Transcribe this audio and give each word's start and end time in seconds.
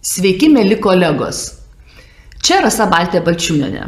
Sveiki, 0.00 0.46
mėly 0.48 0.78
kolegos. 0.80 1.42
Čia 2.40 2.62
Rasa 2.64 2.86
Baltė 2.88 3.20
Balčiūnenė. 3.20 3.82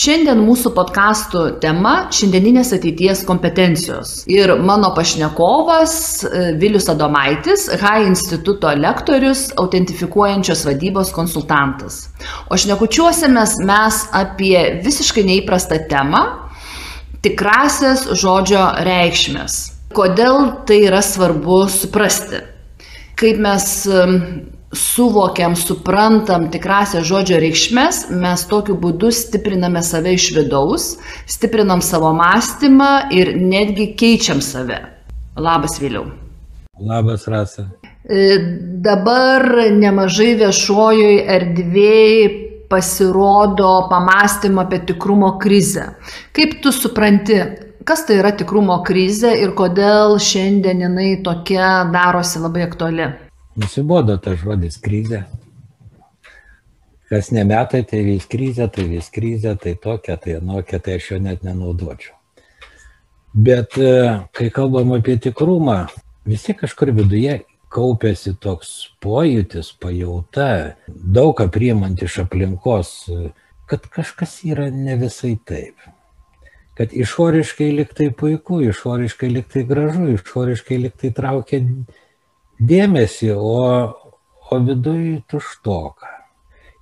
Šiandien 0.00 0.38
mūsų 0.40 0.70
podkastų 0.72 1.42
tema- 1.60 1.90
šiandieninės 2.16 2.70
ateities 2.72 3.20
kompetencijos. 3.28 4.24
Ir 4.32 4.54
mano 4.56 4.94
pašnekovas 4.96 6.24
e, 6.24 6.54
Vilius 6.56 6.88
Adomaitis, 6.88 7.66
HAI 7.82 8.06
instituto 8.06 8.72
lektorius, 8.72 9.50
autentifikuojančios 9.60 10.64
vadybos 10.64 11.12
konsultantas. 11.12 12.08
O 12.48 12.56
šnekučiuosimės 12.56 13.58
mes 13.60 14.00
apie 14.10 14.80
visiškai 14.80 15.26
neįprastą 15.28 15.82
temą- 15.92 16.24
tikrasias 17.28 18.08
žodžio 18.08 18.64
reikšmės. 18.88 19.60
Kodėl 19.92 20.64
tai 20.64 20.80
yra 20.88 21.04
svarbu 21.04 21.68
suprasti? 21.68 22.40
Kaip 23.20 23.36
mes 23.36 23.68
suvokiam, 24.72 25.54
suprantam 25.56 26.48
tikrasią 26.52 27.02
žodžio 27.04 27.38
reikšmės, 27.42 28.06
mes 28.10 28.44
tokiu 28.48 28.76
būdu 28.80 29.12
stipriname 29.12 29.82
save 29.84 30.14
iš 30.16 30.30
vidaus, 30.36 30.88
stiprinam 31.28 31.82
savo 31.84 32.12
mąstymą 32.16 32.92
ir 33.12 33.34
netgi 33.36 33.92
keičiam 33.98 34.40
save. 34.44 34.80
Labas 35.36 35.78
vėliau. 35.80 36.08
Labas 36.80 37.28
Rasa. 37.28 37.68
E, 38.02 38.38
dabar 38.82 39.44
nemažai 39.76 40.32
viešojoj 40.40 41.20
erdvėjai 41.36 42.24
pasirodo 42.72 43.72
pamastymą 43.90 44.64
apie 44.64 44.80
tikrumo 44.88 45.36
krizę. 45.38 45.92
Kaip 46.32 46.56
tu 46.64 46.72
supranti, 46.72 47.36
kas 47.84 48.06
tai 48.08 48.16
yra 48.22 48.32
tikrumo 48.32 48.80
krizė 48.86 49.34
ir 49.44 49.52
kodėl 49.58 50.16
šiandien 50.16 50.80
jinai 50.86 51.10
tokia 51.24 51.82
darosi 51.92 52.40
labai 52.40 52.64
aktuali? 52.64 53.10
Nusibodo 53.56 54.16
tas 54.16 54.38
žodis 54.40 54.78
krizė. 54.80 55.26
Kas 57.12 57.28
ne 57.36 57.42
metai, 57.44 57.82
tai 57.84 58.00
vis 58.06 58.24
krizė, 58.24 58.70
tai 58.72 58.86
vis 58.88 59.10
krizė, 59.12 59.52
tai 59.60 59.74
tokia, 59.76 60.16
tai 60.16 60.38
anokia, 60.38 60.80
tai 60.80 60.96
aš 60.96 61.10
jo 61.10 61.18
net 61.20 61.42
nenaudočiau. 61.44 62.16
Bet 63.32 63.76
e, 63.76 63.92
kai 64.32 64.48
kalbam 64.52 64.94
apie 64.96 65.18
tikrumą, 65.20 65.82
visi 66.28 66.56
kažkur 66.56 66.94
viduje 66.96 67.42
kaupėsi 67.72 68.34
toks 68.40 68.72
pojūtis, 69.04 69.72
pajauta, 69.80 70.76
daug 70.88 71.34
ką 71.36 71.48
priimant 71.52 72.00
iš 72.04 72.22
aplinkos, 72.24 72.94
kad 73.68 73.88
kažkas 73.92 74.38
yra 74.48 74.70
ne 74.72 74.96
visai 75.00 75.34
taip. 75.48 75.76
Kad 76.76 76.92
išoriškai 76.96 77.68
liktai 77.76 78.08
puiku, 78.16 78.62
išoriškai 78.64 79.28
liktai 79.32 79.64
gražu, 79.68 80.08
išoriškai 80.14 80.78
liktai 80.86 81.12
traukia 81.12 81.60
dėmesį, 82.70 83.32
o, 83.34 83.58
o 84.50 84.58
viduj 84.66 85.22
tuštoka. 85.30 86.08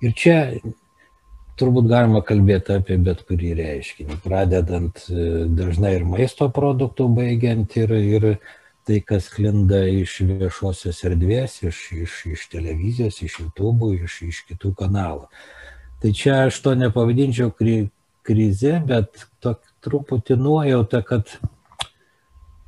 Ir 0.01 0.15
čia 0.17 0.37
turbūt 1.61 1.89
galima 1.91 2.23
kalbėti 2.25 2.73
apie 2.77 2.97
bet 3.01 3.21
kurį 3.27 3.53
reiškinį, 3.59 4.17
pradedant 4.23 5.03
e, 5.09 5.45
dažnai 5.57 5.93
ir 5.99 6.07
maisto 6.09 6.47
produktų, 6.53 7.07
baigiant 7.19 7.77
ir, 7.77 7.93
ir 7.99 8.27
tai, 8.87 8.99
kas 9.05 9.29
klinda 9.33 9.83
iš 9.85 10.17
viešosios 10.25 11.03
erdvės, 11.09 11.59
iš, 11.67 11.81
iš, 12.01 12.19
iš 12.33 12.45
televizijos, 12.53 13.21
iš 13.21 13.39
YouTube, 13.43 13.93
iš, 13.99 14.21
iš 14.31 14.43
kitų 14.49 14.73
kanalų. 14.79 15.27
Tai 16.01 16.13
čia 16.17 16.45
aš 16.47 16.57
to 16.65 16.73
nepavadinčiau 16.79 17.51
kri, 17.53 17.91
krize, 18.25 18.79
bet 18.87 19.27
tok, 19.43 19.61
truputį 19.85 20.37
nuojauta, 20.41 21.03
kad 21.05 21.29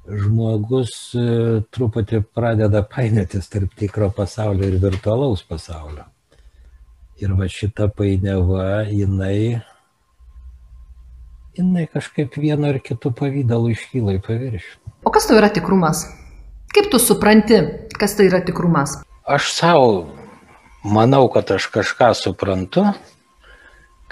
žmogus 0.08 1.14
e, 1.16 1.26
truputį 1.74 2.24
pradeda 2.36 2.84
painiotis 2.88 3.48
tarp 3.52 3.72
tikro 3.80 4.10
pasaulio 4.14 4.68
ir 4.68 4.80
virtualaus 4.82 5.44
pasaulio. 5.48 6.06
Ir 7.22 7.36
va 7.38 7.48
šita 7.48 7.88
painiava, 7.94 8.84
jinai, 8.90 9.62
jinai 11.56 11.86
kažkaip 11.94 12.36
vienu 12.42 12.68
ar 12.74 12.82
kitu 12.84 13.14
pavydalu 13.16 13.72
iškyla 13.78 14.18
į 14.18 14.24
paviršių. 14.26 14.76
O 15.08 15.14
kas 15.14 15.30
tai 15.30 15.40
yra 15.40 15.52
tikrumas? 15.54 16.06
Kaip 16.74 16.90
tu 16.92 17.00
supranti, 17.00 17.62
kas 17.96 18.18
tai 18.18 18.28
yra 18.32 18.42
tikrumas? 18.44 18.98
Aš 19.30 19.52
savo 19.56 19.90
manau, 20.84 21.30
kad 21.32 21.54
aš 21.54 21.70
kažką 21.72 22.12
suprantu, 22.18 22.90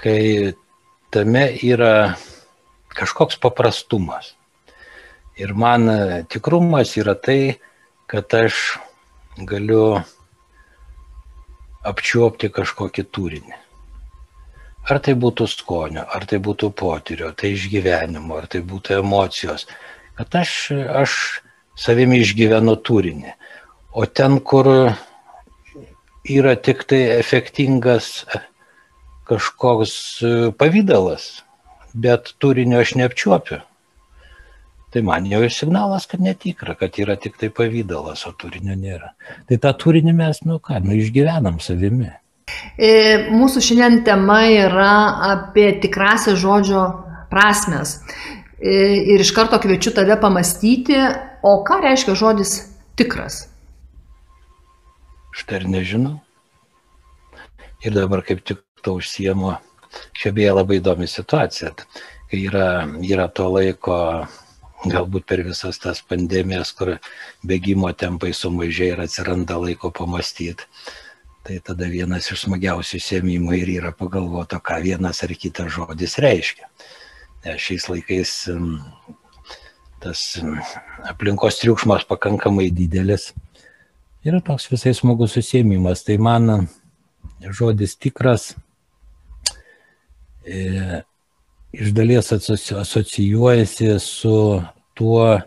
kai 0.00 0.54
tame 1.12 1.50
yra 1.60 2.14
kažkoks 2.96 3.36
paprastumas 3.42 4.32
Ir 5.36 5.54
man 5.56 5.88
e, 5.88 6.24
tikrumas 6.28 6.96
yra 7.00 7.14
tai, 7.16 7.56
kad 8.06 8.34
aš 8.36 8.76
galiu 9.48 10.02
apčiuopti 11.88 12.50
kažkokį 12.52 13.04
turinį. 13.16 13.56
Ar 14.92 15.00
tai 15.00 15.14
būtų 15.16 15.46
skonio, 15.48 16.04
ar 16.04 16.26
tai 16.28 16.42
būtų 16.42 16.72
potyrio, 16.76 17.30
tai 17.32 17.54
išgyvenimo, 17.56 18.36
ar 18.36 18.50
tai 18.52 18.60
būtų 18.60 18.98
emocijos. 18.98 19.64
Kad 20.18 20.36
aš, 20.42 20.52
aš 21.00 21.16
savimi 21.80 22.20
išgyvenu 22.20 22.76
turinį. 22.84 23.32
O 23.96 24.04
ten, 24.04 24.36
kur 24.44 24.68
yra 26.28 26.56
tik 26.60 26.84
tai 26.92 27.02
efektingas 27.16 28.26
kažkoks 29.30 29.96
pavydalas, 30.60 31.30
bet 31.96 32.34
turinio 32.42 32.82
aš 32.84 32.98
neapčiuopiu 33.00 33.62
tai 34.92 35.02
man 35.06 35.26
jau 35.28 35.40
ir 35.44 35.52
signalas, 35.52 36.06
kad 36.10 36.20
netikra, 36.20 36.74
kad 36.78 36.98
yra 37.00 37.16
tik 37.20 37.38
tai 37.40 37.48
pavydalas, 37.54 38.26
o 38.28 38.32
turinio 38.36 38.76
nėra. 38.76 39.14
Tai 39.48 39.58
tą 39.62 39.72
turinį 39.84 40.12
mes, 40.18 40.42
nu 40.48 40.58
ką, 40.62 40.82
nu 40.84 40.96
išgyvenam 40.98 41.60
savimi. 41.64 42.10
E, 42.76 42.92
mūsų 43.32 43.62
šiandien 43.64 44.02
tema 44.06 44.42
yra 44.50 44.92
apie 45.32 45.70
tikrasią 45.80 46.36
žodžio 46.40 46.82
prasmes. 47.32 48.00
E, 48.58 48.74
ir 49.14 49.24
iš 49.24 49.32
karto 49.36 49.58
kviečiu 49.62 49.94
tave 49.96 50.18
pamastyti, 50.20 50.98
o 51.42 51.56
ką 51.66 51.80
reiškia 51.86 52.18
žodis 52.18 52.58
tikras? 53.00 53.46
Štai 55.32 55.62
ir 55.62 55.68
nežinau. 55.72 56.18
Ir 57.82 57.96
dabar 57.96 58.20
kaip 58.26 58.44
tik 58.46 58.60
to 58.84 58.98
užsiemu, 59.00 59.56
čia 60.14 60.30
beje 60.36 60.52
labai 60.54 60.78
įdomi 60.78 61.08
situacija, 61.10 61.72
kai 62.30 62.44
yra, 62.44 62.84
yra 63.02 63.26
to 63.32 63.48
laiko 63.50 63.96
galbūt 64.88 65.26
per 65.28 65.42
visas 65.46 65.78
tas 65.82 66.02
pandemijas, 66.02 66.72
kur 66.76 66.96
bėgimo 67.46 67.92
tempai 67.94 68.32
sumažėja 68.36 68.96
ir 68.96 69.04
atsiranda 69.06 69.58
laiko 69.60 69.92
pamastyti. 69.94 70.66
Tai 71.42 71.56
tada 71.66 71.88
vienas 71.90 72.28
iš 72.30 72.44
smagiausių 72.44 73.00
sėmimų 73.02 73.56
ir 73.58 73.72
yra 73.80 73.90
pagalvoti, 73.98 74.60
ką 74.62 74.78
vienas 74.84 75.24
ar 75.26 75.34
kitas 75.34 75.72
žodis 75.74 76.14
reiškia. 76.22 76.68
Nes 77.42 77.64
šiais 77.64 77.88
laikais 77.90 78.34
tas 80.02 80.20
aplinkos 81.10 81.58
triukšmas 81.58 82.06
pakankamai 82.06 82.68
didelis. 82.74 83.32
Yra 84.22 84.38
toks 84.42 84.68
visai 84.70 84.94
smagus 84.94 85.34
susėmimas. 85.34 86.04
Tai 86.06 86.18
man 86.22 86.68
žodis 87.42 87.96
tikras 87.98 88.52
e, 90.46 91.02
iš 91.72 91.90
dalies 91.96 92.30
asocijuojasi 92.32 93.98
su 93.98 94.62
tuo, 94.98 95.40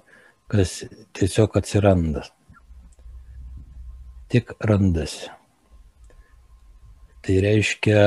kas 0.51 0.83
tiesiog 1.17 1.57
atsiranda. 1.59 2.25
Tik 4.31 4.55
randasi. 4.65 5.29
Tai 7.25 7.35
reiškia, 7.41 8.01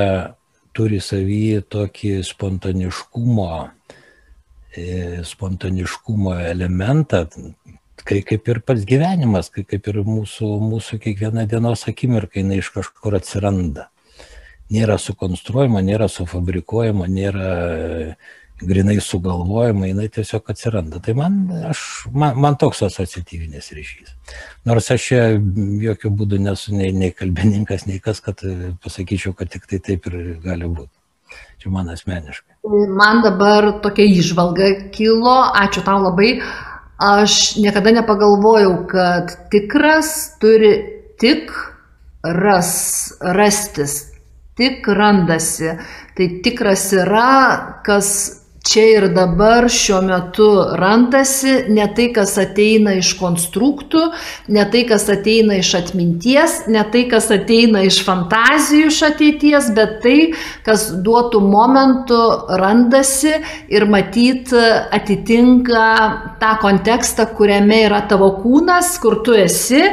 turi 0.75 1.01
savį 1.03 1.43
tokį 1.71 2.13
spontaniškumo, 2.23 3.51
e, 4.77 4.87
spontaniškumo 5.27 6.35
elementą, 6.47 7.25
kai 8.07 8.21
kaip 8.27 8.47
ir 8.47 8.61
pats 8.63 8.85
gyvenimas, 8.87 9.51
kai 9.51 9.65
kaip 9.67 9.87
ir 9.91 10.03
mūsų, 10.07 10.53
mūsų 10.63 11.01
kiekviena 11.03 11.43
dienos 11.51 11.83
akimirka, 11.91 12.39
jinai 12.39 12.61
iš 12.63 12.71
kažkur 12.77 13.19
atsiranda 13.19 13.89
nėra 14.73 14.97
sukonstruojama, 15.01 15.81
nėra 15.85 16.07
sufabrikuojama, 16.11 17.07
nėra 17.09 17.49
grinai 18.61 18.99
sugalvojama, 19.01 19.87
jinai 19.87 20.07
tiesiog 20.13 20.51
atsiranda. 20.51 20.99
Tai 21.03 21.15
man, 21.17 21.39
aš, 21.69 21.83
man, 22.11 22.37
man 22.41 22.57
toks 22.59 22.83
asociatyvinis 22.87 23.71
ryšys. 23.75 24.13
Nors 24.67 24.89
aš 24.93 25.07
čia 25.11 25.23
jokių 25.85 26.11
būdų 26.21 26.41
nesu 26.43 26.75
nei, 26.75 26.91
nei 26.95 27.13
kalbininkas, 27.15 27.87
nei 27.89 28.01
kas, 28.03 28.21
kad 28.25 28.43
e, 28.43 28.73
pasakyčiau, 28.83 29.35
kad 29.37 29.51
tik 29.53 29.67
tai 29.69 29.81
taip 29.83 30.09
ir 30.11 30.19
gali 30.43 30.69
būti. 30.69 30.93
Čia 31.59 31.71
man 31.73 31.91
asmeniškai. 31.91 32.59
Man 32.95 33.21
dabar 33.23 33.69
tokia 33.83 34.07
išvalga 34.19 34.69
kilo, 34.95 35.37
ačiū 35.59 35.83
tau 35.85 35.99
labai. 36.03 36.37
Aš 36.99 37.55
niekada 37.59 37.93
nepagalvojau, 37.95 38.73
kad 38.91 39.31
tikras 39.53 40.35
turi 40.41 40.73
tik 41.19 41.51
ras, 42.23 43.13
rastis, 43.21 44.01
tik 44.59 44.87
randasi. 44.87 45.77
Tai 46.15 46.27
tikras 46.43 46.89
yra, 46.95 47.29
kas 47.85 48.38
čia 48.69 48.85
ir 48.97 49.07
dabar 49.13 49.67
šiuo 49.71 49.99
metu 50.05 50.47
randasi, 50.77 51.55
ne 51.73 51.87
tai, 51.95 52.09
kas 52.13 52.35
ateina 52.41 52.93
iš 52.99 53.15
konstruktų, 53.19 54.03
ne 54.53 54.65
tai, 54.71 54.83
kas 54.89 55.07
ateina 55.09 55.57
iš 55.59 55.73
atminties, 55.79 56.59
ne 56.71 56.83
tai, 56.93 57.05
kas 57.11 57.31
ateina 57.33 57.83
iš 57.87 58.01
fantazijų 58.05 58.91
iš 58.91 59.01
ateities, 59.09 59.71
bet 59.77 59.99
tai, 60.05 60.17
kas 60.67 60.89
duotų 61.05 61.41
momentų 61.45 62.21
randasi 62.61 63.35
ir 63.73 63.87
matyt 63.89 64.53
atitinka 64.53 65.85
tą 66.41 66.55
kontekstą, 66.61 67.29
kuriame 67.37 67.83
yra 67.87 68.03
tavo 68.09 68.35
kūnas, 68.43 68.97
kur 69.01 69.21
tu 69.25 69.37
esi 69.37 69.87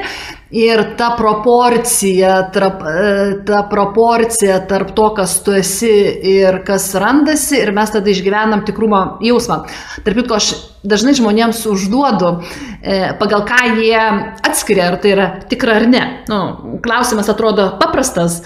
Ir 0.50 0.78
ta 0.94 1.08
proporcija, 1.18 2.50
tarp, 2.54 2.82
e, 2.86 3.44
ta 3.46 3.64
proporcija 3.70 4.60
tarp 4.68 4.92
to, 4.94 5.08
kas 5.16 5.40
tu 5.42 5.50
esi 5.58 5.90
ir 6.22 6.60
kas 6.66 6.92
randasi, 6.94 7.56
ir 7.64 7.72
mes 7.74 7.90
tada 7.90 8.12
išgyvenam 8.12 8.62
tikrumo 8.62 9.00
jausmą. 9.26 9.64
Tarp 10.06 10.20
kitko, 10.20 10.38
aš 10.38 10.52
dažnai 10.86 11.16
žmonėms 11.18 11.64
užduodu, 11.66 12.30
e, 12.78 13.00
pagal 13.18 13.42
ką 13.48 13.58
jie 13.80 14.04
atskiria, 14.46 14.92
ar 14.92 15.00
tai 15.02 15.16
yra 15.16 15.26
tikra 15.50 15.80
ar 15.80 15.88
ne. 15.90 16.04
Nu, 16.30 16.78
klausimas 16.84 17.26
atrodo 17.32 17.72
paprastas, 17.80 18.44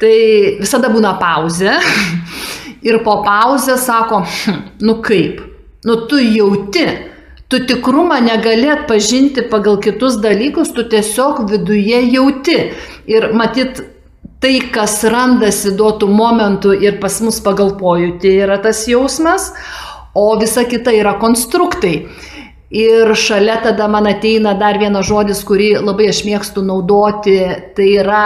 tai 0.00 0.56
visada 0.62 0.88
būna 0.88 1.18
pauzė. 1.20 1.76
Ir 2.86 3.02
po 3.04 3.18
pauzės 3.26 3.84
sako, 3.84 4.22
hm, 4.24 4.64
nu 4.88 5.02
kaip, 5.04 5.44
nu 5.84 6.00
tu 6.08 6.16
jauti, 6.16 6.86
Tu 7.48 7.60
tikrumą 7.66 8.18
negali 8.24 8.70
atpažinti 8.70 9.44
pagal 9.50 9.76
kitus 9.78 10.16
dalykus, 10.18 10.72
tu 10.74 10.82
tiesiog 10.82 11.44
viduje 11.50 12.00
jauti. 12.10 12.56
Ir 13.06 13.28
matyt, 13.38 13.84
tai, 14.42 14.56
kas 14.74 14.98
randasi 15.06 15.76
duotų 15.78 16.08
momentų 16.10 16.74
ir 16.82 16.98
pas 17.02 17.20
mus 17.22 17.38
pagal 17.44 17.76
pojūtį 17.78 18.32
yra 18.42 18.58
tas 18.62 18.82
jausmas, 18.90 19.52
o 20.14 20.32
visa 20.40 20.66
kita 20.66 20.94
yra 20.96 21.14
konstruktai. 21.22 22.08
Ir 22.74 23.14
šalia 23.14 23.60
tada 23.62 23.86
man 23.86 24.08
ateina 24.10 24.56
dar 24.58 24.80
vienas 24.82 25.06
žodis, 25.06 25.44
kurį 25.46 25.76
labai 25.86 26.10
aš 26.10 26.24
mėgstu 26.26 26.66
naudoti, 26.66 27.38
tai 27.78 27.90
yra 28.02 28.24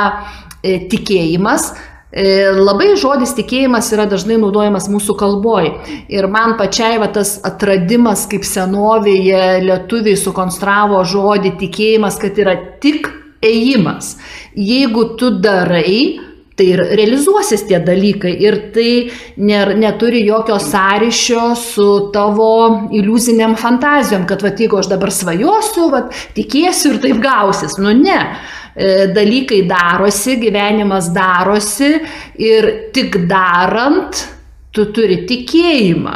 e, 0.65 0.79
tikėjimas. 0.89 1.75
E, 2.11 2.51
labai 2.51 2.97
žodis 2.99 3.37
tikėjimas 3.39 3.93
yra 3.95 4.09
dažnai 4.11 4.41
naudojamas 4.43 4.89
mūsų 4.91 5.15
kalboj. 5.21 5.71
Ir 6.11 6.27
man 6.33 6.57
pačiai 6.59 6.99
va, 6.99 7.07
tas 7.15 7.37
atradimas, 7.47 8.27
kaip 8.31 8.47
senovėje 8.47 9.63
lietuviai 9.67 10.19
sukonstravo 10.19 11.05
žodį 11.07 11.55
tikėjimas, 11.63 12.19
kad 12.23 12.39
yra 12.43 12.57
tik 12.83 13.07
ėjimas. 13.47 14.17
Jeigu 14.59 15.07
tu 15.21 15.31
darai, 15.39 16.19
tai 16.61 16.69
ir 16.75 16.85
realizuosis 17.01 17.65
tie 17.67 17.81
dalykai 17.83 18.37
ir 18.45 18.61
tai 18.77 18.93
nėra, 19.41 19.75
neturi 19.81 20.21
jokio 20.29 20.61
sąryšio 20.61 21.51
su 21.57 21.89
tavo 22.15 22.53
iliuziniam 22.93 23.57
fantazijom, 23.59 24.29
kad 24.29 24.45
va, 24.45 24.53
jeigu 24.53 24.79
aš 24.79 24.93
dabar 24.93 25.11
svajosiu, 25.17 25.91
va, 25.91 26.07
tikėsiu 26.37 26.95
ir 26.95 27.05
taip 27.09 27.23
gausis. 27.25 27.81
Nu 27.81 27.97
ne 27.97 28.21
E, 28.75 29.07
dalykai 29.15 29.65
darosi, 29.67 30.37
gyvenimas 30.39 31.11
darosi 31.15 31.99
ir 32.39 32.69
tik 32.95 33.17
darant 33.27 34.15
tu 34.71 34.87
turi 34.95 35.25
tikėjimą. 35.27 36.15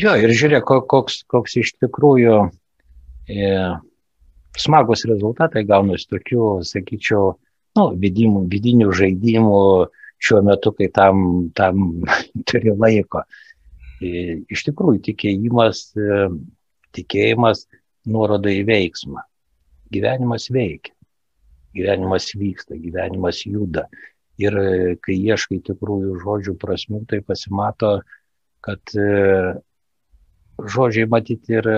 Jo, 0.00 0.14
ir 0.16 0.32
žiūrėk, 0.32 0.72
koks, 0.88 1.20
koks 1.28 1.58
iš 1.60 1.74
tikrųjų 1.84 2.38
e, 3.28 3.50
smagus 4.56 5.04
rezultatai 5.10 5.66
gaunasi 5.68 6.08
tokių, 6.14 6.46
sakyčiau, 6.64 7.34
nu, 7.78 7.86
vidinių, 8.04 8.46
vidinių 8.52 8.92
žaidimų 8.98 9.60
šiuo 10.22 10.42
metu, 10.46 10.72
kai 10.78 10.88
tam, 10.94 11.50
tam 11.58 12.02
turi 12.48 12.74
laiko. 12.76 13.24
E, 14.02 14.40
iš 14.52 14.66
tikrųjų, 14.68 15.02
tikėjimas, 15.10 15.84
e, 15.96 16.24
tikėjimas 16.96 17.66
nuoroda 18.10 18.52
į 18.52 18.66
veiksmą. 18.68 19.22
Gyvenimas 19.92 20.48
veikia 20.52 20.94
gyvenimas 21.72 22.32
vyksta, 22.36 22.76
gyvenimas 22.76 23.46
juda. 23.46 23.86
Ir 24.40 24.56
e, 24.60 24.96
kai 25.00 25.16
ieškai 25.16 25.60
tikrųjų 25.66 26.18
žodžių 26.22 26.56
prasmių, 26.60 27.02
tai 27.08 27.20
pasimato, 27.24 27.98
kad 28.64 28.94
žodžiai 30.72 31.08
matyti 31.10 31.56
ir, 31.58 31.68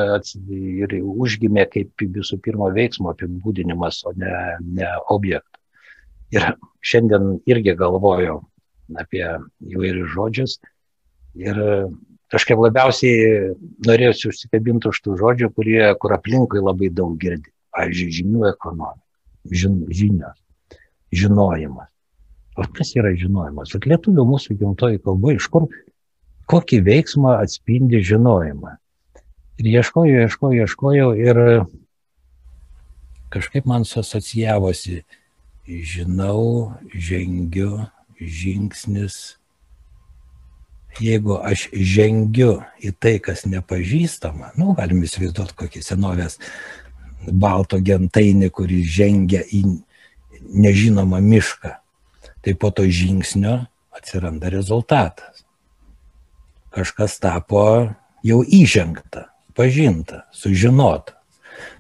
ir 0.85 0.97
užgimė 1.00 1.67
kaip 1.73 2.05
visų 2.17 2.38
pirma 2.44 2.70
veiksmo 2.75 3.14
apibūdinimas, 3.14 4.02
o 4.08 4.14
ne, 4.19 4.35
ne 4.61 4.90
objektų. 5.14 5.53
Ir 6.32 6.49
šiandien 6.85 7.38
irgi 7.50 7.76
galvojau 7.79 8.41
apie 9.00 9.25
įvairius 9.69 10.11
žodžius 10.15 10.59
ir 11.38 11.61
kažkaip 12.32 12.59
labiausiai 12.59 13.55
norėsiu 13.87 14.32
užsikabinti 14.32 14.91
už 14.91 15.00
tų 15.05 15.17
žodžių, 15.21 15.50
kurie, 15.55 15.82
kur 16.00 16.17
aplinkui 16.17 16.62
labai 16.62 16.91
daug 16.91 17.17
girdi. 17.21 17.50
Pavyzdžiui, 17.75 18.15
žinių 18.21 18.47
ekonomika 18.53 19.05
žin, 19.50 19.85
žinios, 19.91 20.38
žinojimas. 21.12 21.91
O 22.56 22.65
kas 22.71 22.94
yra 22.94 23.12
žinojimas? 23.19 23.73
Vat 23.75 23.88
lietuvių 23.91 24.25
mūsų 24.29 24.56
gimtoji 24.61 25.00
kalba, 25.03 25.35
iš 25.35 25.49
kur, 25.50 25.67
kokį 26.50 26.81
veiksmą 26.87 27.38
atspindi 27.41 28.00
žinojimą. 28.05 28.76
Ir 29.59 29.71
ieškojau, 29.79 30.23
ieškojau, 30.26 30.62
ieškojau 30.62 31.11
ir 31.19 31.41
kažkaip 33.35 33.67
man 33.67 33.87
suasocijavosi, 33.87 35.03
žinau, 35.66 36.75
žengiu, 36.93 37.87
žingsnis. 38.20 39.38
Jeigu 41.02 41.40
aš 41.43 41.69
žengiu 41.75 42.62
į 42.78 42.93
tai, 43.02 43.19
kas 43.19 43.43
nepažįstama, 43.50 44.52
nu, 44.61 44.76
galim 44.78 45.02
įsivaizduoti 45.02 45.56
kokį 45.58 45.82
senovės 45.82 46.38
balto 47.26 47.81
gentainį, 47.82 48.52
kuris 48.55 48.87
žengia 48.94 49.43
į 49.43 49.64
nežinomą 50.55 51.19
mišką. 51.25 51.72
Tai 52.44 52.55
po 52.61 52.70
to 52.70 52.84
žingsnio 52.87 53.64
atsiranda 53.96 54.52
rezultatas. 54.52 55.43
Kažkas 56.75 57.16
tapo 57.22 57.90
jau 58.26 58.43
įžengta, 58.44 59.31
pažinta, 59.56 60.26
sužinota. 60.34 61.16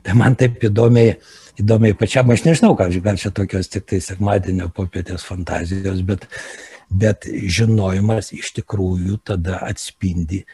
Tai 0.02 0.14
man 0.16 0.36
taip 0.38 0.62
įdomiai, 0.64 1.18
įdomiai 1.60 1.96
pačiam, 1.98 2.30
aš 2.34 2.44
nežinau, 2.46 2.74
gal, 2.78 2.94
gal 3.04 3.20
čia 3.20 3.30
tokios 3.34 3.70
tik 3.72 3.86
tai 3.90 4.00
sekmadienio 4.04 4.70
popietės 4.74 5.26
fantazijos, 5.28 6.02
bet, 6.06 6.26
bet 6.90 7.28
žinojimas 7.28 8.32
iš 8.36 8.54
tikrųjų 8.58 9.20
tada 9.30 9.60
atspindi, 9.66 10.44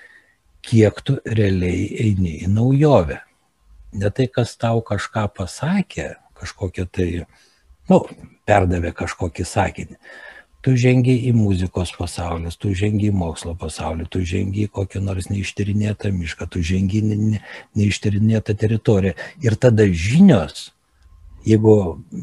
kiek 0.67 1.01
tu 1.05 1.17
realiai 1.25 1.89
eini 2.05 2.39
į 2.45 2.53
naujovę 2.53 3.23
ne 3.93 4.11
tai, 4.11 4.27
kas 4.29 4.57
tau 4.57 4.83
kažką 4.87 5.29
pasakė, 5.35 6.15
kažkokią 6.39 6.87
tai, 6.91 7.09
nu, 7.91 8.03
perdavė 8.49 8.93
kažkokį 8.97 9.47
sakinį. 9.47 9.99
Tu 10.61 10.75
žengi 10.77 11.15
į 11.25 11.33
muzikos 11.33 11.95
pasaulį, 11.97 12.51
tu 12.61 12.75
žengi 12.77 13.09
į 13.09 13.17
mokslo 13.17 13.55
pasaulį, 13.57 14.05
tu 14.13 14.21
žengi 14.29 14.67
į 14.67 14.73
kokią 14.77 15.01
nors 15.01 15.31
neištyrinėtą 15.33 16.13
mišką, 16.13 16.51
tu 16.53 16.61
žengi 16.61 17.01
į 17.01 17.21
neištyrinėtą 17.81 18.55
teritoriją. 18.61 19.15
Ir 19.41 19.57
tada 19.57 19.89
žinios, 19.89 20.69
jeigu 21.47 21.75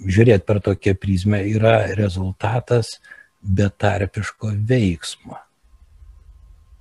žiūrėt 0.06 0.46
per 0.48 0.62
tokią 0.64 0.96
prizmę, 1.00 1.42
yra 1.50 1.80
rezultatas 1.98 2.98
betarpiško 3.42 4.54
veiksmo. 4.70 5.38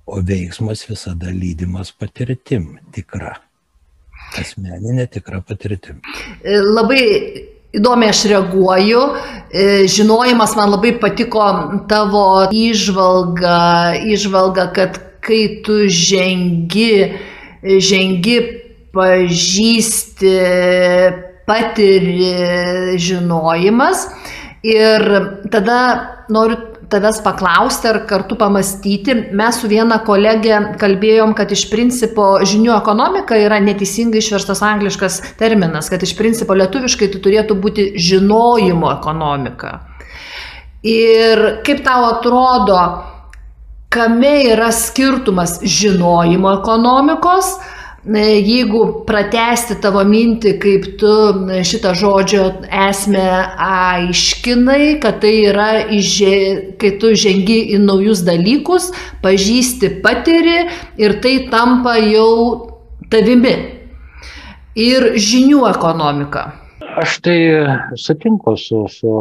O 0.07 0.21
veiksmas 0.23 0.85
visada 0.87 1.31
lydimas 1.33 1.91
patirtim 1.91 2.77
tikra. 2.95 3.35
Asmeninė 4.39 5.07
tikra 5.11 5.41
patirtim. 5.43 5.99
E, 6.43 6.57
labai 6.61 7.01
įdomiai 7.75 8.11
aš 8.13 8.23
reaguoju. 8.31 9.01
E, 9.51 9.65
žinojimas 9.91 10.55
man 10.59 10.71
labai 10.75 10.93
patiko 11.01 11.43
tavo 11.91 12.47
įžvalga, 12.55 13.99
įžvalga 14.07 14.69
kad 14.75 15.01
kai 15.27 15.59
tu 15.65 15.85
žengi, 15.91 17.17
žengi, 17.63 18.37
pažįsti, 18.95 20.35
patiri 21.47 22.97
žinojimas. 22.99 24.07
Ir 24.67 25.03
tada 25.53 25.79
noriu 26.33 26.57
tavęs 26.91 27.19
paklausti 27.23 27.89
ar 27.89 27.99
kartu 28.07 28.35
pamastyti. 28.39 29.15
Mes 29.35 29.59
su 29.59 29.69
viena 29.71 29.99
kolegė 30.07 30.59
kalbėjom, 30.79 31.33
kad 31.37 31.51
iš 31.51 31.67
principo 31.71 32.29
žinių 32.47 32.73
ekonomika 32.77 33.37
yra 33.39 33.59
neteisingai 33.63 34.21
išverstas 34.23 34.63
angliškas 34.65 35.19
terminas, 35.39 35.91
kad 35.91 36.03
iš 36.03 36.15
principo 36.19 36.55
lietuviškai 36.57 37.11
tai 37.13 37.21
turėtų 37.23 37.59
būti 37.63 37.89
žinojimo 38.07 38.91
ekonomika. 38.95 39.77
Ir 40.87 41.43
kaip 41.67 41.83
tau 41.83 42.05
atrodo, 42.13 42.79
kame 43.91 44.35
yra 44.53 44.69
skirtumas 44.75 45.59
žinojimo 45.63 46.53
ekonomikos 46.59 47.55
jeigu 48.15 48.81
pratesti 49.07 49.75
tavo 49.83 50.03
mintį, 50.07 50.53
kaip 50.61 50.85
tu 50.99 51.13
šitą 51.67 51.93
žodžio 51.97 52.45
esmę 52.67 53.27
aiškinai, 53.67 54.99
kad 55.03 55.19
tai 55.23 55.33
yra, 55.49 55.69
kai 56.79 56.91
tu 57.01 57.13
žengi 57.15 57.59
į 57.75 57.81
naujus 57.83 58.23
dalykus, 58.27 58.91
pažįsti, 59.23 59.97
patiri 60.03 60.69
ir 60.97 61.17
tai 61.23 61.49
tampa 61.51 61.97
jau 61.99 62.31
tavimi. 63.11 63.55
Ir 64.77 65.13
žinių 65.17 65.65
ekonomika. 65.71 66.51
Aš 66.97 67.19
tai 67.21 67.37
sutinku 67.97 68.55
su, 68.57 68.85
su, 68.89 69.11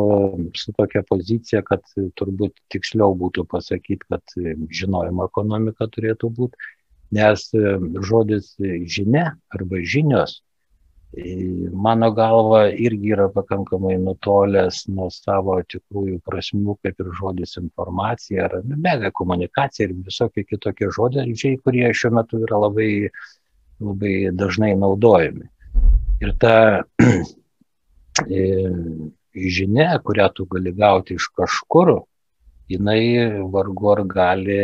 su 0.57 0.73
tokia 0.77 1.03
pozicija, 1.09 1.61
kad 1.65 1.83
turbūt 2.17 2.55
tiksliau 2.73 3.17
būtų 3.17 3.45
pasakyti, 3.51 4.05
kad 4.09 4.37
žinojimo 4.73 5.27
ekonomika 5.29 5.89
turėtų 5.93 6.31
būti, 6.39 6.57
nes 7.15 7.47
žodis 8.09 8.55
žinia 8.91 9.37
arba 9.55 9.81
žinios, 9.83 10.41
mano 11.73 12.11
galva, 12.13 12.67
irgi 12.69 13.15
yra 13.15 13.29
pakankamai 13.33 13.95
nutolęs 14.03 14.83
nuo 14.91 15.07
savo 15.15 15.61
tikrųjų 15.71 16.19
prasmių, 16.27 16.77
kaip 16.83 17.01
ir 17.01 17.13
žodis 17.21 17.57
informacija 17.63 18.49
ar 18.49 18.59
mega 18.67 19.13
komunikacija 19.15 19.89
ir 19.89 19.95
visokie 20.11 20.45
kitokie 20.45 20.91
žodžiai, 20.93 21.57
kurie 21.63 21.89
šiuo 21.95 22.13
metu 22.19 22.43
yra 22.45 22.61
labai, 22.67 22.91
labai 23.81 24.15
dažnai 24.35 24.75
naudojami. 24.77 25.49
Ir 26.21 26.37
ta 26.43 26.55
E, 28.25 28.45
žinia, 29.35 29.99
kurią 30.01 30.29
tu 30.33 30.47
gali 30.49 30.73
gauti 30.73 31.17
iš 31.21 31.29
kažkur, 31.37 31.91
jinai 32.73 33.43
vargu 33.53 33.91
ar 33.93 34.01
gali 34.09 34.57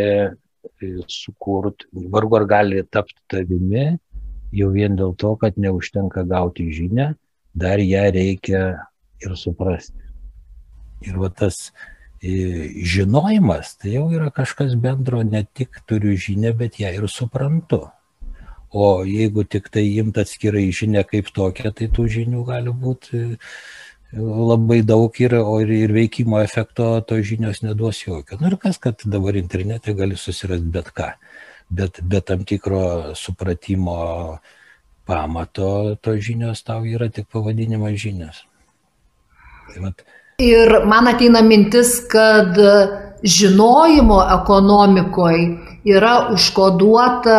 e, 0.83 0.95
sukurti, 1.09 1.89
vargu 1.93 2.39
ar 2.41 2.47
gali 2.51 2.83
tapti 2.85 3.21
tavimi, 3.31 3.93
jau 4.53 4.69
vien 4.75 4.97
dėl 4.97 5.15
to, 5.19 5.35
kad 5.41 5.57
neužtenka 5.57 6.25
gauti 6.29 6.69
žinę, 6.75 7.13
dar 7.55 7.81
ją 7.81 8.05
reikia 8.15 8.63
ir 9.23 9.37
suprasti. 9.37 9.99
Ir 11.03 11.19
va 11.19 11.31
tas 11.35 11.73
e, 12.23 12.69
žinojimas, 12.87 13.77
tai 13.81 13.97
jau 13.97 14.07
yra 14.15 14.31
kažkas 14.35 14.77
bendro, 14.79 15.23
ne 15.23 15.45
tik 15.45 15.83
turiu 15.89 16.15
žinę, 16.17 16.55
bet 16.59 16.79
ją 16.83 16.93
ir 16.95 17.09
suprantu. 17.11 17.85
O 18.73 19.05
jeigu 19.05 19.45
tik 19.45 19.69
tai 19.69 19.85
imt 20.01 20.17
atskirai 20.17 20.71
žinę 20.73 21.03
kaip 21.05 21.29
tokią, 21.37 21.75
tai 21.77 21.91
tų 21.93 22.07
žinių 22.09 22.45
gali 22.49 22.73
būti 22.73 23.19
e, 23.21 23.41
labai 24.13 24.83
daug 24.85 25.21
ir, 25.21 25.35
o 25.41 25.61
ir, 25.61 25.71
ir 25.87 25.93
veikimo 25.93 26.41
efekto 26.43 27.01
to 27.09 27.17
žinios 27.25 27.63
neduos 27.63 28.03
jokio. 28.05 28.37
Na 28.41 28.47
nu 28.47 28.53
ir 28.53 28.59
kas, 28.61 28.79
kad 28.79 29.01
dabar 29.05 29.37
internete 29.37 29.95
gali 29.97 30.17
susirasti 30.17 30.69
bet 30.73 30.93
ką, 30.93 31.13
bet 31.71 32.03
be 32.03 32.21
tam 32.21 32.45
tikro 32.45 33.15
supratimo 33.17 34.39
pamato 35.07 35.97
to 36.03 36.17
žinios 36.17 36.63
tau 36.63 36.85
yra 36.85 37.09
tik 37.09 37.29
pavadinimas 37.33 37.97
žinios. 37.99 38.45
Tai 39.73 39.87
vat, 39.89 40.05
Ir 40.43 40.85
man 40.89 41.07
ateina 41.07 41.43
mintis, 41.45 42.01
kad 42.11 42.57
žinojimo 43.23 44.19
ekonomikoje 44.43 45.72
yra 45.89 46.13
užkoduota 46.31 47.39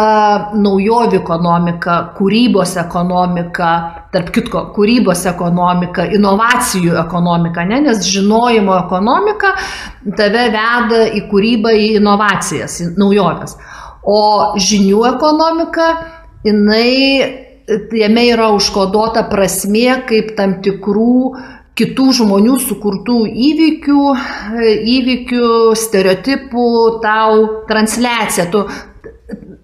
naujovių 0.59 1.19
ekonomika, 1.21 1.97
kūrybos 2.17 2.75
ekonomika, 2.81 3.69
tarp 4.11 4.33
kitko, 4.35 4.65
kūrybos 4.75 5.23
ekonomika, 5.31 6.05
inovacijų 6.17 6.97
ekonomika, 6.99 7.63
ne? 7.69 7.79
nes 7.87 8.03
žinojimo 8.09 8.75
ekonomika 8.81 9.53
tave 10.17 10.49
veda 10.51 11.05
į 11.15 11.23
kūrybą, 11.31 11.71
į 11.71 11.87
inovacijas, 12.01 12.81
į 12.83 12.91
naujoves. 12.99 13.55
O 14.03 14.19
žinių 14.59 15.05
ekonomika, 15.13 15.87
jinai, 16.43 17.53
jame 17.95 18.27
yra 18.27 18.49
užkoduota 18.51 19.23
prasmė 19.31 20.01
kaip 20.09 20.35
tam 20.35 20.57
tikrų 20.65 21.15
kitų 21.79 22.07
žmonių 22.19 22.57
sukurtų 22.61 23.19
įvykių, 23.49 24.01
įvykių, 24.93 25.51
stereotipų, 25.79 26.67
tau 27.03 27.45
transliacija. 27.69 28.49
Tu 28.53 28.65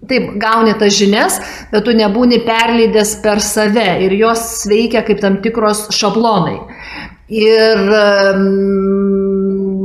taip 0.09 0.31
gauni 0.41 0.73
tas 0.79 0.95
žinias, 0.97 1.37
bet 1.69 1.85
tu 1.85 1.93
nebūni 1.93 2.41
perleidęs 2.45 3.19
per 3.23 3.43
save 3.45 3.91
ir 4.05 4.15
jos 4.17 4.65
veikia 4.69 5.03
kaip 5.05 5.21
tam 5.21 5.37
tikros 5.43 5.87
šablonai. 5.93 6.57
Ir 7.29 7.77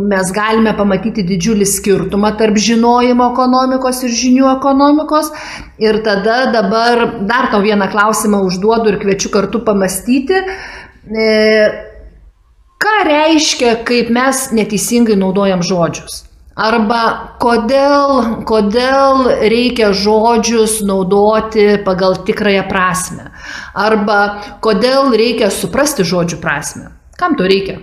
mes 0.08 0.30
galime 0.32 0.72
pamatyti 0.78 1.24
didžiulį 1.28 1.66
skirtumą 1.68 2.30
tarp 2.38 2.56
žinojimo 2.60 3.26
ekonomikos 3.34 4.00
ir 4.06 4.14
žinių 4.16 4.48
ekonomikos. 4.54 5.28
Ir 5.82 6.00
tada 6.06 6.46
dabar 6.54 7.04
dar 7.28 7.50
tau 7.52 7.60
vieną 7.64 7.90
klausimą 7.92 8.40
užduodu 8.48 8.94
ir 8.94 9.00
kviečiu 9.02 9.32
kartu 9.34 9.60
pamastyti 9.66 10.40
e, 10.40 11.28
Ką 12.82 12.94
reiškia, 13.08 13.76
kaip 13.86 14.10
mes 14.12 14.50
neteisingai 14.52 15.16
naudojam 15.16 15.62
žodžius? 15.64 16.24
Arba 16.54 17.34
kodėl, 17.42 18.44
kodėl 18.46 19.24
reikia 19.50 19.90
žodžius 19.90 20.78
naudoti 20.86 21.80
pagal 21.82 22.20
tikrąją 22.22 22.62
prasme? 22.70 23.32
Arba 23.74 24.18
kodėl 24.62 25.10
reikia 25.18 25.50
suprasti 25.50 26.06
žodžių 26.06 26.38
prasme? 26.38 26.92
Kam 27.18 27.34
to 27.34 27.48
reikia? 27.50 27.80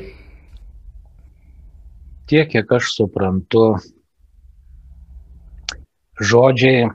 Tiek, 2.31 2.47
kiek 2.47 2.71
aš 2.71 2.93
suprantu, 2.95 3.75
žodžiai, 6.15 6.87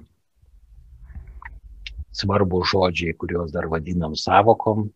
svarbu 2.17 2.63
žodžiai, 2.65 3.13
kuriuos 3.13 3.53
dar 3.53 3.69
vadinam 3.69 4.17
savokom, 4.17 4.89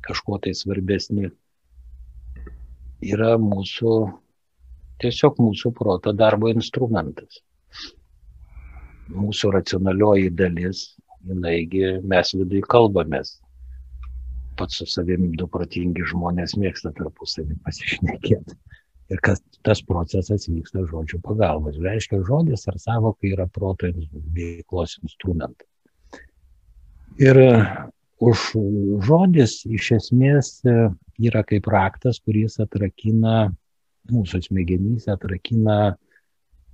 kažkuo 0.00 0.40
tai 0.40 0.54
svarbesni, 0.56 1.34
yra 3.12 3.34
mūsų, 3.40 3.94
tiesiog 5.02 5.40
mūsų 5.42 5.72
proto 5.76 6.14
darbo 6.16 6.50
instrumentas. 6.52 7.42
Mūsų 9.12 9.52
racionalioji 9.58 10.30
dalis, 10.32 10.84
jinaigi 11.28 11.98
mes 12.04 12.32
vidui 12.36 12.62
kalbamės. 12.64 13.38
Pats 14.58 14.78
su 14.80 14.86
savimi 14.88 15.32
du 15.36 15.48
protingi 15.50 16.06
žmonės 16.12 16.54
mėgsta 16.60 16.94
tarpusavį 16.96 17.58
pasišnekėti. 17.66 18.56
Ir 19.12 19.20
kas 19.20 19.42
tas 19.66 19.82
procesas 19.84 20.46
vyksta 20.48 20.86
žodžių 20.88 21.20
pagalbos. 21.24 21.76
Reiškia, 21.82 22.22
žodis 22.24 22.64
ar 22.70 22.78
savoka 22.80 23.28
yra 23.28 23.44
proto 23.52 23.90
veiklos 24.36 24.96
instrumentas. 25.02 25.68
Ir 27.20 27.38
už 28.24 28.44
žodis 29.04 29.60
iš 29.68 29.90
esmės 29.98 30.54
yra 30.64 31.42
kaip 31.46 31.68
raktas, 31.70 32.20
kuris 32.24 32.58
atrakina 32.62 33.52
mūsų 34.10 34.42
smegenyse, 34.48 35.10
atrakina 35.12 35.96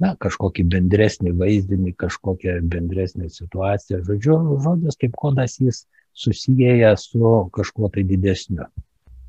na, 0.01 0.15
kažkokį 0.23 0.65
bendresnį 0.73 1.35
vaizdinį, 1.41 1.95
kažkokią 2.01 2.59
bendresnę 2.73 3.29
situaciją. 3.33 4.01
Žodžiu, 4.07 4.39
žodis 4.65 4.99
kaip 5.01 5.17
kodas 5.19 5.59
jis 5.61 5.85
susijęja 6.17 6.95
su 6.99 7.35
kažkuo 7.55 7.91
tai 7.93 8.05
didesniu. 8.09 8.67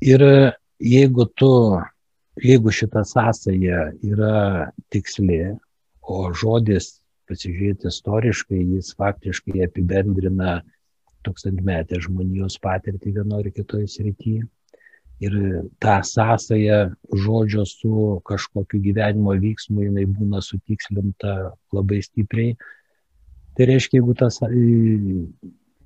Ir 0.02 0.24
jeigu 0.82 1.28
tu, 1.38 1.52
jeigu 2.42 2.72
šita 2.74 3.04
sąsaja 3.06 3.92
yra 4.02 4.72
tiksli, 4.90 5.54
o 6.02 6.32
žodis, 6.34 6.98
pasižiūrėti 7.30 7.86
istoriškai, 7.88 8.58
jis 8.76 8.90
faktiškai 8.98 9.62
apibendrina 9.68 10.60
tūkstantmetę 11.26 12.00
žmonijos 12.04 12.58
patirtį 12.62 13.16
vienoje 13.18 13.48
ar 13.48 13.56
kitoje 13.56 13.88
srityje, 13.90 14.42
ir 15.22 15.34
ta 15.78 16.02
sąsaja 16.02 16.90
žodžio 17.24 17.64
su 17.66 18.20
kažkokiu 18.26 18.80
gyvenimo 18.82 19.34
vyksmu, 19.44 19.86
jinai 19.86 20.06
būna 20.10 20.42
sutikslinta 20.42 21.52
labai 21.74 22.00
stipriai. 22.02 22.56
Tai 23.56 23.68
reiškia, 23.68 24.00
jeigu 24.00 24.16
tas 24.18 24.40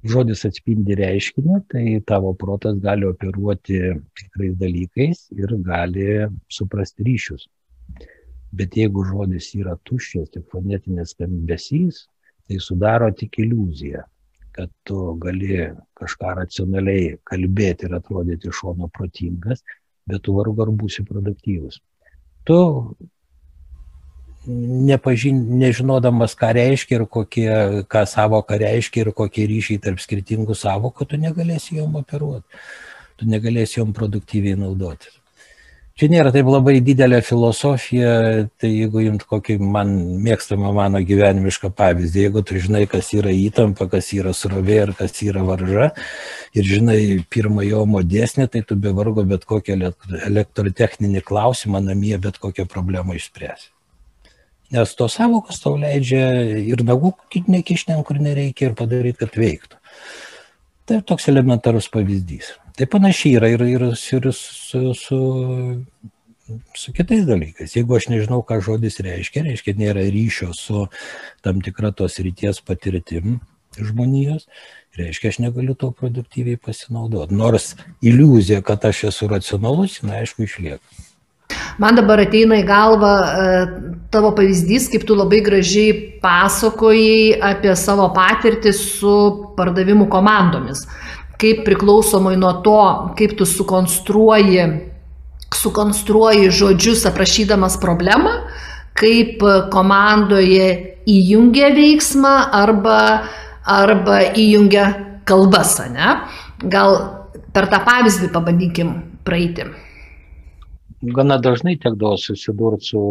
žodis 0.07 0.45
atspindi 0.49 0.97
reiškinį, 0.97 1.61
tai 1.73 1.85
tavo 2.09 2.33
protas 2.39 2.79
gali 2.81 3.09
operuoti 3.11 3.81
tikrais 4.17 4.57
dalykais 4.61 5.27
ir 5.37 5.57
gali 5.67 6.09
suprasti 6.49 7.07
ryšius. 7.09 7.49
Bet 8.57 8.77
jeigu 8.79 9.05
žodis 9.05 9.51
yra 9.59 9.75
tuščias, 9.85 10.31
tik 10.33 10.47
fonetinis 10.53 11.13
skambesys, 11.13 12.07
tai 12.47 12.63
sudaro 12.63 13.11
tik 13.13 13.43
iliuziją 13.43 14.07
kad 14.57 14.71
tu 14.89 15.01
gali 15.21 15.67
kažką 15.99 16.37
racionaliai 16.41 17.17
kalbėti 17.29 17.89
ir 17.89 17.99
atrodyti 17.99 18.49
iš 18.51 18.63
šono 18.63 18.89
protingas, 18.93 19.63
bet 20.09 20.25
tu 20.25 20.37
vargu 20.37 20.65
ar 20.65 20.73
būsi 20.73 21.05
produktyvus. 21.07 21.81
Tu 22.47 22.57
nepažin, 24.87 25.39
nežinodamas, 25.61 26.37
ką 26.39 26.53
reiškia 26.57 27.01
ir 27.01 27.07
kokie, 27.11 27.51
ką 27.91 28.05
savoka 28.09 28.59
reiškia 28.61 29.07
ir 29.07 29.13
kokie 29.17 29.47
ryšiai 29.51 29.83
tarp 29.83 30.03
skirtingų 30.03 30.55
savokų, 30.57 31.09
tu 31.11 31.21
negalėsi 31.21 31.81
jom 31.81 31.99
operuoti, 32.01 32.63
tu 33.19 33.29
negalėsi 33.29 33.81
jom 33.81 33.93
produktyviai 33.97 34.59
naudoti. 34.61 35.11
Čia 35.97 36.11
nėra 36.13 36.29
taip 36.29 36.45
labai 36.53 36.75
didelė 36.85 37.23
filosofija, 37.25 38.09
tai 38.61 38.69
jeigu 38.69 39.01
imt 39.07 39.23
kokį 39.25 39.55
man 39.65 39.95
mėgstamą 40.27 40.69
mano 40.77 41.01
gyvenimišką 41.01 41.71
pavyzdį, 41.73 42.27
jeigu 42.27 42.43
tu 42.45 42.61
žinai, 42.61 42.83
kas 42.93 43.15
yra 43.17 43.33
įtampa, 43.33 43.87
kas 43.89 44.11
yra 44.13 44.35
srovė 44.37 44.77
ir 44.83 44.93
kas 44.99 45.17
yra 45.25 45.41
varža, 45.49 45.87
ir 46.53 46.69
žinai 46.69 46.99
pirmąjo 47.33 47.87
modesnį, 47.95 48.45
tai 48.53 48.61
tu 48.69 48.77
be 48.77 48.93
vargo 48.99 49.25
bet 49.25 49.49
kokią 49.49 49.79
elektrotechninį 50.29 51.25
klausimą 51.25 51.81
namie 51.87 52.13
bet 52.21 52.37
kokią 52.45 52.69
problemą 52.69 53.17
išspręsi. 53.17 53.73
Nes 54.77 54.95
tos 55.01 55.17
savokos 55.17 55.65
tau 55.65 55.79
leidžia 55.81 56.29
ir 56.61 56.85
nagų 56.85 57.15
nekišten, 57.49 58.05
kur 58.05 58.21
nereikia, 58.21 58.69
ir 58.69 58.77
padaryti, 58.77 59.23
kad 59.25 59.41
veiktų. 59.41 59.81
Tai 60.85 61.03
toks 61.09 61.33
elementarus 61.33 61.89
pavyzdys. 61.89 62.53
Tai 62.77 62.87
panašiai 62.93 63.39
yra 63.39 63.49
ir, 63.49 63.63
ir, 63.65 63.83
ir 63.89 64.33
su, 64.37 64.93
su, 64.95 65.19
su 66.77 66.93
kitais 66.93 67.25
dalykais. 67.25 67.73
Jeigu 67.79 67.97
aš 67.97 68.11
nežinau, 68.13 68.43
ką 68.45 68.61
žodis 68.65 69.01
reiškia, 69.01 69.47
reiškia, 69.49 69.77
nėra 69.81 70.05
ryšio 70.05 70.53
su 70.57 70.85
tam 71.45 71.63
tikra 71.65 71.95
tos 71.97 72.21
ryties 72.21 72.61
patirtim 72.61 73.41
žmonijos, 73.81 74.45
reiškia, 74.97 75.33
aš 75.33 75.41
negaliu 75.47 75.77
to 75.77 75.91
produktyviai 75.97 76.61
pasinaudoti. 76.61 77.37
Nors 77.37 77.75
iliuzija, 78.05 78.61
kad 78.65 78.85
aš 78.85 79.07
esu 79.11 79.29
racionalus, 79.33 79.99
jinai 80.03 80.23
aišku 80.23 80.45
išlieka. 80.45 80.85
Man 81.81 81.97
dabar 81.97 82.21
ateina 82.25 82.57
į 82.61 82.65
galvą 82.69 83.11
e, 83.25 83.59
tavo 84.13 84.35
pavyzdys, 84.37 84.91
kaip 84.93 85.05
tu 85.09 85.17
labai 85.17 85.43
gražiai 85.45 85.93
pasakojai 86.21 87.37
apie 87.55 87.73
savo 87.77 88.09
patirtį 88.17 88.73
su 88.77 89.19
pardavimų 89.57 90.09
komandomis 90.13 90.85
kaip 91.41 91.65
priklausomai 91.67 92.37
nuo 92.41 92.53
to, 92.65 92.81
kaip 93.19 93.37
tu 93.39 93.47
sukonstruoji, 93.49 94.65
sukonstruoji 95.55 96.51
žodžius 96.51 97.05
aprašydamas 97.11 97.79
problemą, 97.83 98.33
kaip 98.97 99.45
komandoje 99.73 100.69
įjungia 101.07 101.71
veiksmą 101.77 102.35
arba, 102.57 103.01
arba 103.69 104.23
įjungia 104.33 104.87
kalbas, 105.29 105.77
ne? 105.93 106.17
Gal 106.65 106.97
per 107.53 107.69
tą 107.73 107.83
pavyzdį 107.85 108.33
pabandykim 108.33 108.93
praeiti. 109.27 109.69
Gana 111.17 111.37
dažnai 111.43 111.77
tekdavo 111.81 112.17
susidurti 112.19 112.93
su 112.95 113.03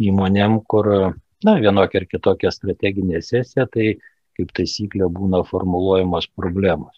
įmonėm, 0.00 0.62
kur, 0.68 0.88
na, 1.44 1.56
vienokia 1.60 2.00
ir 2.00 2.08
kitokia 2.08 2.52
strateginė 2.52 3.20
sesija, 3.24 3.68
tai 3.68 3.98
kaip 4.36 4.52
taisyklė 4.56 5.08
būna 5.12 5.42
formuluojamos 5.48 6.28
problemos 6.36 6.96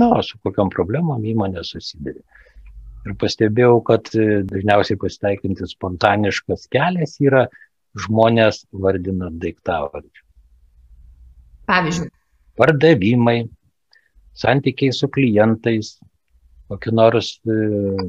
na, 0.00 0.10
su 0.22 0.38
kokiam 0.44 0.70
problemom 0.72 1.24
įmonė 1.24 1.64
susiduria. 1.66 2.24
Ir 3.06 3.14
pastebėjau, 3.20 3.78
kad 3.86 4.10
e, 4.18 4.42
dažniausiai 4.50 4.98
pasitaikintis 4.98 5.76
spontaniškas 5.76 6.66
kelias 6.72 7.14
yra 7.22 7.44
žmonės 8.02 8.64
vardina 8.74 9.30
daiktavardžių. 9.30 10.24
Pavyzdžiui. 11.70 12.10
Pardavimai, 12.58 13.38
santykiai 14.36 14.94
su 14.96 15.08
klientais, 15.12 15.94
kokie 16.70 16.92
nors. 16.94 17.36
E, 17.46 17.56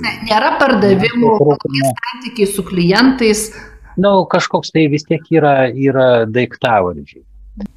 ne, 0.02 0.14
nėra 0.28 0.56
pardavimų, 0.62 1.34
kokie 1.44 1.86
santykiai 1.88 2.52
su 2.52 2.66
klientais. 2.66 3.48
Na, 3.98 4.12
nu, 4.12 4.28
kažkoks 4.30 4.74
tai 4.74 4.86
vis 4.94 5.06
tiek 5.08 5.24
yra, 5.34 5.72
yra 5.74 6.10
daiktavardžiai. 6.30 7.24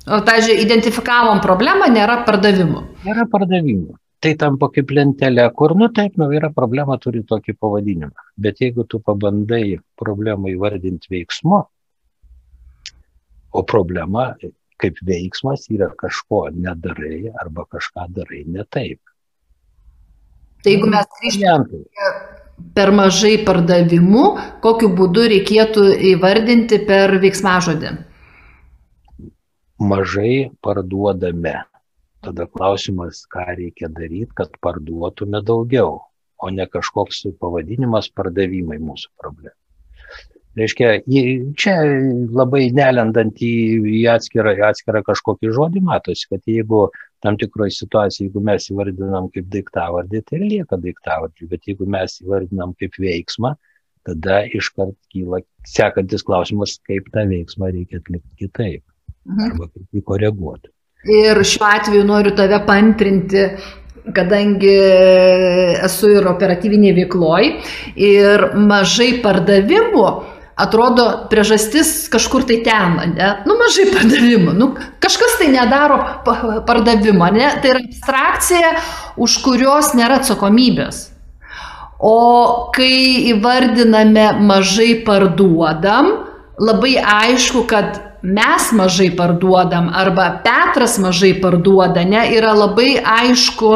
O, 0.09 0.19
pavyzdžiui, 0.25 0.61
identifikavom 0.67 1.41
problemą, 1.45 1.89
nėra 1.93 2.21
pardavimų. 2.27 2.83
Nėra 3.07 3.25
pardavimų. 3.33 3.97
Tai 4.21 4.33
tampa 4.37 4.69
kaip 4.75 4.91
lentelė, 4.93 5.47
kur, 5.57 5.73
nu 5.81 5.89
taip, 5.97 6.19
nu 6.21 6.29
yra 6.37 6.51
problema, 6.53 6.99
turi 7.01 7.23
tokį 7.25 7.55
pavadinimą. 7.57 8.27
Bet 8.37 8.61
jeigu 8.61 8.85
tu 8.85 9.01
pabandai 9.01 9.79
problemą 10.01 10.51
įvardinti 10.53 11.15
veiksmu, 11.15 11.61
o 13.51 13.63
problema 13.67 14.35
kaip 14.81 15.01
veiksmas 15.05 15.65
yra 15.73 15.89
kažko 15.97 16.47
nedarai 16.53 17.33
arba 17.41 17.65
kažką 17.69 18.07
darai 18.17 18.45
ne 18.47 18.65
taip. 18.69 19.01
Tai 20.61 20.75
jeigu 20.75 20.93
mes 20.93 21.09
grįžtame 21.17 21.81
per 22.77 22.93
mažai 22.93 23.39
pardavimų, 23.45 24.25
kokiu 24.61 24.93
būdu 24.93 25.25
reikėtų 25.33 25.87
įvardinti 26.13 26.83
per 26.85 27.17
veiksmažodį? 27.25 27.97
mažai 29.81 30.53
parduodame. 30.61 31.65
Tada 32.25 32.45
klausimas, 32.47 33.25
ką 33.33 33.47
reikia 33.57 33.89
daryti, 33.89 34.33
kad 34.37 34.53
parduotume 34.61 35.41
daugiau, 35.47 36.01
o 36.41 36.51
ne 36.53 36.67
kažkoks 36.69 37.23
pavadinimas 37.41 38.11
pardavimai 38.17 38.77
mūsų 38.81 39.13
problema. 39.21 39.57
Reiškia, 40.59 40.89
čia 41.63 41.75
labai 42.35 42.65
nelendant 42.75 43.39
į, 43.39 43.53
į, 43.87 44.01
atskirą, 44.11 44.57
į 44.59 44.65
atskirą 44.67 45.05
kažkokį 45.07 45.53
žodį, 45.55 45.83
matosi, 45.87 46.27
kad 46.33 46.43
jeigu 46.51 46.89
tam 47.23 47.39
tikroje 47.39 47.77
situacijoje, 47.77 48.27
jeigu 48.27 48.43
mes 48.49 48.67
įvardinam 48.73 49.29
kaip 49.31 49.47
daiktavardį, 49.55 50.23
tai 50.27 50.41
lieka 50.43 50.81
daiktavardį, 50.83 51.49
bet 51.53 51.71
jeigu 51.71 51.87
mes 51.95 52.19
įvardinam 52.25 52.75
kaip 52.81 52.99
veiksmą, 52.99 53.55
tada 54.09 54.43
iškart 54.59 54.97
kyla 55.15 55.41
sekantis 55.71 56.27
klausimas, 56.27 56.77
kaip 56.89 57.09
tą 57.15 57.25
veiksmą 57.31 57.71
reikia 57.77 58.03
atlikti 58.03 58.45
kitaip 58.45 58.83
mhm. 59.29 59.47
arba 59.47 59.71
kaip 59.71 59.97
jį 60.01 60.05
koreguoti. 60.11 60.75
Ir 61.09 61.39
šiuo 61.49 61.65
atveju 61.65 62.05
noriu 62.05 62.35
tave 62.37 62.59
pantrinti, 62.67 63.47
kadangi 64.13 64.75
esu 65.87 66.11
ir 66.13 66.27
operatyviniai 66.29 66.93
veikloj 66.99 67.47
ir 67.97 68.45
mažai 68.69 69.15
pardavimų, 69.23 70.05
atrodo 70.61 71.07
priežastis 71.31 72.11
kažkur 72.13 72.45
tai 72.49 72.59
ten, 72.67 72.99
ne? 73.15 73.31
Nu, 73.49 73.57
mažai 73.61 73.87
pardavimų, 73.95 74.53
nu, 74.59 74.75
kažkas 75.01 75.39
tai 75.41 75.49
nedaro 75.55 75.97
pardavimo, 76.69 77.31
ne? 77.33 77.49
Tai 77.63 77.73
yra 77.73 77.83
abstrakcija, 77.87 78.75
už 79.17 79.39
kurios 79.47 79.95
nėra 79.97 80.21
atsakomybės. 80.21 81.07
O 81.97 82.69
kai 82.77 83.33
įvardiname 83.33 84.35
mažai 84.45 84.93
parduodam, 85.05 86.13
labai 86.61 86.97
aišku, 87.01 87.65
kad 87.69 88.10
mes 88.23 88.73
mažai 88.73 89.11
parduodam 89.17 89.89
arba 89.95 90.41
Petras 90.45 90.99
mažai 90.99 91.33
parduoda, 91.41 92.05
ne, 92.05 92.23
yra 92.37 92.53
labai 92.57 92.99
aišku, 93.01 93.73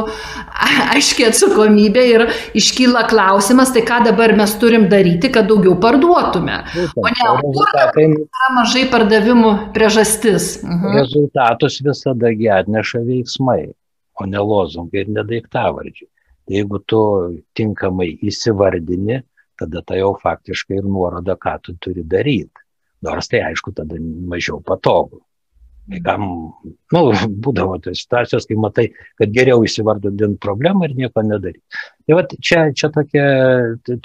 aiškiai 0.94 1.30
atsakomybė 1.30 2.04
ir 2.12 2.26
iškyla 2.57 3.07
klausimas, 3.11 3.72
tai 3.74 3.85
ką 3.88 4.02
dabar 4.09 4.35
mes 4.37 4.54
turim 4.61 4.88
daryti, 4.92 5.30
kad 5.35 5.48
daugiau 5.50 5.76
parduotume. 5.80 6.61
O 7.00 7.07
ne, 7.09 7.28
kur 7.42 7.76
yra 8.02 8.50
mažai 8.57 8.87
pardavimų 8.92 9.54
priežastis. 9.76 10.59
Mhm. 10.62 10.98
Rezultatus 11.00 11.80
visada 11.85 12.33
atneša 12.59 13.04
veiksmai, 13.07 13.62
o 14.20 14.26
ne 14.26 14.42
lozungai 14.42 15.04
ir 15.04 15.14
nedaiktavardžiai. 15.20 16.11
Tai 16.44 16.59
jeigu 16.59 16.78
tu 16.85 17.00
tinkamai 17.57 18.11
įsivardini, 18.20 19.22
tada 19.59 19.80
tai 19.87 20.02
jau 20.02 20.12
faktiškai 20.20 20.83
ir 20.83 20.85
nuoroda, 20.85 21.38
ką 21.40 21.57
tu 21.62 21.74
turi 21.80 22.04
daryti. 22.04 22.63
Nors 23.05 23.31
tai 23.31 23.45
aišku, 23.51 23.75
tada 23.77 24.01
mažiau 24.01 24.61
patogu. 24.64 25.23
Kai 25.85 26.01
kam, 26.01 26.23
nu, 26.95 27.01
būdavo 27.45 27.77
tos 27.85 28.01
situacijos, 28.07 28.47
kai 28.49 28.57
matai, 28.57 28.87
kad 29.21 29.33
geriau 29.35 29.67
įsivardinti 29.67 30.38
problemą 30.40 30.88
ir 30.88 30.95
nieko 30.97 31.25
nedaryti. 31.27 31.61
Tai 32.07 32.17
va, 32.17 32.25
čia, 32.40 32.62
čia 32.73 32.88
tokia, 32.95 33.27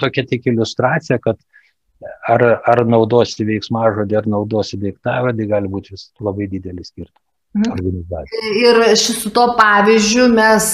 tokia 0.00 0.26
tik 0.28 0.50
iliustracija, 0.52 1.16
kad 1.24 1.40
ar, 2.28 2.44
ar 2.68 2.84
naudosi 2.84 3.48
veiksmažodį, 3.48 4.18
ar 4.20 4.28
naudosi 4.28 4.76
daiktavardį, 4.80 5.48
gali 5.48 5.72
būti 5.72 5.96
vis 5.96 6.10
labai 6.20 6.50
didelis 6.52 6.92
skirtumas. 6.92 7.24
Mhm. 7.56 8.04
Ir 8.62 8.82
su 9.00 9.32
to 9.34 9.46
pavyzdžiu 9.58 10.28
mes 10.30 10.68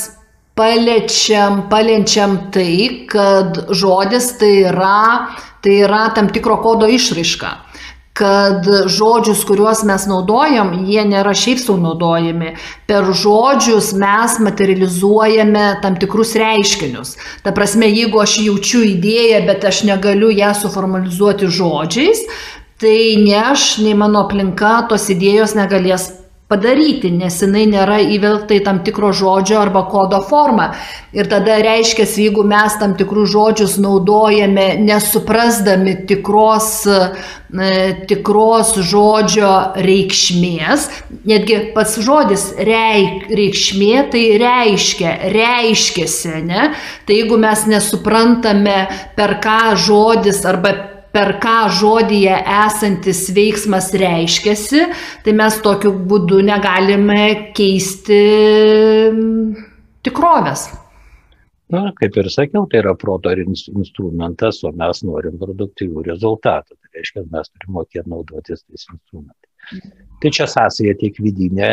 paliečiam, 0.59 1.69
paliečiam 1.71 2.37
tai, 2.53 3.07
kad 3.09 3.63
žodis 3.71 4.33
tai 4.41 4.53
yra, 4.73 5.31
tai 5.63 5.79
yra 5.87 6.09
tam 6.19 6.29
tikro 6.35 6.59
kodo 6.65 6.91
išraiška 6.91 7.55
kad 8.17 8.65
žodžius, 8.89 9.43
kuriuos 9.45 9.83
mes 9.85 10.07
naudojam, 10.09 10.73
jie 10.89 11.03
nėra 11.05 11.35
šiaip 11.37 11.61
sau 11.61 11.77
naudojami. 11.77 12.55
Per 12.89 13.11
žodžius 13.13 13.91
mes 14.01 14.39
materializuojame 14.41 15.67
tam 15.83 15.99
tikrus 16.01 16.33
reiškinius. 16.41 17.17
Ta 17.45 17.53
prasme, 17.57 17.91
jeigu 17.93 18.23
aš 18.23 18.39
jaučiu 18.47 18.81
idėją, 18.89 19.43
bet 19.51 19.69
aš 19.69 19.85
negaliu 19.91 20.33
ją 20.33 20.55
suformalizuoti 20.57 21.51
žodžiais, 21.59 22.25
tai 22.81 22.99
ne 23.21 23.37
aš, 23.53 23.75
nei 23.85 23.93
mano 23.93 24.25
aplinka 24.25 24.79
tos 24.89 25.11
idėjos 25.13 25.53
negalės 25.59 26.09
padaryti, 26.47 27.11
nes 27.11 27.41
jinai 27.43 27.65
nėra 27.67 27.99
įvelgta 28.15 28.55
į 28.55 28.63
tam 28.67 28.79
tikro 28.87 29.11
žodžio 29.17 29.59
arba 29.59 29.83
kodo 29.91 30.21
formą. 30.29 30.69
Ir 31.17 31.27
tada 31.31 31.59
reiškia, 31.63 32.07
jeigu 32.07 32.45
mes 32.47 32.77
tam 32.79 32.95
tikrus 32.99 33.33
žodžius 33.35 33.77
naudojame 33.83 34.69
nesuprasdami 34.79 35.97
tikros, 36.07 36.71
e, 36.87 37.77
tikros 38.07 38.75
žodžio 38.79 39.53
reikšmės, 39.83 40.89
netgi 41.27 41.61
pats 41.75 41.99
žodis 42.07 42.53
reik, 42.59 43.27
reikšmė 43.31 44.07
tai 44.15 44.27
reiškia, 44.43 45.17
reiškiasi, 45.35 46.37
ne? 46.47 46.75
Tai 47.07 47.23
jeigu 47.23 47.41
mes 47.43 47.67
nesuprantame, 47.71 48.85
per 49.19 49.41
ką 49.43 49.75
žodis 49.83 50.45
arba 50.47 50.96
per 51.17 51.39
ką 51.41 51.57
žodyje 51.73 52.35
esantis 52.67 53.23
veiksmas 53.33 53.89
reiškiasi, 53.97 54.83
tai 55.25 55.33
mes 55.37 55.57
tokiu 55.65 55.95
būdu 56.11 56.43
negalime 56.45 57.53
keisti 57.57 58.19
mm, 59.09 59.63
tikrovės. 60.05 60.69
Na, 61.73 61.89
kaip 61.99 62.15
ir 62.21 62.29
sakiau, 62.31 62.69
tai 62.71 62.83
yra 62.85 62.93
proto 62.95 63.33
instrumentas, 63.33 64.61
o 64.63 64.71
mes 64.77 65.01
norim 65.09 65.41
produktyvių 65.41 66.05
rezultatų. 66.13 66.77
Tai 66.77 66.93
reiškia, 67.01 67.25
mes 67.33 67.51
turime 67.51 67.79
mokėti 67.81 68.13
naudotis 68.13 68.63
tais 68.63 68.85
instrumentais. 68.93 69.51
Tai 70.23 70.31
čia 70.37 70.47
sąsaja 70.47 70.95
tiek 71.01 71.17
vidinė 71.19 71.73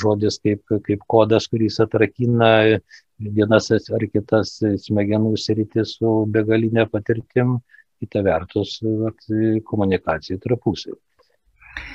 žodis 0.00 0.38
kaip, 0.40 0.62
kaip 0.86 1.02
kodas, 1.10 1.50
kuris 1.52 1.76
atrakina 1.82 2.78
vienas 3.18 3.68
ar 3.74 4.06
kitas 4.14 4.56
smegenų 4.86 5.34
sritis 5.36 5.98
su 5.98 6.14
begalinė 6.32 6.86
patirtim, 6.88 7.58
kita 8.04 8.22
vertus 8.26 8.78
vat, 8.84 9.26
komunikacija 9.68 10.38
tarpusai. 10.44 10.94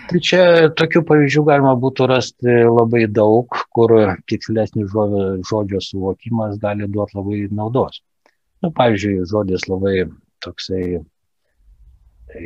Tai 0.10 0.20
čia 0.26 0.44
tokių 0.76 1.04
pavyzdžių 1.08 1.44
galima 1.48 1.76
būtų 1.80 2.08
rasti 2.10 2.56
labai 2.66 3.06
daug, 3.14 3.54
kur 3.76 3.94
tikslesnis 4.28 4.92
žodžio 5.48 5.80
suvokimas 5.86 6.58
gali 6.60 6.90
duoti 6.90 7.16
labai 7.20 7.44
naudos. 7.54 8.02
Nu, 8.60 8.74
pavyzdžiui, 8.76 9.28
žodis 9.30 9.68
labai 9.70 10.10
toksai 10.44 11.00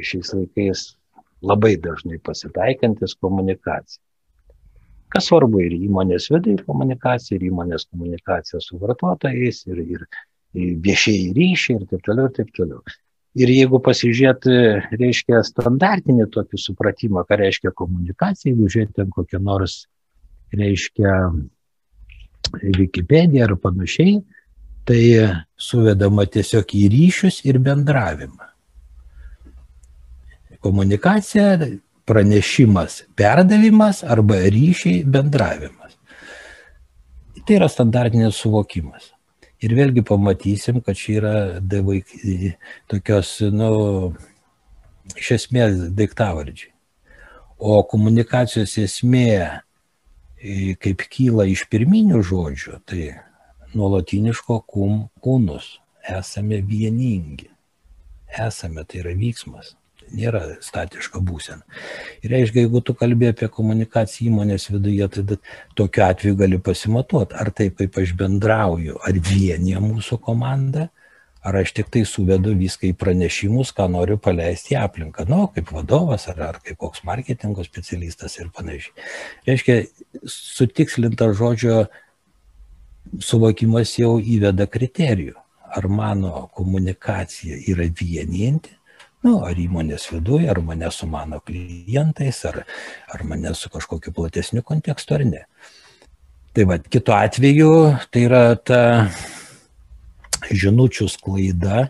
šiais 0.04 0.34
laikais 0.36 0.84
labai 1.44 1.76
dažnai 1.82 2.20
pasitaikantis 2.24 3.16
komunikacija. 3.24 4.02
Kas 5.14 5.28
svarbu 5.30 5.62
ir 5.62 5.76
įmonės 5.78 6.30
vidai 6.34 6.56
komunikacija, 6.66 7.38
ir 7.38 7.50
įmonės 7.52 7.88
komunikacija 7.92 8.62
su 8.64 8.80
vartotojais, 8.82 9.60
ir, 9.70 9.82
ir 9.96 10.06
viešieji 10.86 11.34
ryšiai, 11.38 11.80
ir 11.80 11.90
taip 11.92 12.06
toliau, 12.08 12.30
ir 12.30 12.38
taip 12.38 12.54
toliau. 12.58 12.82
Ir 13.34 13.50
jeigu 13.50 13.80
pasižiūrėt, 13.82 14.46
reiškia, 14.94 15.40
standartinį 15.48 16.28
tokį 16.34 16.60
supratimą, 16.62 17.24
ką 17.26 17.40
reiškia 17.42 17.72
komunikacija, 17.74 18.52
jeigu 18.52 18.70
žiūrėt 18.70 18.94
ten 19.00 19.10
kokią 19.14 19.42
nors, 19.42 19.88
reiškia, 20.54 21.16
Wikipedia 22.54 23.48
ar 23.48 23.56
panašiai, 23.58 24.20
tai 24.86 25.02
suvedama 25.58 26.26
tiesiog 26.30 26.76
į 26.76 26.84
ryšius 26.92 27.40
ir 27.48 27.58
bendravimą. 27.64 28.50
Komunikacija, 30.64 31.56
pranešimas, 32.08 33.02
perdavimas 33.18 34.04
arba 34.04 34.38
ryšiai, 34.54 35.02
bendravimas. 35.08 35.98
Tai 37.44 37.58
yra 37.58 37.72
standartinis 37.72 38.38
suvokimas. 38.40 39.13
Ir 39.64 39.76
vėlgi 39.78 40.04
pamatysim, 40.08 40.82
kad 40.84 40.98
čia 41.00 41.18
yra 41.22 41.36
davaik, 41.60 42.10
tokios, 42.92 43.38
nu, 43.54 43.70
iš 45.16 45.30
esmės 45.38 45.78
daiktavardžiai. 45.96 46.74
O 47.64 47.78
komunikacijos 47.88 48.76
esmė, 48.82 49.62
kaip 50.84 51.06
kyla 51.14 51.46
iš 51.48 51.64
pirminių 51.72 52.20
žodžių, 52.28 52.82
tai 52.90 53.06
nuo 53.72 53.94
latiniško 53.94 54.60
kum 54.68 55.06
kūnus. 55.24 55.78
Esame 56.04 56.60
vieningi. 56.68 57.48
Esame, 58.44 58.84
tai 58.84 59.00
yra 59.06 59.14
vyksmas 59.16 59.72
nėra 60.12 60.42
statiška 60.64 61.22
būsena. 61.24 61.64
Ir 62.24 62.34
reiškia, 62.36 62.66
jeigu 62.66 62.82
tu 62.86 62.96
kalbė 62.98 63.32
apie 63.34 63.50
komunikaciją 63.52 64.32
įmonės 64.32 64.70
viduje, 64.74 65.08
tai 65.16 65.38
tokiu 65.80 66.06
atveju 66.08 66.40
gali 66.40 66.60
pasimatuoti, 66.60 67.38
ar 67.40 67.54
taip 67.56 67.80
kaip 67.82 68.02
aš 68.02 68.16
bendrauju, 68.20 69.00
ar 69.04 69.22
vienyje 69.30 69.82
mūsų 69.84 70.20
komanda, 70.26 70.90
ar 71.44 71.58
aš 71.60 71.74
tik 71.76 71.90
tai 71.92 72.06
suvedu 72.08 72.54
viską 72.56 72.88
į 72.90 72.94
pranešimus, 73.00 73.74
ką 73.76 73.90
noriu 73.92 74.16
paleisti 74.22 74.78
į 74.78 74.80
aplinką, 74.84 75.26
nu, 75.28 75.46
kaip 75.56 75.74
vadovas, 75.76 76.30
ar, 76.32 76.40
ar 76.52 76.60
kaip 76.64 76.80
koks 76.80 77.04
marketingo 77.08 77.66
specialistas 77.68 78.40
ir 78.40 78.52
panašiai. 78.56 78.96
Reiškia, 79.50 79.82
sutikslinta 80.24 81.28
žodžio 81.36 81.84
suvokimas 83.20 83.98
jau 84.00 84.16
įveda 84.20 84.70
kriterijų. 84.72 85.36
Ar 85.74 85.88
mano 85.90 86.48
komunikacija 86.54 87.58
yra 87.72 87.88
vieninti, 87.90 88.76
nu, 89.24 89.38
ar 89.48 89.60
įmonės 89.60 90.10
viduje, 90.12 90.50
ar 90.52 90.60
mane 90.66 90.90
su 90.92 91.08
mano 91.10 91.40
klientais, 91.48 92.44
ar, 92.50 92.64
ar 93.14 93.24
mane 93.28 93.54
su 93.58 93.72
kažkokiu 93.74 94.14
platesniu 94.16 94.64
kontekstu, 94.66 95.18
ar 95.18 95.26
ne. 95.28 95.46
Tai 96.54 96.68
va, 96.70 96.78
kitu 96.78 97.16
atveju 97.16 97.72
tai 98.14 98.28
yra 98.28 98.44
ta 98.60 98.82
žinučių 100.52 101.08
sklaida, 101.10 101.88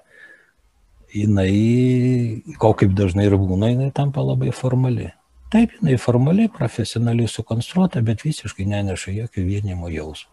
jinai, 1.14 2.44
ko 2.62 2.74
kaip 2.78 2.94
dažnai 2.98 3.28
ir 3.28 3.38
būna, 3.38 3.74
jinai 3.74 3.92
tampa 3.96 4.24
labai 4.24 4.54
formali. 4.56 5.10
Taip, 5.54 5.76
jinai 5.82 6.00
formaliai, 6.02 6.50
profesionaliai 6.50 7.30
sukonstruota, 7.30 8.02
bet 8.02 8.24
visiškai 8.26 8.66
neneša 8.70 9.18
jokio 9.20 9.44
vienimo 9.46 9.92
jausmo. 9.94 10.33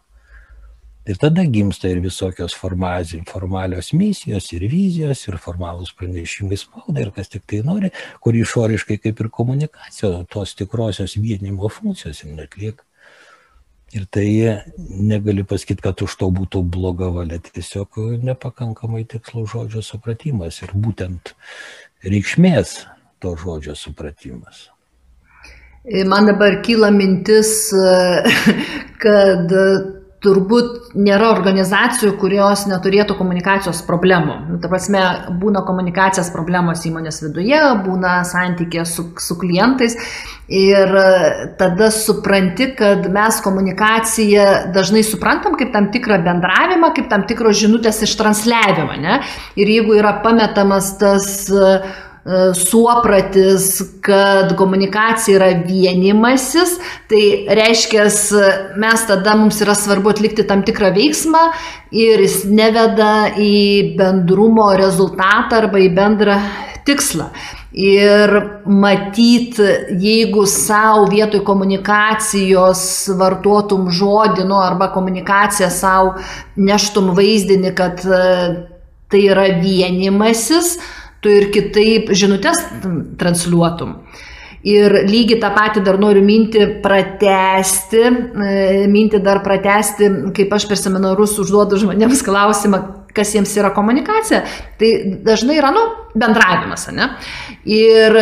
Ir 1.10 1.18
tada 1.18 1.42
gimsta 1.42 1.88
ir 1.90 1.98
visokios 2.04 2.54
formalios 2.54 3.88
misijos, 3.92 4.46
ir 4.54 4.66
vizijos, 4.70 5.24
ir 5.26 5.40
formalūs 5.42 5.90
pranešimai 5.98 6.58
spaudai, 6.60 7.08
ir 7.08 7.10
kas 7.16 7.32
tik 7.32 7.48
tai 7.50 7.64
nori, 7.66 7.90
kur 8.22 8.36
išoriškai 8.38 9.00
kaip 9.02 9.24
ir 9.24 9.30
komunikacija, 9.34 10.12
tos 10.30 10.54
tikrosios 10.54 11.16
vienimo 11.18 11.70
funkcijos 11.72 12.22
netlieka. 12.28 12.86
Ir 13.90 14.06
tai 14.06 14.28
negali 14.78 15.42
pasakyti, 15.42 15.82
kad 15.82 15.98
už 16.06 16.14
to 16.20 16.30
būtų 16.30 16.62
bloga 16.62 17.08
valia, 17.10 17.40
tiesiog 17.42 17.98
nepakankamai 18.22 19.02
tikslų 19.10 19.48
žodžio 19.50 19.82
supratimas 19.82 20.62
ir 20.62 20.70
būtent 20.78 21.34
reikšmės 22.06 22.84
to 23.18 23.34
žodžio 23.40 23.74
supratimas. 23.74 24.68
Man 26.06 26.30
dabar 26.30 26.60
kyla 26.62 26.92
mintis, 26.94 27.72
kad 29.02 29.50
turbūt 30.20 30.92
nėra 31.00 31.30
organizacijų, 31.33 32.12
kurios 32.20 32.66
neturėtų 32.68 33.16
komunikacijos 33.16 33.80
problemų. 33.87 34.35
Nu, 34.50 34.59
ta 34.61 34.68
prasme, 34.68 35.00
būna 35.40 35.62
komunikacijos 35.64 36.28
problemos 36.35 36.85
įmonės 36.88 37.22
viduje, 37.24 37.61
būna 37.87 38.18
santykė 38.28 38.85
su, 38.88 39.06
su 39.16 39.38
klientais 39.40 39.96
ir 40.50 40.92
tada 41.61 41.88
supranti, 41.94 42.68
kad 42.76 43.06
mes 43.12 43.40
komunikaciją 43.44 44.46
dažnai 44.74 45.04
suprantam 45.06 45.56
kaip 45.56 45.72
tam 45.72 45.88
tikrą 45.94 46.20
bendravimą, 46.26 46.92
kaip 46.98 47.09
tam 47.12 47.24
tikros 47.30 47.56
žinutės 47.62 48.02
ištransliavimą. 48.04 49.00
Ne? 49.00 49.20
Ir 49.56 49.72
jeigu 49.72 49.96
yra 50.02 50.18
pametamas 50.24 50.92
tas 51.00 51.30
uh, 51.54 51.80
suopratis, 52.54 53.83
kad 54.04 54.52
komunikacija 54.56 55.38
yra 55.38 55.50
vienimasis, 55.64 56.76
tai 57.09 57.22
reiškia, 57.56 58.09
mes 58.80 59.06
tada 59.09 59.37
mums 59.40 59.61
yra 59.64 59.74
svarbu 59.74 60.12
atlikti 60.12 60.44
tam 60.48 60.64
tikrą 60.66 60.92
veiksmą 60.96 61.46
ir 61.96 62.20
jis 62.20 62.42
neveda 62.50 63.30
į 63.40 63.96
bendrumo 63.96 64.68
rezultatą 64.76 65.62
arba 65.64 65.80
į 65.80 65.88
bendrą 65.96 66.37
tikslą. 66.85 67.30
Ir 67.70 68.33
matyt, 68.66 69.61
jeigu 70.02 70.42
savo 70.50 71.04
vietoj 71.12 71.44
komunikacijos 71.46 72.83
vartotum 73.14 73.87
žodį, 73.94 74.42
nu, 74.48 74.59
arba 74.59 74.88
komunikaciją 74.90 75.68
savo 75.70 76.16
neštum 76.59 77.12
vaizdinį, 77.14 77.70
kad 77.78 78.02
e, 78.02 78.24
tai 79.11 79.22
yra 79.30 79.46
vienimasis, 79.62 80.80
tu 81.20 81.33
ir 81.33 81.50
kitaip 81.54 82.12
žinutės 82.16 82.62
transliuotum. 83.20 83.96
Ir 84.61 84.92
lygiai 85.09 85.38
tą 85.40 85.48
patį 85.56 85.80
dar 85.87 85.96
noriu 85.96 86.20
mintį 86.20 86.66
pratesti, 86.85 88.02
e, 88.04 88.88
mintį 88.92 89.22
dar 89.24 89.40
pratesti, 89.40 90.11
kaip 90.37 90.52
aš 90.52 90.66
per 90.68 90.76
seminarus 90.76 91.38
užduodu 91.40 91.78
žmonėms 91.80 92.20
klausimą, 92.26 92.80
kas 93.16 93.33
jiems 93.33 93.54
yra 93.56 93.70
komunikacija, 93.72 94.42
tai 94.78 94.90
dažnai 95.24 95.56
yra, 95.56 95.72
nu, 95.72 95.87
bendravimas, 96.12 96.90
ne? 96.92 97.09
Ir 97.64 98.20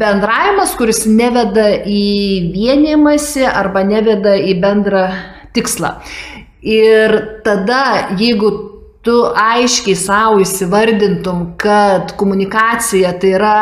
bendravimas, 0.00 0.76
kuris 0.76 1.06
neveda 1.08 1.70
į 1.88 2.52
vienimąsi 2.52 3.48
arba 3.48 3.80
neveda 3.88 4.36
į 4.36 4.58
bendrą 4.60 5.06
tikslą. 5.56 5.96
Ir 6.60 7.16
tada, 7.44 8.10
jeigu 8.20 8.52
tu 9.06 9.14
aiškiai 9.32 9.96
savo 9.96 10.42
įsivardintum, 10.44 11.54
kad 11.60 12.12
komunikacija 12.20 13.14
tai 13.20 13.30
yra 13.38 13.60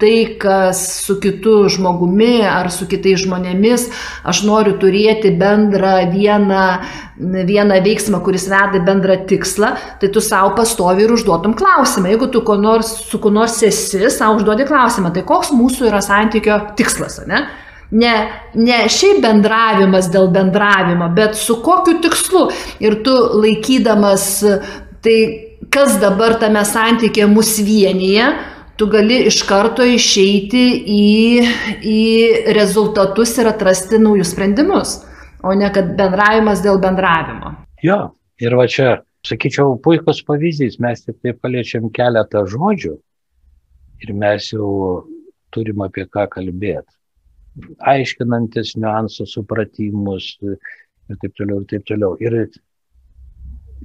tai, 0.00 0.38
kas 0.40 0.80
su 1.04 1.18
kitu 1.20 1.66
žmogumi 1.74 2.40
ar 2.48 2.70
su 2.72 2.88
kitais 2.88 3.20
žmonėmis, 3.26 3.90
aš 4.24 4.42
noriu 4.48 4.78
turėti 4.80 5.34
bendrą 5.36 5.92
vieną, 6.14 6.64
vieną 7.20 7.80
veiksmą, 7.84 8.22
kuris 8.24 8.48
veda 8.48 8.80
bendrą 8.86 9.18
tikslą, 9.28 9.74
tai 10.00 10.08
tu 10.14 10.24
savo 10.24 10.54
pastovi 10.56 11.04
ir 11.04 11.12
užduotum 11.12 11.58
klausimą. 11.60 12.14
Jeigu 12.14 12.30
tu 12.32 12.44
nors, 12.56 12.94
su 13.10 13.20
kuo 13.20 13.30
nors 13.30 13.60
esi, 13.62 14.06
savo 14.08 14.40
užduodi 14.40 14.64
klausimą, 14.64 15.12
tai 15.12 15.28
koks 15.28 15.52
mūsų 15.52 15.92
yra 15.92 16.00
santykio 16.00 16.56
tikslas, 16.80 17.20
ne? 17.28 17.44
Ne, 17.90 18.14
ne 18.54 18.84
šiaip 18.86 19.18
bendravimas 19.24 20.10
dėl 20.14 20.28
bendravimo, 20.30 21.08
bet 21.14 21.34
su 21.38 21.58
kokiu 21.64 21.98
tikslu. 22.02 22.44
Ir 22.82 23.00
tu 23.06 23.14
laikydamas 23.42 24.26
tai, 25.02 25.16
kas 25.74 25.98
dabar 26.02 26.36
tame 26.38 26.62
santykė 26.66 27.26
mus 27.30 27.56
vienyje, 27.66 28.28
tu 28.78 28.86
gali 28.90 29.24
iš 29.28 29.42
karto 29.48 29.84
išeiti 29.84 30.64
į, 30.86 31.08
į 31.82 32.00
rezultatus 32.56 33.34
ir 33.42 33.50
atrasti 33.50 33.98
naujus 34.00 34.30
sprendimus, 34.36 35.00
o 35.42 35.52
ne 35.58 35.68
kad 35.74 35.90
bendravimas 35.98 36.62
dėl 36.64 36.78
bendravimo. 36.80 37.56
Jo, 37.82 37.98
ir 38.40 38.56
va 38.56 38.68
čia, 38.70 39.00
sakyčiau, 39.26 39.74
puikus 39.82 40.22
pavyzdys, 40.24 40.78
mes 40.80 41.02
tik 41.02 41.18
tai 41.24 41.34
paliečiam 41.34 41.90
keletą 41.92 42.46
žodžių 42.48 42.94
ir 44.06 44.16
mes 44.16 44.46
jau 44.54 44.70
turim 45.50 45.82
apie 45.84 46.06
ką 46.06 46.28
kalbėti 46.30 46.99
aiškinantis 47.92 48.76
niuansus, 48.78 49.34
supratimus 49.34 50.36
ir 50.42 51.18
taip 51.20 51.34
toliau, 51.38 51.62
ir 51.62 51.68
taip 51.72 51.86
toliau. 51.88 52.16
Ir 52.22 52.36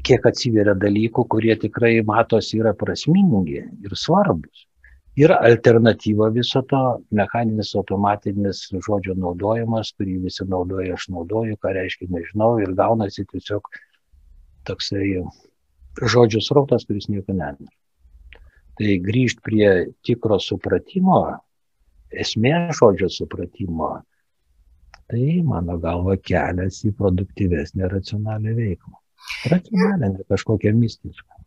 kiek 0.06 0.28
atsiveria 0.30 0.76
dalykų, 0.78 1.26
kurie 1.32 1.56
tikrai 1.60 1.98
matosi 2.06 2.60
yra 2.62 2.76
prasmingi 2.78 3.62
ir 3.64 3.98
svarbus. 3.98 4.68
Yra 5.16 5.38
alternatyva 5.48 6.28
viso 6.36 6.60
to, 6.68 6.82
mechaninis, 7.16 7.72
automatinis 7.80 8.66
žodžio 8.74 9.16
naudojimas, 9.16 9.94
kurį 9.96 10.18
visi 10.26 10.44
naudoja, 10.52 10.98
aš 10.98 11.08
naudoju, 11.16 11.56
ką 11.64 11.72
reiškia 11.78 12.10
nežinau, 12.12 12.58
ir 12.60 12.74
gaunasi 12.76 13.24
tiesiog 13.32 13.70
toksai 14.68 15.24
žodžių 16.04 16.42
srautas, 16.44 16.84
kuris 16.84 17.08
nieko 17.08 17.32
neneša. 17.32 17.72
Tai 18.76 18.98
grįžti 19.08 19.40
prie 19.40 19.70
tikro 20.04 20.36
supratimo, 20.44 21.22
esmė 22.22 22.54
žodžio 22.76 23.10
supratimo, 23.12 23.92
tai 25.12 25.42
mano 25.46 25.78
galva 25.82 26.18
kelias 26.18 26.82
į 26.88 26.94
produktyvesnę 26.98 27.90
racionalią 27.92 28.56
veiklą. 28.58 28.96
Racionalią, 29.52 30.12
ne 30.14 30.26
kažkokią 30.30 30.74
mistišką. 30.78 31.44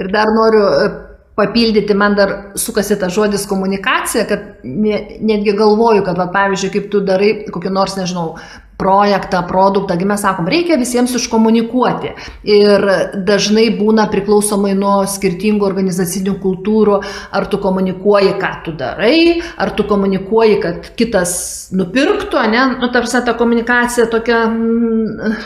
Ir 0.00 0.08
dar 0.12 0.32
noriu 0.32 0.62
e, 0.64 0.90
papildyti, 1.36 1.96
man 1.96 2.16
dar 2.16 2.34
sukasi 2.60 2.96
tas 3.00 3.12
žodis 3.16 3.46
komunikacija, 3.48 4.24
kad 4.28 4.64
ne, 4.64 5.00
netgi 5.20 5.54
galvoju, 5.56 6.04
kad, 6.06 6.18
va, 6.20 6.30
pavyzdžiui, 6.32 6.72
kaip 6.76 6.90
tu 6.92 7.02
darai 7.04 7.32
kokį 7.52 7.72
nors, 7.76 7.96
nežinau, 8.00 8.34
projektą, 8.80 9.42
produktą, 9.48 9.96
kai 10.00 10.08
mes 10.08 10.24
sakom, 10.24 10.48
reikia 10.50 10.78
visiems 10.80 11.12
iškomunikuoti. 11.18 12.14
Ir 12.48 12.86
dažnai 13.28 13.68
būna 13.76 14.06
priklausomai 14.12 14.72
nuo 14.78 14.96
skirtingų 15.10 15.66
organizacinių 15.68 16.36
kultūrų, 16.42 17.00
ar 17.36 17.48
tu 17.52 17.60
komunikuoji, 17.62 18.34
ką 18.40 18.52
tu 18.64 18.74
darai, 18.80 19.40
ar 19.60 19.74
tu 19.76 19.84
komunikuoji, 19.88 20.58
kad 20.64 20.90
kitas 20.98 21.34
nupirktų, 21.76 22.40
ne, 22.50 22.64
nu, 22.80 22.90
tarsi 22.94 23.20
ta 23.26 23.34
komunikacija 23.38 24.08
tokia 24.10 24.42
mm, 24.48 25.36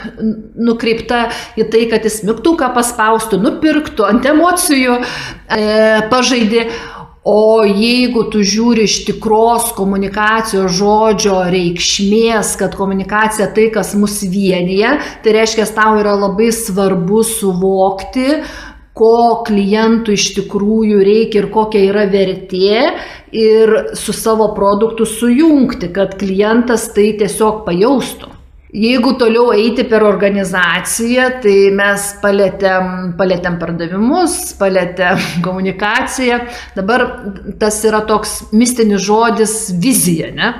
nukreipta 0.64 1.26
į 1.58 1.68
tai, 1.72 1.86
kad 1.90 2.06
jis 2.06 2.22
mygtuką 2.28 2.70
paspaustų, 2.76 3.40
nupirktų, 3.42 4.06
ant 4.08 4.28
emocijų 4.34 5.00
e, 5.00 5.64
pažaidė. 6.12 6.68
O 7.24 7.64
jeigu 7.64 8.26
tu 8.28 8.42
žiūri 8.44 8.84
iš 8.84 8.98
tikros 9.06 9.70
komunikacijos 9.78 10.74
žodžio 10.76 11.38
reikšmės, 11.48 12.50
kad 12.60 12.76
komunikacija 12.76 13.46
tai, 13.56 13.70
kas 13.72 13.94
mus 13.96 14.18
vienyje, 14.28 14.90
tai 15.24 15.32
reiškia, 15.38 15.64
tau 15.72 15.96
yra 16.02 16.12
labai 16.20 16.50
svarbu 16.52 17.22
suvokti, 17.24 18.42
ko 18.92 19.40
klientui 19.48 20.18
iš 20.20 20.34
tikrųjų 20.36 21.00
reikia 21.00 21.40
ir 21.40 21.48
kokia 21.54 21.86
yra 21.88 22.04
vertė 22.12 22.92
ir 23.32 23.74
su 23.96 24.12
savo 24.12 24.52
produktu 24.52 25.08
sujungti, 25.08 25.94
kad 25.96 26.18
klientas 26.20 26.90
tai 26.92 27.14
tiesiog 27.24 27.64
pajaustų. 27.64 28.33
Jeigu 28.74 29.12
toliau 29.14 29.52
eiti 29.54 29.84
per 29.86 30.02
organizaciją, 30.02 31.28
tai 31.44 31.56
mes 31.78 32.06
palėtėm, 32.18 33.12
palėtėm 33.18 33.58
pardavimus, 33.60 34.34
palėtėm 34.58 35.20
komunikaciją. 35.46 36.40
Dabar 36.74 37.04
tas 37.60 37.78
yra 37.86 38.02
toks 38.08 38.40
mistinis 38.50 39.04
žodis 39.06 39.54
vizija. 39.78 40.32
Ne? 40.34 40.50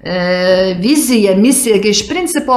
E, 0.00 0.78
vizija, 0.80 1.36
misija, 1.36 1.76
iš 1.76 2.06
principo 2.08 2.56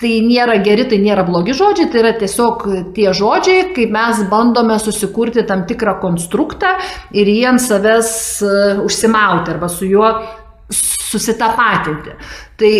tai 0.00 0.16
nėra 0.24 0.58
geri, 0.64 0.88
tai 0.88 0.98
nėra 0.98 1.22
blogi 1.28 1.54
žodžiai, 1.54 1.90
tai 1.92 2.02
yra 2.02 2.12
tiesiog 2.18 2.66
tie 2.96 3.10
žodžiai, 3.14 3.68
kai 3.76 3.86
mes 3.92 4.24
bandome 4.32 4.80
susikurti 4.82 5.46
tam 5.46 5.62
tikrą 5.68 5.98
konstruktą 6.02 6.74
ir 7.14 7.30
jį 7.30 7.42
ant 7.52 7.62
savęs 7.62 8.12
e, 8.42 8.60
užsimauti 8.82 9.54
arba 9.54 9.70
su 9.70 9.86
juo 9.86 10.10
susitapatinti. 10.70 12.14
Tai 12.60 12.72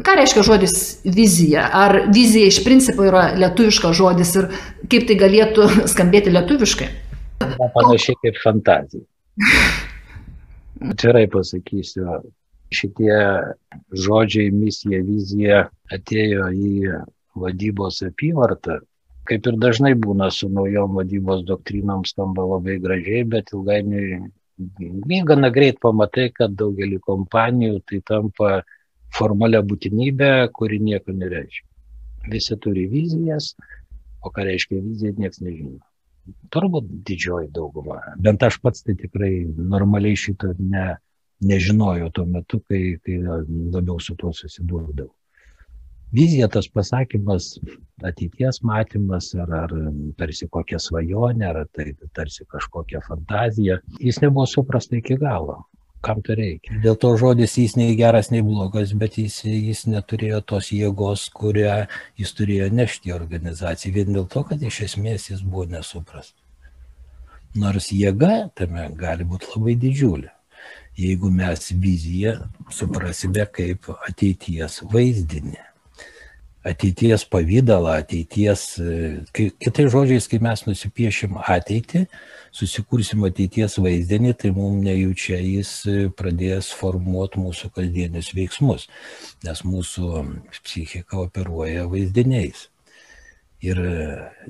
ką 0.00 0.14
reiškia 0.16 0.42
žodis 0.46 0.76
vizija? 1.04 1.66
Ar 1.76 2.06
vizija 2.14 2.48
iš 2.48 2.62
principo 2.64 3.04
yra 3.04 3.26
lietuviškas 3.36 3.98
žodis 3.98 4.32
ir 4.40 4.48
kaip 4.88 5.04
tai 5.10 5.18
galėtų 5.20 5.68
skambėti 5.92 6.32
lietuviškai? 6.32 6.88
Na, 7.44 7.68
panašiai 7.74 8.16
kaip 8.22 8.40
fantazija. 8.40 9.04
Atvirai 10.92 11.26
pasakysiu, 11.32 12.18
šitie 12.72 13.16
žodžiai 14.06 14.52
misija, 14.52 15.00
vizija 15.04 15.62
atėjo 15.92 16.48
į 16.52 16.72
vadybos 17.36 18.02
apyvartą. 18.08 18.80
Kaip 19.26 19.48
ir 19.50 19.56
dažnai 19.60 19.92
būna 19.98 20.28
su 20.30 20.48
naujom 20.52 20.96
vadybos 21.00 21.42
doktrinom, 21.48 22.04
skamba 22.08 22.44
labai 22.46 22.76
gražiai, 22.80 23.24
bet 23.28 23.52
ilgainiui 23.52 24.20
gana 25.28 25.50
greit 25.52 25.80
pamatai, 25.82 26.30
kad 26.32 26.54
daugelį 26.56 27.00
kompanijų 27.04 27.80
tai 27.88 28.00
tampa 28.06 28.52
formalia 29.14 29.62
būtinybė, 29.62 30.30
kuri 30.56 30.78
nieko 30.82 31.14
nereiškia. 31.16 31.66
Visi 32.30 32.56
turi 32.62 32.86
vizijas, 32.90 33.52
o 34.24 34.32
ką 34.34 34.46
reiškia 34.48 34.80
vizija, 34.82 35.14
niekas 35.16 35.42
nežino. 35.44 35.78
Turbūt 36.50 36.88
didžioji 37.06 37.52
dauguma. 37.54 38.00
Bent 38.18 38.42
aš 38.42 38.58
pats 38.62 38.82
tai 38.82 38.96
tikrai 38.98 39.46
normaliai 39.56 40.18
šito 40.18 40.50
ne, 40.58 40.96
nežinojau 41.46 42.10
tuo 42.16 42.24
metu, 42.26 42.58
kai, 42.66 42.96
kai 43.04 43.20
labiau 43.22 44.00
su 44.02 44.16
tuo 44.18 44.32
susidūrėdavau. 44.34 45.12
Vizija 46.16 46.46
tas 46.50 46.68
pasakymas, 46.70 47.56
ateities 48.06 48.60
matymas, 48.66 49.32
ar, 49.42 49.54
ar 49.66 49.72
tarsi 50.18 50.46
kokia 50.50 50.78
svajonė, 50.82 51.48
ar 51.50 51.64
tai 51.74 51.92
tarsi 52.14 52.46
kažkokia 52.50 53.02
fantazija, 53.06 53.80
jis 53.98 54.20
nebuvo 54.22 54.46
suprasta 54.50 54.98
iki 54.98 55.18
galo 55.22 55.64
kam 56.06 56.22
to 56.26 56.36
reikia. 56.38 56.78
Dėl 56.84 56.96
to 57.02 57.12
žodis 57.20 57.56
jis 57.58 57.76
nei 57.78 57.96
geras, 57.98 58.30
nei 58.32 58.44
blogas, 58.46 58.94
bet 58.98 59.18
jis, 59.20 59.40
jis 59.46 59.84
neturėjo 59.90 60.40
tos 60.52 60.70
jėgos, 60.74 61.28
kurią 61.36 61.76
jis 62.20 62.34
turėjo 62.38 62.70
nešti 62.80 63.12
į 63.12 63.16
organizaciją, 63.18 63.94
vien 63.98 64.16
dėl 64.16 64.26
to, 64.32 64.44
kad 64.48 64.62
iš 64.62 64.82
esmės 64.88 65.30
jis 65.32 65.44
buvo 65.44 65.66
nesupras. 65.76 66.32
Nors 67.56 67.90
jėga 67.92 68.48
tame 68.58 68.88
gali 69.00 69.24
būti 69.28 69.54
labai 69.54 69.76
didžiulė, 69.80 70.32
jeigu 71.00 71.30
mes 71.32 71.70
viziją 71.86 72.36
suprasime 72.72 73.46
kaip 73.58 73.88
ateities 74.08 74.82
vaizdinį 74.92 75.66
ateities 76.66 77.24
pavydalą, 77.30 77.94
ateities, 78.02 78.64
kitai 79.34 79.86
žodžiais, 79.92 80.26
kai 80.30 80.40
mes 80.42 80.64
nusipiešim 80.66 81.38
ateitį, 81.38 82.06
susikursim 82.56 83.26
ateities 83.28 83.78
vaizdinį, 83.82 84.34
tai 84.40 84.52
mums 84.56 84.82
nejučia 84.86 85.38
jis 85.38 85.72
pradės 86.18 86.72
formuoti 86.74 87.42
mūsų 87.42 87.70
kasdienius 87.76 88.32
veiksmus, 88.36 88.88
nes 89.46 89.62
mūsų 89.66 90.24
psichika 90.62 91.22
operuoja 91.26 91.86
vaizdiniais. 91.92 92.68
Ir 93.64 93.78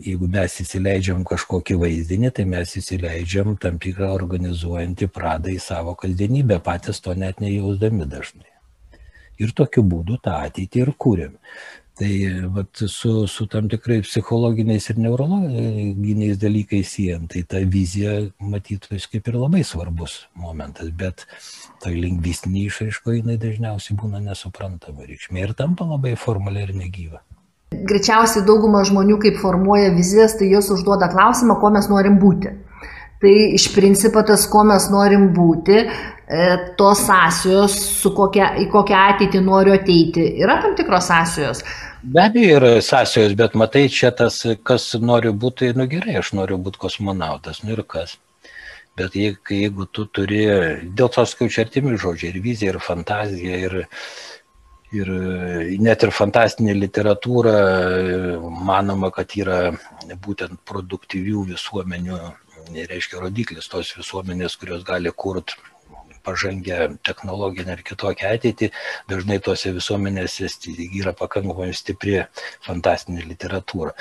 jeigu 0.02 0.26
mes 0.28 0.56
įsileidžiam 0.64 1.22
kažkokį 1.24 1.76
vaizdinį, 1.78 2.32
tai 2.34 2.44
mes 2.48 2.72
įsileidžiam 2.80 3.54
tam 3.62 3.78
tikrą 3.80 4.10
organizuojantį 4.16 5.08
pradą 5.14 5.52
į 5.54 5.60
savo 5.62 5.94
kasdienybę, 6.00 6.58
patys 6.64 6.98
to 7.04 7.14
net 7.14 7.40
nejausdami 7.40 8.08
dažnai. 8.10 8.50
Ir 9.38 9.52
tokiu 9.56 9.84
būdu 9.86 10.18
tą 10.24 10.40
ateitį 10.48 10.82
ir 10.82 10.92
kūrėm. 10.98 11.36
Tai 11.96 12.12
vat, 12.52 12.82
su, 12.92 13.26
su 13.26 13.46
tam 13.48 13.70
tikrai 13.72 14.02
psichologiniais 14.04 14.90
ir 14.92 14.98
neurologiniais 15.00 16.36
dalykais 16.36 16.90
siejant, 16.92 17.30
tai 17.32 17.40
ta 17.48 17.62
vizija 17.72 18.18
matytus 18.36 19.06
kaip 19.08 19.30
ir 19.30 19.38
labai 19.40 19.62
svarbus 19.64 20.18
momentas, 20.36 20.90
bet 20.92 21.24
tai 21.80 21.94
lingvistinė 21.96 22.66
išaiško 22.66 23.16
jinai 23.16 23.38
dažniausiai 23.40 23.96
būna 24.02 24.20
nesuprantama 24.26 25.08
reikšmė 25.08 25.46
ir 25.46 25.56
tampa 25.56 25.88
labai 25.88 26.12
formaliai 26.20 26.68
ir 26.68 26.74
negyva. 26.76 27.22
Greičiausiai 27.72 28.44
dauguma 28.44 28.84
žmonių, 28.84 29.16
kaip 29.24 29.40
formuoja 29.40 29.88
vizijas, 29.96 30.36
tai 30.36 30.52
jos 30.52 30.68
užduoda 30.76 31.08
klausimą, 31.16 31.56
ko 31.62 31.72
mes 31.78 31.88
norim 31.88 32.20
būti. 32.20 32.52
Tai 33.20 33.32
iš 33.56 33.70
principo 33.72 34.20
tas, 34.28 34.44
ko 34.52 34.60
mes 34.68 34.90
norim 34.92 35.30
būti, 35.32 35.76
e, 35.80 36.48
tos 36.76 37.00
sąsajos, 37.06 37.76
su 38.02 38.12
kokia, 38.16 38.50
į 38.60 38.66
kokią 38.72 38.98
ateitį 39.14 39.40
noriu 39.46 39.72
ateiti, 39.76 40.26
yra 40.44 40.58
tam 40.60 40.76
tikros 40.76 41.08
sąsajos. 41.08 41.62
Be 42.04 42.26
abejo 42.26 42.58
yra 42.60 42.74
sąsajos, 42.84 43.32
bet 43.38 43.56
matai, 43.56 43.86
čia 43.88 44.12
tas, 44.12 44.42
kas 44.68 44.90
noriu 45.00 45.32
būti, 45.32 45.72
nu 45.78 45.88
gerai, 45.88 46.18
aš 46.20 46.34
noriu 46.36 46.60
būti 46.60 46.82
kosmonautas, 46.84 47.64
nu 47.64 47.72
ir 47.72 47.82
kas. 47.88 48.18
Bet 48.96 49.16
jeigu, 49.16 49.40
jeigu 49.52 49.88
tu 49.92 50.06
turi, 50.12 50.44
dėl 50.96 51.08
to 51.12 51.24
skaičiu 51.28 51.64
artimi 51.64 51.96
žodžiai, 52.00 52.34
ir 52.34 52.44
vizija, 52.44 52.72
ir 52.72 52.80
fantazija, 52.84 53.58
ir, 53.68 53.74
ir 54.96 55.10
net 55.84 56.04
ir 56.04 56.12
fantastinė 56.16 56.76
literatūra 56.76 57.56
manoma, 58.44 59.10
kad 59.12 59.32
yra 59.40 59.60
būtent 60.24 60.60
produktyvių 60.68 61.44
visuomenių, 61.52 62.20
reiškia 62.74 63.22
rodiklis 63.22 63.70
tos 63.72 63.94
visuomenės, 63.98 64.56
kurios 64.60 64.84
gali 64.86 65.12
kurti 65.14 65.56
pažangę 66.26 66.98
technologinę 67.06 67.76
ar 67.76 67.82
kitokią 67.86 68.32
ateitį, 68.34 68.70
dažnai 69.10 69.38
tose 69.46 69.70
visuomenėse 69.76 70.50
yra 70.86 71.14
pakankamai 71.14 71.70
stipri 71.76 72.18
fantastinė 72.66 73.26
literatūra. 73.28 73.94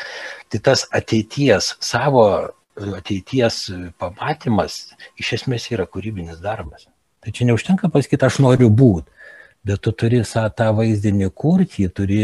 Tai 0.50 0.62
tas 0.70 0.88
ateities, 0.90 1.76
savo 1.86 2.26
ateities 2.76 3.60
pamatymas 4.02 4.80
iš 5.22 5.36
esmės 5.40 5.70
yra 5.72 5.86
kūrybinis 5.86 6.42
darbas. 6.44 6.90
Tai 7.22 7.34
čia 7.34 7.48
neužtenka 7.50 7.90
pasakyti, 7.94 8.26
aš 8.26 8.42
noriu 8.44 8.70
būti 8.70 9.15
bet 9.66 9.82
tu 9.82 9.92
turi 9.92 10.22
tą 10.58 10.70
vaizdinį 10.78 11.32
kurti, 11.34 11.88
turi 11.90 12.20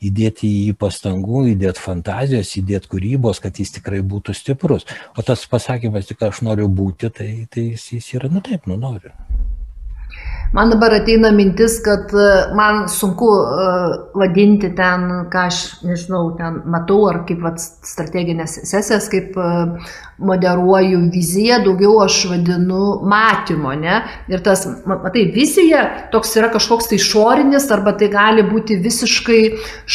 įdėti 0.00 0.48
į 0.48 0.64
jį 0.68 0.76
pastangų, 0.80 1.44
įdėti 1.52 1.84
fantazijos, 1.84 2.54
įdėti 2.62 2.92
kūrybos, 2.94 3.42
kad 3.44 3.60
jis 3.60 3.76
tikrai 3.76 4.00
būtų 4.00 4.36
stiprus. 4.36 4.88
O 5.16 5.22
tas 5.22 5.44
pasakymas, 5.46 6.08
tik 6.08 6.24
aš 6.24 6.42
noriu 6.48 6.68
būti, 6.68 7.12
tai, 7.12 7.30
tai 7.52 7.70
jis, 7.74 7.92
jis 7.98 8.12
yra, 8.16 8.32
nu 8.32 8.44
taip, 8.44 8.66
nu 8.70 8.80
noriu. 8.80 9.12
Man 10.52 10.70
dabar 10.72 10.94
ateina 10.96 11.28
mintis, 11.30 11.74
kad 11.84 12.08
e, 12.16 12.28
man 12.56 12.86
sunku 12.88 13.26
uh, 13.28 13.90
vadinti 14.16 14.70
ten, 14.76 15.02
ką 15.28 15.42
aš, 15.50 15.58
nežinau, 15.84 16.30
ten 16.38 16.62
matau, 16.72 17.02
ar 17.10 17.18
kaip 17.28 17.42
vat, 17.44 17.60
strateginės 17.60 18.56
sesijas, 18.70 19.10
kaip 19.12 19.36
uh, 19.36 19.76
moderuoju 20.24 21.02
viziją, 21.12 21.60
daugiau 21.66 22.00
aš 22.06 22.22
vadinu 22.30 22.96
matymo, 23.12 23.74
ne? 23.76 24.00
Ir 24.32 24.40
tas, 24.46 24.64
matai, 24.88 25.26
vizija 25.36 25.84
toks 26.14 26.32
yra 26.40 26.48
kažkoks 26.54 26.88
tai 26.88 26.96
išorinis, 26.96 27.68
arba 27.74 27.92
tai 28.00 28.08
gali 28.12 28.46
būti 28.48 28.80
visiškai 28.80 29.42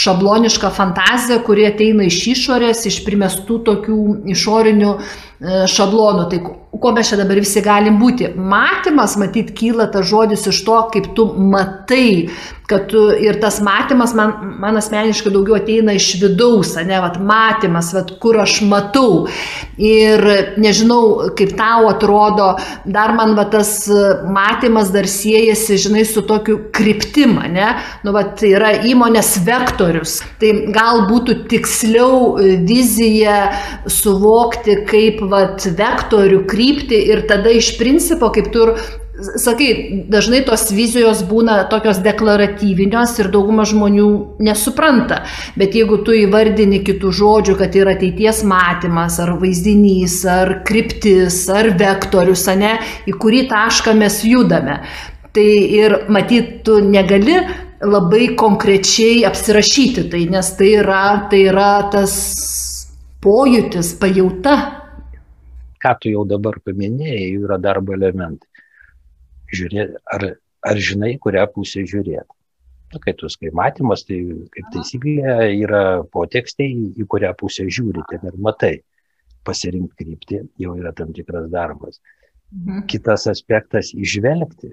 šabloniška 0.04 0.70
fantazija, 0.78 1.42
kuri 1.48 1.66
ateina 1.72 2.06
iš 2.06 2.22
išorės, 2.38 2.86
iš 2.94 3.02
primestų 3.08 3.63
tokių 3.72 4.04
išorinių 4.38 4.98
šablonų. 5.74 6.30
Tai 6.30 6.46
kuo 6.82 6.92
mes 6.92 7.10
čia 7.10 7.20
dabar 7.20 7.40
visi 7.42 7.62
galim 7.66 8.00
būti. 8.02 8.32
Matymas, 8.36 9.18
matyt, 9.22 9.54
kyla 9.58 9.90
tas 9.94 10.08
žodis 10.10 10.48
iš 10.50 10.64
to, 10.66 10.80
kaip 10.94 11.12
tu 11.18 11.28
matai, 11.38 12.30
kad 12.69 12.88
tu 12.91 13.04
ir 13.19 13.39
tas 13.41 13.60
matymas 13.63 14.13
man, 14.17 14.34
man 14.62 14.80
asmeniškai 14.80 15.34
daugiau 15.34 15.58
ateina 15.60 15.95
iš 15.97 16.13
vidaus, 16.21 16.73
ne, 16.88 16.97
vat, 17.04 17.19
matymas, 17.21 17.91
vat, 17.95 18.15
kur 18.23 18.39
aš 18.41 18.62
matau. 18.69 19.28
Ir 19.78 20.23
nežinau, 20.62 21.30
kaip 21.38 21.56
tau 21.60 21.89
atrodo, 21.91 22.54
dar 22.86 23.13
man 23.17 23.36
vat, 23.38 23.52
tas 23.54 23.76
matymas 24.34 24.93
dar 24.95 25.10
siejasi, 25.10 25.78
žinai, 25.86 26.06
su 26.08 26.23
tokiu 26.26 26.58
kryptima, 26.73 27.45
ne, 27.52 27.73
nu, 28.06 28.15
vat, 28.15 28.41
yra 28.47 28.73
įmonės 28.89 29.36
vektorius. 29.45 30.17
Tai 30.41 30.54
gal 30.73 31.06
būtų 31.12 31.38
tiksliau 31.52 32.39
viziją 32.63 33.38
suvokti 33.91 34.80
kaip 34.89 35.21
vat, 35.30 35.67
vektorių 35.67 36.43
kryptimą 36.47 36.63
kryptį 36.63 36.99
ir 37.12 37.26
tada 37.30 37.52
iš 37.54 37.76
principo, 37.80 38.32
kaip 38.34 38.52
tu 38.54 38.67
sakai, 39.13 40.06
dažnai 40.10 40.41
tos 40.45 40.67
vizijos 40.73 41.21
būna 41.30 41.63
tokios 41.69 41.99
deklaratyvinios 42.04 43.13
ir 43.21 43.30
dauguma 43.34 43.65
žmonių 43.69 44.10
nesupranta. 44.43 45.21
Bet 45.60 45.78
jeigu 45.78 45.99
tu 46.06 46.15
įvardini 46.17 46.82
kitų 46.86 47.13
žodžių, 47.19 47.58
kad 47.60 47.78
yra 47.78 47.93
ateities 47.97 48.43
matymas, 48.47 49.19
ar 49.21 49.36
vaizdinys, 49.41 50.19
ar 50.26 50.56
kryptis, 50.67 51.43
ar 51.54 51.73
vektorius, 51.80 52.47
ne, 52.58 52.78
į 53.10 53.17
kurį 53.21 53.47
tašką 53.52 53.95
mes 53.97 54.21
judame. 54.26 54.82
Tai 55.34 55.49
ir 55.49 56.04
matyt, 56.13 56.62
tu 56.65 56.78
negali 56.86 57.39
labai 57.84 58.34
konkrečiai 58.39 59.23
apsirašyti 59.28 60.08
tai, 60.12 60.28
nes 60.32 60.54
tai 60.58 60.76
yra, 60.80 61.04
tai 61.30 61.41
yra 61.49 61.73
tas 61.91 62.13
pojūtis, 63.23 63.97
pajauta 63.99 64.56
ką 65.84 65.91
tu 65.99 66.13
jau 66.13 66.23
dabar 66.23 66.62
paminėjai, 66.63 67.43
yra 67.43 67.60
darbo 67.60 67.95
elementai. 67.97 68.53
Žiūrėti, 69.54 70.00
ar, 70.16 70.26
ar 70.70 70.80
žinai, 70.89 71.13
kurią 71.22 71.46
pusę 71.54 71.84
žiūrėti. 71.89 72.38
Na, 72.94 73.02
kai 73.02 73.13
tu 73.18 73.30
skai 73.32 73.50
matymas, 73.58 74.06
tai 74.06 74.20
kaip 74.54 74.72
taisyklė 74.74 75.38
yra 75.66 75.84
potekstai, 76.13 76.70
į 77.02 77.08
kurią 77.10 77.34
pusę 77.39 77.66
žiūri, 77.66 78.06
ten 78.12 78.28
ir 78.30 78.38
matai. 78.38 78.76
Pasirinkti 79.44 80.06
kryptį 80.06 80.42
jau 80.63 80.76
yra 80.80 80.94
tam 80.96 81.12
tikras 81.16 81.50
darbas. 81.52 82.00
Mhm. 82.54 82.86
Kitas 82.92 83.28
aspektas- 83.28 83.92
išvelgti. 84.06 84.72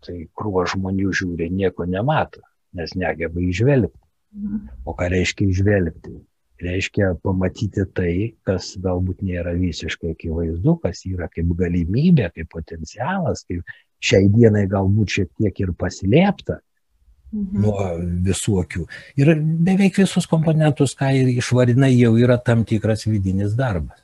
Tai 0.00 0.16
krūva 0.32 0.64
žmonių 0.72 1.12
žiūri, 1.12 1.50
nieko 1.52 1.84
nemato, 1.84 2.40
nes 2.72 2.96
negeba 2.96 3.40
išvelgti. 3.40 4.00
Mhm. 4.34 4.62
O 4.88 4.96
ką 4.96 5.10
reiškia 5.12 5.50
išvelgti? 5.52 6.16
reiškia 6.64 7.14
pamatyti 7.22 7.84
tai, 7.96 8.12
kas 8.46 8.74
galbūt 8.82 9.22
nėra 9.26 9.54
visiškai 9.58 10.14
akivaizdu, 10.14 10.76
kas 10.82 11.04
yra 11.08 11.28
kaip 11.32 11.50
galimybė, 11.58 12.30
kaip 12.34 12.50
potencialas, 12.52 13.44
kaip 13.48 13.64
šiai 14.04 14.28
dienai 14.32 14.66
galbūt 14.70 15.18
šiek 15.18 15.30
tiek 15.38 15.60
ir 15.64 15.72
paslėpta 15.78 16.58
mhm. 16.58 17.64
nuo 17.64 17.88
visų 18.28 18.60
akių. 18.64 18.86
Ir 19.20 19.34
beveik 19.38 20.00
visus 20.02 20.28
komponentus, 20.30 20.96
ką 20.98 21.12
ir 21.22 21.32
išvardinai, 21.34 21.92
jau 21.96 22.14
yra 22.20 22.38
tam 22.38 22.64
tikras 22.68 23.06
vidinis 23.08 23.56
darbas. 23.58 24.00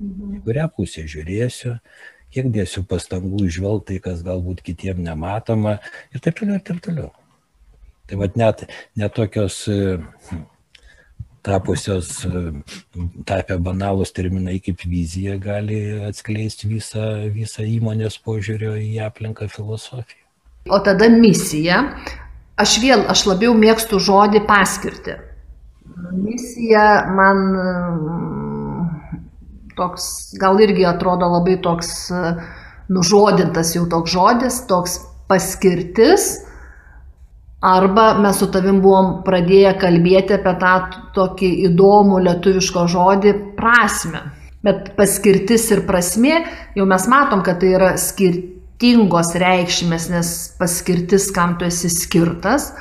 Mhm. 0.00 0.42
Kurią 0.44 0.66
pusę 0.76 1.06
žiūrėsiu, 1.08 1.76
kiek 2.34 2.50
dėsiu 2.52 2.84
pastangų 2.88 3.46
išvelgti 3.48 3.94
tai, 3.94 4.02
kas 4.10 4.24
galbūt 4.26 4.60
kitiem 4.66 5.00
nematoma 5.04 5.78
ir 6.12 6.20
taip 6.20 6.36
toliau, 6.40 6.58
ir 6.58 6.66
taip 6.66 6.82
toliau. 6.84 7.12
Tai 8.06 8.20
vad 8.20 8.36
net, 8.38 8.68
net 8.94 9.16
tokios 9.16 9.64
tapusios, 11.46 12.26
tapę 13.28 13.58
banalus 13.62 14.12
terminai 14.16 14.58
kaip 14.64 14.82
vizija 14.90 15.36
gali 15.42 15.78
atskleisti 16.08 16.68
visą, 16.70 17.06
visą 17.34 17.66
įmonės 17.66 18.18
požiūrio 18.26 18.74
į 18.82 18.96
aplinką 19.06 19.48
filosofiją. 19.52 20.24
O 20.70 20.80
tada 20.82 21.08
misija. 21.12 21.82
Aš 22.58 22.78
vėl, 22.82 23.04
aš 23.12 23.26
labiau 23.28 23.54
mėgstu 23.54 24.00
žodį 24.02 24.42
paskirti. 24.48 25.18
Misija 26.16 26.86
man 27.14 27.42
toks, 29.76 30.08
gal 30.40 30.58
irgi 30.64 30.86
atrodo 30.88 31.28
labai 31.36 31.58
toks 31.62 32.10
nužodintas 32.92 33.74
jau 33.76 33.84
toks 33.92 34.14
žodis, 34.14 34.60
toks 34.70 34.98
paskirtis 35.30 36.46
Arba 37.60 38.18
mes 38.20 38.36
su 38.36 38.50
tavim 38.52 38.82
buvom 38.84 39.22
pradėję 39.24 39.72
kalbėti 39.80 40.36
apie 40.36 40.52
tą 40.60 40.74
tokį 41.16 41.48
įdomų 41.70 42.18
lietuviško 42.26 42.84
žodį 42.92 43.32
prasme. 43.56 44.20
Bet 44.66 44.90
paskirtis 44.98 45.64
ir 45.72 45.86
prasme, 45.88 46.42
jau 46.76 46.84
mes 46.90 47.06
matom, 47.08 47.40
kad 47.46 47.62
tai 47.62 47.70
yra 47.78 47.94
skirtingos 48.00 49.32
reikšmės, 49.40 50.08
nes 50.12 50.32
paskirtis, 50.58 51.30
kam 51.32 51.54
tu 51.56 51.68
esi 51.68 51.88
skirtas, 51.92 52.74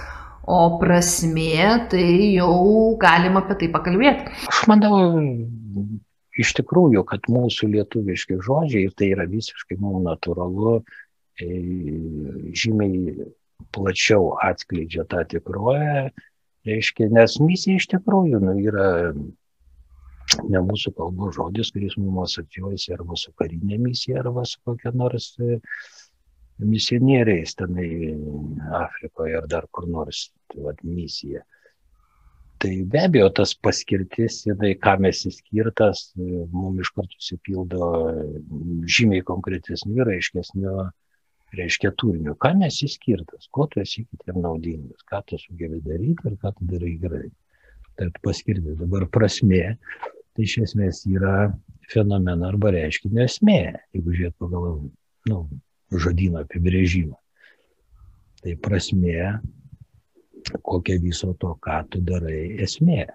o 0.43 0.75
prasme, 0.81 1.61
tai 1.91 2.07
jau 2.35 2.97
galima 2.99 3.45
apie 3.45 3.59
tai 3.61 3.71
pakalbėti. 3.71 4.33
Aš 4.51 4.65
manau, 4.71 4.99
iš 6.35 6.51
tikrųjų, 6.59 7.05
kad 7.07 7.31
mūsų 7.31 7.71
lietuviški 7.77 8.41
žodžiai, 8.43 8.89
ir 8.89 8.97
tai 8.97 9.13
yra 9.15 9.29
visiškai 9.29 9.79
mums 9.79 10.03
natūralu, 10.09 10.81
e, 11.39 11.49
žymiai 12.51 13.29
plačiau 13.75 14.35
atskleidžia 14.43 15.05
tą 15.11 15.23
tikrovę, 15.29 16.09
reiškia, 16.67 17.09
nes 17.13 17.39
misija 17.43 17.79
iš 17.79 17.89
tikrųjų 17.93 18.41
nu, 18.43 18.55
yra 18.69 18.89
ne 20.49 20.61
mūsų 20.67 20.93
kalbos 20.97 21.35
žodis, 21.37 21.71
kuris 21.73 21.97
mums 22.01 22.33
asocijuojasi 22.33 22.95
arba 22.95 23.17
su 23.19 23.33
karinė 23.39 23.79
misija, 23.81 24.21
arba 24.23 24.45
su 24.49 24.61
kokia 24.65 24.91
nors 24.95 25.33
e, 25.39 25.59
misionieriais 26.63 27.55
tenai 27.59 27.89
Afrikoje 28.81 29.37
ar 29.41 29.49
dar 29.51 29.67
kur 29.71 29.87
nors, 29.91 30.29
tai 30.51 30.65
vad 30.65 30.81
misija. 30.87 31.43
Tai 32.63 32.71
be 32.89 33.01
abejo, 33.03 33.29
tas 33.35 33.51
paskirtis, 33.53 34.39
jinai, 34.47 34.73
kam 34.81 35.05
esi 35.09 35.29
skirtas, 35.35 36.07
mums 36.15 36.85
iš 36.85 36.91
karto 36.95 37.19
susipildo 37.19 37.89
žymiai 38.97 39.25
konkretesnių 39.27 39.99
ir 39.99 40.13
aiškesnių 40.15 40.75
reiškia 41.57 41.91
turiniu, 41.99 42.35
kam 42.41 42.63
esi 42.67 42.89
skirtas, 42.91 43.47
kuo 43.51 43.67
tu 43.71 43.81
esi 43.83 44.05
kitiem 44.05 44.41
naudingas, 44.43 45.03
ką 45.09 45.21
tu 45.29 45.39
sugebi 45.41 45.81
daryti 45.85 46.29
ir 46.29 46.37
ką 46.41 46.53
tu 46.57 46.67
darai 46.71 46.93
gerai. 47.01 47.29
Tai 47.95 48.09
paskirti 48.23 48.75
dabar 48.79 49.07
prasme, 49.11 49.77
tai 50.35 50.47
iš 50.47 50.57
esmės 50.65 51.05
yra 51.07 51.51
fenomeno 51.91 52.49
arba 52.49 52.73
reiškinio 52.75 53.23
esmė, 53.23 53.59
jeigu 53.95 54.15
žiūrėt 54.17 54.35
pagal 54.41 54.81
nu, 55.31 55.37
žodino 55.91 56.41
apibrėžimą. 56.43 57.15
Tai 58.43 58.55
prasme, 58.61 59.13
kokia 60.61 60.99
viso 61.01 61.33
to, 61.39 61.55
ką 61.63 61.79
tu 61.89 62.01
darai, 62.05 62.57
esmė. 62.65 63.05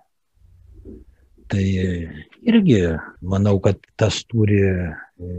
Tai 1.50 1.66
irgi 2.46 2.80
manau, 3.26 3.58
kad 3.62 3.78
tas 3.98 4.22
turi, 4.30 4.62
e, 4.62 5.30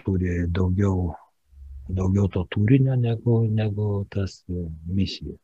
turi 0.00 0.44
daugiau, 0.48 1.12
daugiau 1.88 2.28
to 2.32 2.44
turinio 2.52 2.96
negu, 2.96 3.42
negu 3.48 4.06
tas 4.12 4.42
e, 4.48 4.68
misija. 4.86 5.36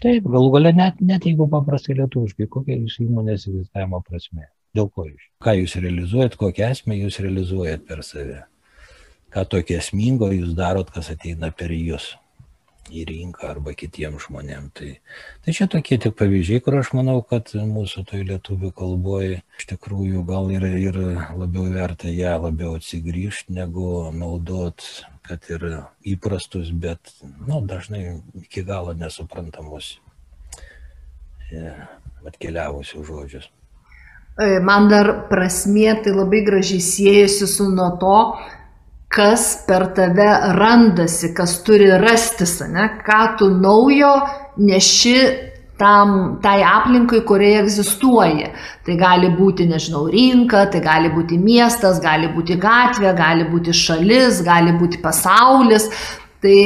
Taip, 0.00 0.24
galų 0.32 0.54
gale 0.54 0.72
net, 0.76 1.00
net 1.04 1.26
jeigu 1.28 1.48
paprastai 1.52 1.98
lietuviškai, 1.98 2.48
kokia 2.52 2.78
jūsų 2.78 3.04
įmonės 3.04 3.48
egzistavimo 3.50 4.00
prasme, 4.06 4.46
dėl 4.76 4.88
ko 4.88 5.04
jūs, 5.08 5.26
ką 5.44 5.56
jūs 5.58 5.76
realizuojat, 5.82 6.38
kokią 6.40 6.70
esmę 6.72 6.96
jūs 6.96 7.20
realizuojat 7.20 7.84
per 7.88 8.00
save, 8.06 8.40
ką 9.34 9.44
tokio 9.52 9.76
esmingo 9.80 10.30
jūs 10.32 10.56
darot, 10.56 10.92
kas 10.94 11.12
ateina 11.12 11.52
per 11.52 11.74
jūs 11.76 12.14
į 12.90 13.04
rinką 13.10 13.50
arba 13.50 13.74
kitiems 13.76 14.26
žmonėms. 14.26 14.72
Tai, 14.78 14.90
tai 15.44 15.54
čia 15.56 15.68
tokie 15.70 15.98
tik 16.02 16.16
pavyzdžiai, 16.18 16.62
kur 16.64 16.78
aš 16.80 16.92
manau, 16.96 17.20
kad 17.26 17.52
mūsų 17.54 18.04
toj 18.08 18.24
lietuvių 18.32 18.72
kalboje 18.76 19.40
iš 19.58 19.68
tikrųjų 19.74 20.24
gal 20.28 20.50
ir, 20.54 20.66
ir 20.80 20.98
labiau 21.38 21.68
verta 21.70 22.10
ją 22.10 22.36
labiau 22.46 22.76
atsigrįžti, 22.78 23.54
negu 23.60 24.08
naudot 24.16 24.84
kad 25.30 25.46
ir 25.52 25.66
įprastus, 26.10 26.72
bet 26.74 27.12
nu, 27.22 27.60
dažnai 27.62 28.18
iki 28.42 28.64
galo 28.66 28.96
nesuprantamus 28.98 29.92
e, 31.54 31.70
atkeliavusius 32.26 33.06
žodžius. 33.06 33.46
E, 34.40 34.58
man 34.64 34.88
dar 34.90 35.12
prasmė 35.30 36.00
tai 36.02 36.16
labai 36.16 36.42
gražiai 36.46 36.82
siejasi 36.82 37.46
su 37.46 37.68
nuo 37.70 37.92
to, 38.02 38.16
kas 39.10 39.46
per 39.66 39.88
tave 39.94 40.28
randasi, 40.58 41.32
kas 41.34 41.60
turi 41.66 41.90
rastis, 42.02 42.58
ne? 42.66 42.88
ką 43.06 43.20
tu 43.38 43.50
naujo 43.54 44.12
neši 44.58 45.16
tam, 45.80 46.16
tai 46.44 46.58
aplinkai, 46.66 47.22
kurioje 47.28 47.62
egzistuoja. 47.64 48.50
Tai 48.86 48.96
gali 49.00 49.30
būti, 49.36 49.68
nežinau, 49.70 50.04
rinka, 50.12 50.66
tai 50.72 50.82
gali 50.84 51.12
būti 51.14 51.38
miestas, 51.40 52.02
gali 52.04 52.28
būti 52.34 52.58
gatvė, 52.60 53.14
gali 53.16 53.48
būti 53.48 53.74
šalis, 53.76 54.42
gali 54.46 54.76
būti 54.76 55.00
pasaulis. 55.02 55.88
Tai 56.40 56.60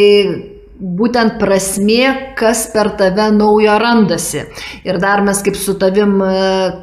būtent 0.74 1.36
prasmė, 1.38 2.34
kas 2.38 2.66
per 2.72 2.90
tave 2.98 3.28
naujo 3.34 3.76
randasi. 3.78 4.42
Ir 4.86 4.98
dar 5.02 5.22
mes 5.26 5.40
kaip 5.46 5.56
su 5.58 5.76
tavim 5.78 6.16
e, 6.22 6.32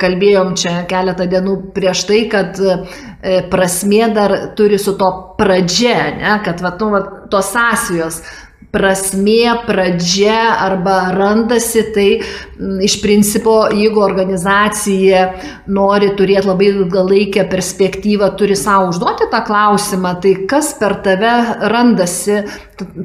kalbėjom 0.02 0.54
čia 0.60 0.76
keletą 0.90 1.28
dienų 1.32 1.58
prieš 1.76 2.06
tai, 2.10 2.22
kad 2.32 2.60
e, 2.62 2.78
prasmė 3.52 4.08
dar 4.16 4.36
turi 4.58 4.80
su 4.80 4.96
to 5.00 5.12
pradžia, 5.40 5.98
ne? 6.22 6.38
kad 6.46 6.64
va, 6.64 6.72
nu, 6.80 6.90
va, 6.96 7.04
tos 7.32 7.52
sąsijos 7.52 8.22
prasmė, 8.72 9.52
pradžia 9.68 10.38
arba 10.64 11.12
randasi, 11.16 11.84
tai 11.96 12.08
m, 12.22 12.80
iš 12.86 12.98
principo, 13.04 13.56
jeigu 13.76 14.02
organizacija 14.04 15.26
nori 15.72 16.14
turėti 16.18 16.48
labai 16.48 16.72
ilgalaikę 16.72 17.46
perspektyvą, 17.52 18.32
turi 18.40 18.56
savo 18.60 18.92
užduoti 18.94 19.28
tą 19.32 19.44
klausimą, 19.48 20.16
tai 20.24 20.36
kas 20.50 20.74
per 20.80 20.98
tave 21.06 21.34
randasi 21.72 22.42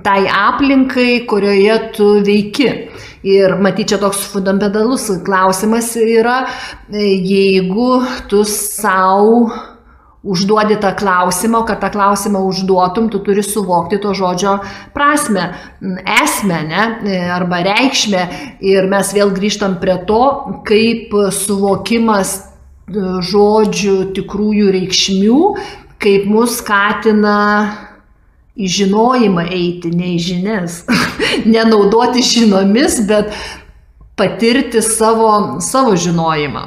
tai 0.07 0.23
aplinkai, 0.31 1.27
kurioje 1.29 1.79
tu 1.99 2.11
veiki. 2.25 2.71
Ir 3.27 3.57
matyt, 3.59 3.91
čia 3.91 3.99
toks 3.99 4.23
fundamentalus 4.31 5.09
klausimas 5.27 5.91
yra, 5.99 6.45
jeigu 6.95 7.97
tu 8.31 8.45
savo 8.47 9.49
užduodi 10.27 10.77
tą 10.83 10.93
klausimą, 10.99 11.63
kad 11.69 11.81
tą 11.81 11.91
klausimą 11.95 12.43
užduotum, 12.51 13.09
tu 13.13 13.21
turi 13.25 13.45
suvokti 13.47 13.99
to 14.03 14.15
žodžio 14.15 14.59
prasme, 14.95 15.53
esmę, 16.23 16.61
ne, 16.67 16.83
arba 17.33 17.63
reikšmę. 17.67 18.27
Ir 18.61 18.91
mes 18.91 19.13
vėl 19.15 19.33
grįžtam 19.37 19.79
prie 19.83 19.99
to, 20.09 20.23
kaip 20.67 21.15
suvokimas 21.35 22.37
e, 22.37 22.45
žodžių 23.31 23.97
tikrųjų 24.17 24.71
reikšmių, 24.77 25.41
kaip 26.03 26.27
mus 26.31 26.59
skatina 26.61 27.39
į 28.57 28.71
žinojimą 28.73 29.47
eiti, 29.53 29.93
ne 29.95 30.15
į 30.17 30.19
žinias. 30.31 30.83
Nenaudoti 31.55 32.25
žinomis, 32.25 33.03
bet 33.09 33.33
patirti 34.17 34.83
savo, 34.83 35.61
savo 35.61 35.97
žinojimą. 36.01 36.65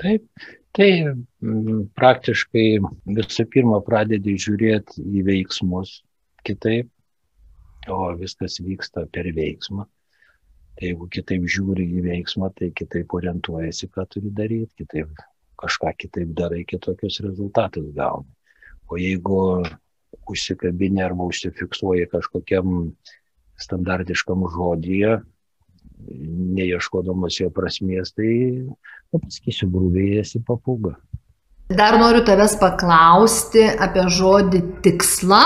Taip, 0.00 0.26
Tai 0.74 0.88
mm, 1.06 1.90
praktiškai 1.94 2.66
visų 3.14 3.46
pirma 3.52 3.78
pradedi 3.86 4.34
žiūrėti 4.42 5.04
į 5.06 5.22
veiksmus 5.28 6.00
kitaip, 6.46 6.88
o 7.86 7.98
viskas 8.18 8.58
vyksta 8.64 9.04
per 9.14 9.28
veiksmą. 9.36 9.86
Tai 10.74 10.88
jeigu 10.88 11.06
kitaip 11.14 11.44
žiūri 11.46 11.86
į 12.00 12.02
veiksmą, 12.08 12.50
tai 12.58 12.72
kitaip 12.74 13.14
orientuojasi, 13.14 13.86
ką 13.94 14.06
turi 14.10 14.32
daryti, 14.34 14.72
kitaip 14.82 15.12
kažką 15.62 15.92
kitaip 16.02 16.32
darai, 16.34 16.64
kitokius 16.66 17.20
rezultatus 17.22 17.92
gauni. 17.94 18.26
O 18.90 18.98
jeigu 18.98 19.38
užsikabinė 20.30 21.04
arba 21.06 21.28
užsifiksuoji 21.30 22.10
kažkokiam 22.10 22.90
standartiškam 23.62 24.42
žodyje, 24.50 25.20
neieškodamas 26.58 27.40
jo 27.40 27.50
prasmės, 27.54 28.12
tai, 28.16 28.30
nu, 28.66 29.20
pasakysiu, 29.20 29.68
grūviai 29.72 30.20
esi 30.22 30.42
papūga. 30.44 30.94
Dar 31.72 31.96
noriu 31.96 32.20
tavęs 32.26 32.58
paklausti 32.60 33.64
apie 33.80 34.04
žodį 34.12 34.60
tikslą 34.84 35.40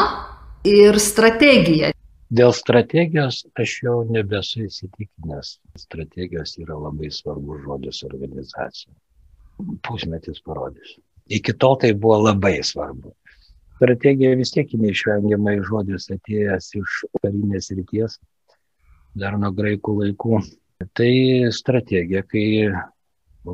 ir 0.66 0.99
strategiją. 0.99 1.92
Dėl 2.28 2.53
strategijos 2.53 3.44
aš 3.57 3.74
jau 3.86 4.01
nebesu 4.05 4.66
įsitikinęs. 4.66 5.55
Strategijos 5.80 6.59
yra 6.61 6.76
labai 6.76 7.09
svarbus 7.14 7.62
žodis 7.64 8.03
organizacija. 8.05 8.92
Pusmetis 9.86 10.42
parodys. 10.44 10.99
Iki 11.32 11.55
tol 11.62 11.78
tai 11.80 11.94
buvo 11.94 12.18
labai 12.26 12.59
svarbu. 12.64 13.14
Strategija 13.78 14.34
vis 14.36 14.53
tiek 14.53 14.74
neišvengiamai 14.74 15.61
žodis 15.70 16.11
atėjęs 16.11 16.72
iš 16.82 16.99
karinės 17.22 17.70
ryties, 17.78 18.18
dar 19.21 19.37
nuo 19.41 19.51
graikų 19.55 19.95
laikų. 20.03 20.39
Tai 20.95 21.12
strategija, 21.55 22.23
kai 22.31 22.45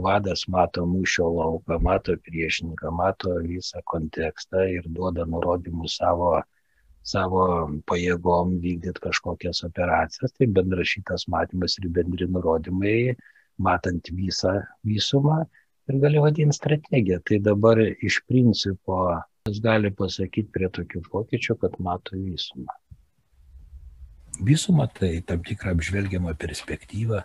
vadas 0.05 0.45
mato 0.53 0.85
mūšio 0.89 1.29
lauką, 1.39 1.79
mato 1.83 2.17
priešininką, 2.27 2.91
mato 2.93 3.39
visą 3.45 3.81
kontekstą 3.89 4.67
ir 4.75 4.89
duoda 4.97 5.25
nurodymus 5.29 5.97
savo, 6.01 6.35
savo 7.05 7.47
pajėgom 7.89 8.59
vykdyti 8.65 9.05
kažkokias 9.07 9.65
operacijas, 9.69 10.35
tai 10.37 10.51
bendrašytas 10.59 11.29
matymas 11.33 11.79
ir 11.81 11.89
bendri 11.97 12.29
nurodymai, 12.29 13.15
matant 13.57 14.11
visą 14.12 14.59
visumą 14.85 15.45
ir 15.89 16.01
gali 16.05 16.21
vadinti 16.21 16.61
strategiją. 16.61 17.21
Tai 17.25 17.41
dabar 17.51 17.81
iš 17.85 18.21
principo 18.29 19.05
jis 19.49 19.61
gali 19.65 19.93
pasakyti 19.93 20.51
prie 20.53 20.73
tokių 20.73 21.05
pokyčių, 21.12 21.61
kad 21.61 21.81
mato 21.81 22.21
visumą 22.21 22.73
visumą, 24.41 24.89
tai 24.93 25.18
tam 25.26 25.43
tikrą 25.47 25.74
apžvelgiamą 25.76 26.35
perspektyvą. 26.39 27.24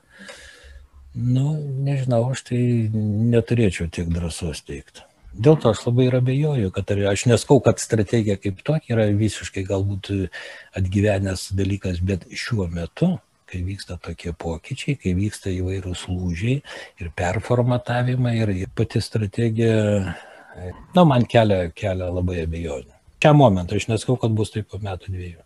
Nu, 1.16 1.56
nežinau, 1.86 2.28
aš 2.32 2.44
tai 2.52 2.62
neturėčiau 2.94 3.90
tiek 3.90 4.12
drąsos 4.14 4.62
teikti. 4.68 5.06
Dėl 5.34 5.58
to 5.62 5.72
aš 5.74 5.84
labai 5.86 6.08
ir 6.08 6.18
abejoju, 6.18 6.72
kad 6.74 6.90
aš 7.12 7.28
neskau, 7.30 7.60
kad 7.62 7.82
strategija 7.82 8.38
kaip 8.42 8.62
tokia 8.66 8.96
yra 8.96 9.08
visiškai 9.14 9.64
galbūt 9.68 10.10
atgyvenęs 10.78 11.52
dalykas, 11.58 12.02
bet 12.02 12.26
šiuo 12.34 12.66
metu, 12.74 13.16
kai 13.50 13.62
vyksta 13.66 13.98
tokie 14.02 14.34
pokyčiai, 14.34 14.98
kai 15.02 15.14
vyksta 15.18 15.54
įvairūs 15.54 16.06
lūžiai 16.10 16.60
ir 17.02 17.12
performatavimai 17.18 18.36
ir 18.42 18.54
pati 18.78 19.02
strategija, 19.02 20.16
na, 20.96 21.06
man 21.06 21.26
kelia, 21.30 21.70
kelia 21.78 22.10
labai 22.14 22.44
abejonių. 22.46 22.96
Šią 23.20 23.36
momentą 23.36 23.78
aš 23.78 23.90
neskau, 23.92 24.18
kad 24.18 24.34
bus 24.34 24.54
taip 24.54 24.70
po 24.72 24.80
metų 24.82 25.14
dviejų. 25.14 25.42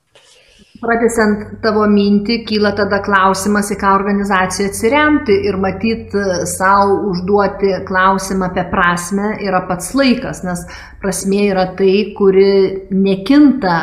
Pratesiant 0.83 1.61
tavo 1.63 1.85
mintį, 1.87 2.41
kyla 2.47 2.73
tada 2.75 2.99
klausimas, 3.05 3.69
į 3.71 3.77
ką 3.79 3.93
organizaciją 3.95 4.67
atsiremti 4.67 5.37
ir 5.47 5.55
matyt 5.61 6.11
savo 6.51 6.97
užduoti 7.11 7.71
klausimą 7.87 8.49
apie 8.49 8.65
prasme 8.71 9.37
yra 9.45 9.63
pats 9.69 9.93
laikas, 9.95 10.43
nes 10.43 10.65
prasmė 10.99 11.45
yra 11.53 11.69
tai, 11.79 11.93
kuri 12.17 12.49
nekinta, 12.91 13.77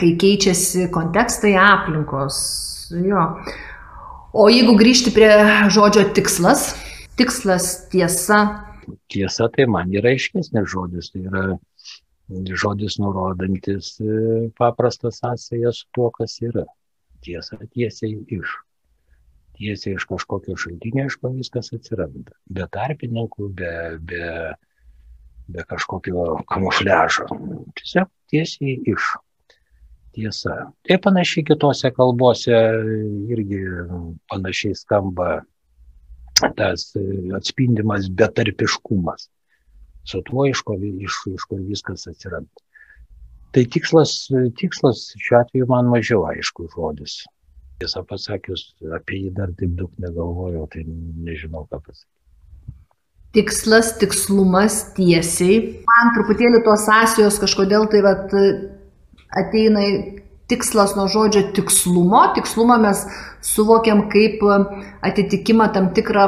kai 0.00 0.10
keičiasi 0.18 0.88
kontekstai 0.94 1.54
aplinkos. 1.60 2.40
Jo. 2.90 3.28
O 4.34 4.50
jeigu 4.50 4.74
grįžti 4.78 5.14
prie 5.14 5.30
žodžio 5.70 6.08
tikslas, 6.14 6.72
tikslas 7.18 7.70
tiesa. 7.92 8.42
Tiesa 9.10 9.46
tai 9.54 9.66
man 9.70 9.90
yra 9.94 10.10
aiškesnis 10.14 10.70
žodis, 10.74 11.12
tai 11.14 11.26
yra 11.28 11.44
žodis 12.30 12.98
nurodantis 12.98 14.00
e, 14.00 14.50
paprastą 14.58 15.10
sąsąją 15.10 15.72
su 15.72 15.86
tuo, 15.92 16.10
kas 16.10 16.40
yra. 16.42 16.64
Tiesa 17.20 17.56
tiesiai 17.74 18.24
iš. 18.28 18.56
tiesiai 19.60 19.96
iš 19.98 20.06
kažkokio 20.08 20.56
šaltinio, 20.56 21.04
iš 21.06 21.16
ko 21.20 21.32
viskas 21.34 21.72
atsiranda. 21.76 22.32
Be 22.48 22.64
tarpininkų, 22.72 23.48
be, 23.58 23.72
be, 24.00 24.30
be 25.52 25.64
kažkokio 25.68 26.38
kamufliažo. 26.48 27.26
Tiesiog 27.76 28.08
tiesiai 28.32 28.78
iš. 28.94 29.10
Tiesa. 30.16 30.56
Tai 30.86 30.96
panašiai 31.04 31.44
kitose 31.46 31.90
kalbose 31.94 32.56
irgi 33.30 33.60
panašiai 34.32 34.74
skamba 34.74 35.42
tas 36.56 36.88
atspindimas 37.36 38.08
betarpiškumas. 38.08 39.28
Su 40.10 40.22
tuo, 40.26 40.46
iš 40.50 40.64
ko, 40.66 40.74
iš, 40.80 41.20
iš 41.30 41.46
ko 41.46 41.58
viskas 41.62 42.08
atsiranda. 42.10 42.64
Tai 43.54 43.64
tikslas, 43.66 44.14
tikslas 44.58 45.08
šiuo 45.18 45.40
atveju 45.40 45.66
man 45.70 45.90
mažiau 45.90 46.24
aišku 46.30 46.68
žodis. 46.74 47.20
Tiesą 47.82 48.02
pasakius, 48.06 48.68
apie 48.94 49.24
jį 49.24 49.30
dar 49.38 49.52
taip 49.58 49.72
daug 49.78 49.90
negalvojau, 50.02 50.66
tai 50.70 50.84
nežinau 50.86 51.64
ką 51.70 51.80
pasakyti. 51.80 52.10
Tikslas, 53.34 53.92
tikslumas 53.98 54.80
tiesiai. 54.96 55.58
Man 55.86 56.14
truputėlį 56.16 56.64
tos 56.66 56.82
sąsijos 56.88 57.38
kažkodėl 57.42 57.86
tai 57.90 58.02
vat, 58.02 58.34
ateina 59.38 59.84
tikslas 60.50 60.96
nuo 60.98 61.06
žodžio 61.10 61.44
tikslumo. 61.54 62.24
Tikslumą 62.34 62.80
mes 62.82 63.04
suvokiam 63.46 64.08
kaip 64.10 64.42
atitikimą 65.06 65.70
tam 65.74 65.92
tikrą 65.94 66.26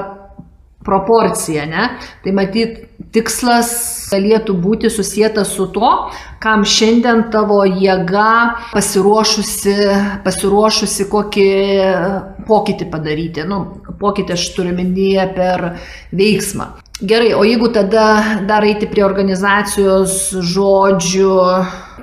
proporciją, 0.85 1.67
ne? 1.71 1.89
Tai 2.25 2.35
matyt, 2.37 2.81
tikslas 3.15 3.73
galėtų 4.13 4.57
būti 4.63 4.91
susijęs 4.93 5.55
su 5.55 5.69
to, 5.75 5.91
kam 6.43 6.65
šiandien 6.67 7.29
tavo 7.33 7.63
jėga 7.65 8.69
pasiruošusi, 8.73 9.77
pasiruošusi 10.27 11.09
kokį 11.13 11.49
pokytį 12.49 12.91
padaryti. 12.93 13.47
Nu, 13.49 13.65
pokytį 14.01 14.37
aš 14.37 14.49
turiu 14.57 14.75
minėję 14.77 15.29
per 15.37 15.69
veiksmą. 16.13 16.73
Gerai, 17.03 17.35
o 17.35 17.43
jeigu 17.43 17.69
tada 17.75 18.45
dar 18.47 18.63
eiti 18.63 18.87
prie 18.87 19.03
organizacijos 19.03 20.13
žodžių, 20.53 21.33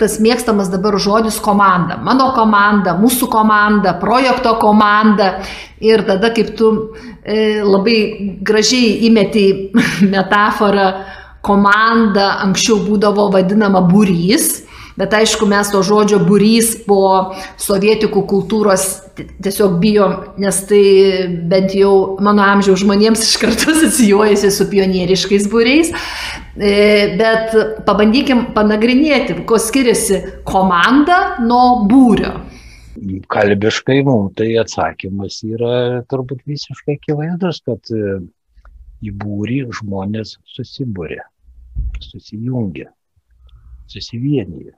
tas 0.02 0.18
mėgstamas 0.20 0.68
dabar 0.74 0.98
žodis 1.00 1.38
komanda. 1.40 1.96
Mano 2.04 2.34
komanda, 2.36 2.98
mūsų 3.00 3.30
komanda, 3.32 3.94
projekto 4.02 4.58
komanda. 4.60 5.38
Ir 5.80 6.04
tada, 6.04 6.34
kaip 6.36 6.52
tu 6.60 6.72
e, 7.24 7.62
labai 7.64 8.00
gražiai 8.44 8.98
įmeti 9.08 9.46
metaforą, 10.16 10.90
komanda 11.48 12.34
anksčiau 12.44 12.82
būdavo 12.84 13.30
vadinama 13.32 13.86
būrys 13.88 14.66
Bet 15.00 15.14
aišku, 15.16 15.48
mes 15.48 15.70
to 15.72 15.80
žodžio 15.80 16.18
burys 16.28 16.74
po 16.84 17.32
sovietikų 17.56 18.20
kultūros 18.28 18.82
tiesiog 19.16 19.78
bijom, 19.80 20.16
nes 20.44 20.58
tai 20.68 20.82
bent 21.48 21.72
jau 21.78 22.18
mano 22.24 22.44
amžiaus 22.44 22.82
žmonėms 22.84 23.24
iš 23.24 23.38
karto 23.40 23.70
asocijuojasi 23.78 24.50
su 24.52 24.68
pionieriškais 24.68 25.48
būriais. 25.54 25.94
E, 26.60 26.74
bet 27.16 27.56
pabandykim 27.88 28.50
panagrinėti, 28.58 29.38
kuo 29.48 29.62
skiriasi 29.64 30.20
komanda 30.50 31.38
nuo 31.46 31.86
būrio. 31.88 32.34
Kalbiškai 33.32 34.02
mums 34.04 34.36
tai 34.36 34.50
atsakymas 34.60 35.40
yra 35.48 36.04
turbūt 36.12 36.44
visiškai 36.50 36.98
akivaizdus, 37.00 37.62
kad 37.64 37.96
e, 37.96 38.20
į 39.00 39.16
būrį 39.24 39.64
žmonės 39.80 40.36
susibūrė, 40.58 41.24
susijungia, 42.04 42.92
susivienyje 43.88 44.76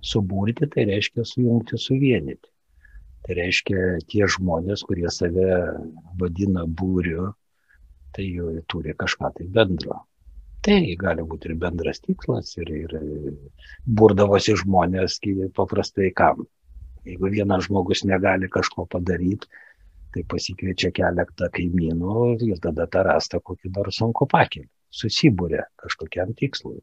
Suburti 0.00 0.68
tai 0.72 0.86
reiškia 0.88 1.24
sujungti, 1.28 1.78
suvienyti. 1.78 2.48
Tai 3.26 3.36
reiškia 3.36 3.80
tie 4.08 4.28
žmonės, 4.34 4.84
kurie 4.88 5.10
save 5.12 5.48
vadina 6.20 6.64
būriu, 6.64 7.32
tai 8.16 8.24
jau 8.30 8.54
turi 8.70 8.94
kažką 8.96 9.32
tai 9.36 9.48
bendro. 9.56 10.00
Tai 10.64 10.78
gali 11.00 11.24
būti 11.24 11.48
ir 11.48 11.56
bendras 11.60 12.02
tikslas, 12.04 12.52
ir, 12.60 12.72
ir 12.84 12.96
burdavosi 14.00 14.56
žmonės 14.60 15.20
paprastai 15.56 16.10
kam. 16.16 16.42
Jeigu 17.08 17.30
vienas 17.32 17.64
žmogus 17.68 18.04
negali 18.04 18.48
kažko 18.52 18.84
padaryti, 18.92 19.48
tai 20.12 20.24
pasikviečia 20.28 20.90
keletą 20.92 21.48
kaimynų 21.54 22.16
ir 22.48 22.60
tada 22.60 22.86
tą 22.92 23.04
rastą 23.06 23.40
kokį 23.40 23.72
nors 23.76 24.00
sunku 24.02 24.28
pakelį. 24.28 24.68
Susibūrė 24.90 25.62
kažkokiam 25.80 26.34
tikslui. 26.36 26.80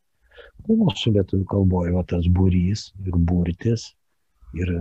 Tai 0.65 0.77
mūsų 0.81 1.13
lietuvių 1.17 1.45
kalboje 1.51 1.93
va, 1.95 2.03
tas 2.07 2.27
būrys 2.37 2.89
ir 3.05 3.17
būrtis 3.29 3.91
ir 4.57 4.73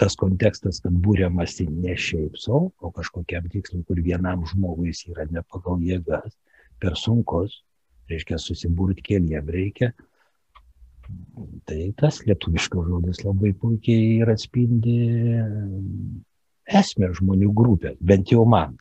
tas 0.00 0.16
kontekstas, 0.18 0.80
kad 0.82 0.94
būriamasi 1.04 1.68
ne 1.70 1.94
šiaip 1.94 2.38
savo, 2.40 2.72
o 2.82 2.90
kažkokiam 2.94 3.46
tikslui, 3.52 3.84
kur 3.86 4.00
vienam 4.02 4.42
žmogui 4.50 4.90
jis 4.90 5.04
yra 5.12 5.28
ne 5.30 5.44
pagal 5.52 5.82
jėgas, 5.84 6.34
per 6.82 6.98
sunkus, 6.98 7.60
reiškia 8.10 8.40
susibūrti 8.42 9.04
keliem 9.06 9.50
reikia. 9.54 9.92
Tai 11.68 11.80
tas 12.00 12.22
lietuviškas 12.24 12.88
žodis 12.88 13.22
labai 13.22 13.52
puikiai 13.60 14.22
ir 14.22 14.32
atspindi 14.32 14.96
esmę 16.80 17.12
žmonių 17.20 17.50
grupės, 17.54 17.98
bent 18.00 18.32
jau 18.32 18.46
man. 18.48 18.78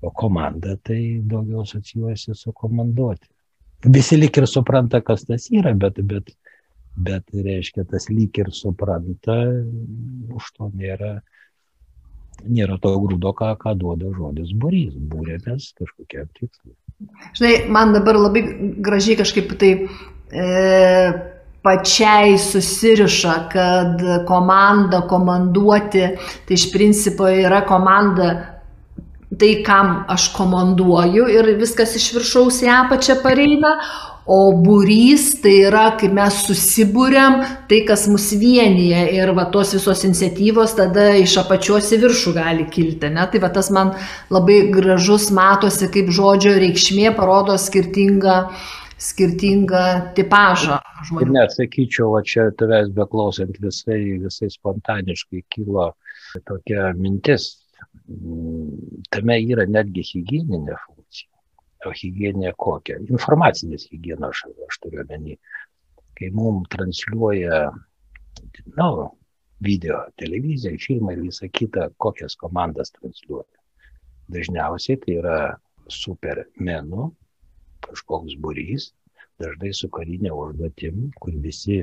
O 0.00 0.08
komanda 0.16 0.78
tai 0.80 1.20
daugiau 1.28 1.60
asocijuojasi 1.62 2.34
su 2.34 2.54
komanduoti 2.56 3.28
visi 3.84 4.16
lyg 4.16 4.36
ir 4.36 4.46
supranta, 4.48 5.00
kas 5.04 5.24
tas 5.28 5.48
yra, 5.52 5.72
bet, 5.74 6.00
bet, 6.04 6.32
bet 6.96 7.24
reiškia, 7.32 7.86
tas 7.88 8.08
lyg 8.12 8.36
ir 8.38 8.52
supranta, 8.52 9.38
už 10.36 10.50
to 10.56 10.70
nėra, 10.74 11.20
nėra 12.44 12.78
to 12.82 12.92
grūdo, 13.00 13.32
ką, 13.36 13.54
ką 13.60 13.74
duoda 13.80 14.12
žodis 14.16 14.52
būrys, 14.52 14.94
būrėmės 14.94 15.72
kažkokiam 15.80 16.28
tikslui. 16.36 16.76
Žinai, 17.36 17.54
man 17.72 17.94
dabar 17.96 18.18
labai 18.20 18.44
gražiai 18.84 19.16
kažkaip 19.16 19.54
tai 19.60 19.70
e, 19.80 20.46
pačiai 21.64 22.36
susiriša, 22.40 23.34
kad 23.52 24.04
komanda, 24.28 25.06
komanduoti, 25.08 26.04
tai 26.44 26.56
iš 26.56 26.68
principo 26.72 27.28
yra 27.28 27.62
komanda 27.68 28.49
tai, 29.40 29.54
kam 29.66 30.04
aš 30.12 30.30
komanduoju 30.36 31.26
ir 31.32 31.50
viskas 31.60 31.96
iš 31.98 32.12
viršaus 32.18 32.62
į 32.66 32.70
apačią 32.76 33.20
pareina, 33.24 33.74
o 34.30 34.52
būrys 34.62 35.40
tai 35.42 35.54
yra, 35.66 35.86
kai 35.98 36.10
mes 36.14 36.42
susibūrėm, 36.46 37.40
tai 37.70 37.80
kas 37.88 38.06
mus 38.10 38.28
vienyje 38.38 39.06
ir 39.16 39.32
va 39.34 39.48
tos 39.54 39.72
visos 39.74 40.04
iniciatyvos 40.06 40.76
tada 40.78 41.08
iš 41.18 41.38
apačios 41.42 41.88
į 41.96 42.02
viršų 42.04 42.34
gali 42.36 42.68
kilti. 42.70 43.10
Ne? 43.10 43.24
Tai 43.32 43.40
va 43.42 43.50
tas 43.54 43.72
man 43.74 43.94
labai 44.30 44.60
gražus 44.74 45.30
matosi, 45.34 45.88
kaip 45.90 46.12
žodžio 46.14 46.54
reikšmė 46.60 47.16
parodo 47.16 47.58
skirtingą 47.58 48.44
skirtingą 49.00 50.12
tipažą 50.16 50.76
žmonių. 51.08 51.32
Nesakyčiau, 51.38 52.10
o 52.18 52.20
čia 52.20 52.50
tavęs 52.60 52.90
beklausant 52.96 53.56
visai, 53.62 54.18
visai 54.20 54.50
spontaniškai 54.52 55.40
kilo 55.52 55.94
tokia 56.48 56.92
mintis, 56.98 57.59
tame 59.14 59.36
yra 59.52 59.66
netgi 59.68 60.02
hygieninė 60.06 60.76
funkcija. 60.86 61.30
O 61.88 61.92
hygieninė 61.96 62.52
kokia? 62.60 62.98
Informacinės 63.08 63.86
hygienos 63.92 64.42
aš, 64.42 64.56
aš 64.66 64.80
turiu 64.82 65.02
omeny. 65.04 65.38
Kai 66.18 66.28
mums 66.36 66.68
transliuoja 66.74 67.70
nu, 68.76 68.90
video, 69.64 70.02
televizija, 70.20 70.76
filmai 70.80 71.16
ir 71.16 71.24
visa 71.28 71.48
kita, 71.48 71.88
kokias 72.02 72.36
komandas 72.40 72.92
transliuoja. 72.98 73.48
Dažniausiai 74.30 75.00
tai 75.00 75.16
yra 75.22 75.38
supermenų, 75.90 77.08
kažkoks 77.86 78.36
būrys, 78.42 78.90
dažnai 79.40 79.72
su 79.74 79.88
karinė 79.90 80.34
užduotim, 80.36 81.08
kur 81.22 81.34
visi 81.42 81.80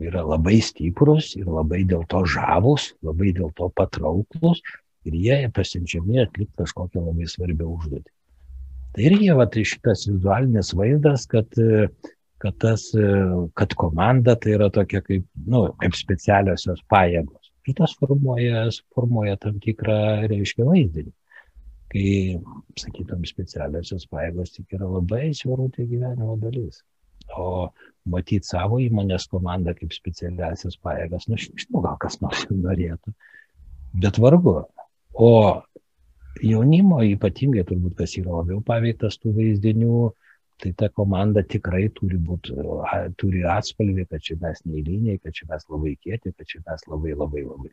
yra 0.00 0.22
labai 0.26 0.58
stiprus 0.64 1.34
ir 1.38 1.48
labai 1.48 1.84
dėl 1.88 2.04
to 2.10 2.24
žavus, 2.28 2.90
labai 3.06 3.32
dėl 3.36 3.54
to 3.56 3.70
patrauklus 3.76 4.62
ir 5.08 5.16
jie 5.16 5.36
pasiunčiami 5.56 6.22
atlikti 6.24 6.56
kažkokią 6.60 7.04
labai 7.04 7.28
svarbią 7.30 7.68
užduotį. 7.76 8.10
Tai 8.94 9.04
irgi 9.06 9.30
va, 9.38 9.46
tai 9.46 9.62
šitas 9.68 10.08
vizualinis 10.10 10.72
vaizdas, 10.74 11.26
kad, 11.30 11.46
kad, 12.42 12.56
tas, 12.62 12.88
kad 13.58 13.76
komanda 13.78 14.34
tai 14.34 14.56
yra 14.56 14.70
tokia 14.74 15.02
kaip, 15.06 15.26
nu, 15.46 15.68
kaip 15.82 15.94
specialiosios 15.98 16.82
pajėgos. 16.90 17.52
Ir 17.68 17.76
tas 17.78 17.94
formuoja, 18.00 18.66
formuoja 18.96 19.36
tam 19.38 19.60
tikrą, 19.62 20.00
reiškia, 20.30 20.66
vaizdinį. 20.66 21.12
Kai, 21.90 22.06
sakytum, 22.78 23.22
specialiosios 23.26 24.06
pajėgos 24.10 24.56
tik 24.56 24.78
yra 24.78 24.88
labai 24.90 25.30
svarūtė 25.38 25.86
gyvenimo 25.90 26.36
dalis. 26.42 26.82
O 27.38 27.70
matyti 28.10 28.48
savo 28.48 28.80
įmonės 28.82 29.28
komandą 29.30 29.74
kaip 29.78 29.94
specialiasias 29.94 30.78
pajėgas, 30.82 31.28
nu, 31.30 31.38
žinau, 31.38 31.82
gal 31.84 31.98
kas 32.02 32.18
nors 32.24 32.46
norėtų, 32.50 33.14
bet 34.02 34.18
vargu. 34.22 34.62
O 35.14 35.62
jaunimo 36.42 37.02
ypatingai 37.04 37.64
turbūt, 37.68 37.96
kas 37.98 38.16
yra 38.20 38.40
labiau 38.40 38.60
paveiktas 38.64 39.18
tų 39.20 39.34
vaizdinių, 39.36 40.00
tai 40.60 40.72
ta 40.76 40.90
komanda 40.92 41.42
tikrai 41.42 41.88
turi, 41.96 42.18
būt, 42.20 42.52
turi 43.20 43.44
atspalvį, 43.48 44.06
kad 44.10 44.24
čia 44.24 44.36
mes 44.42 44.60
neįliniai, 44.68 45.20
kad 45.22 45.36
čia 45.36 45.48
mes 45.50 45.64
labai 45.68 45.94
kieti, 45.96 46.34
kad 46.36 46.46
čia 46.48 46.60
mes 46.66 46.84
labai 46.88 47.16
labai 47.16 47.46
labai. 47.46 47.72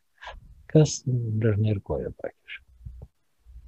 kas 0.67 1.01
dažnai 1.07 1.75
ir 1.75 1.83
koja 1.83 2.11
pakiša. 2.11 2.63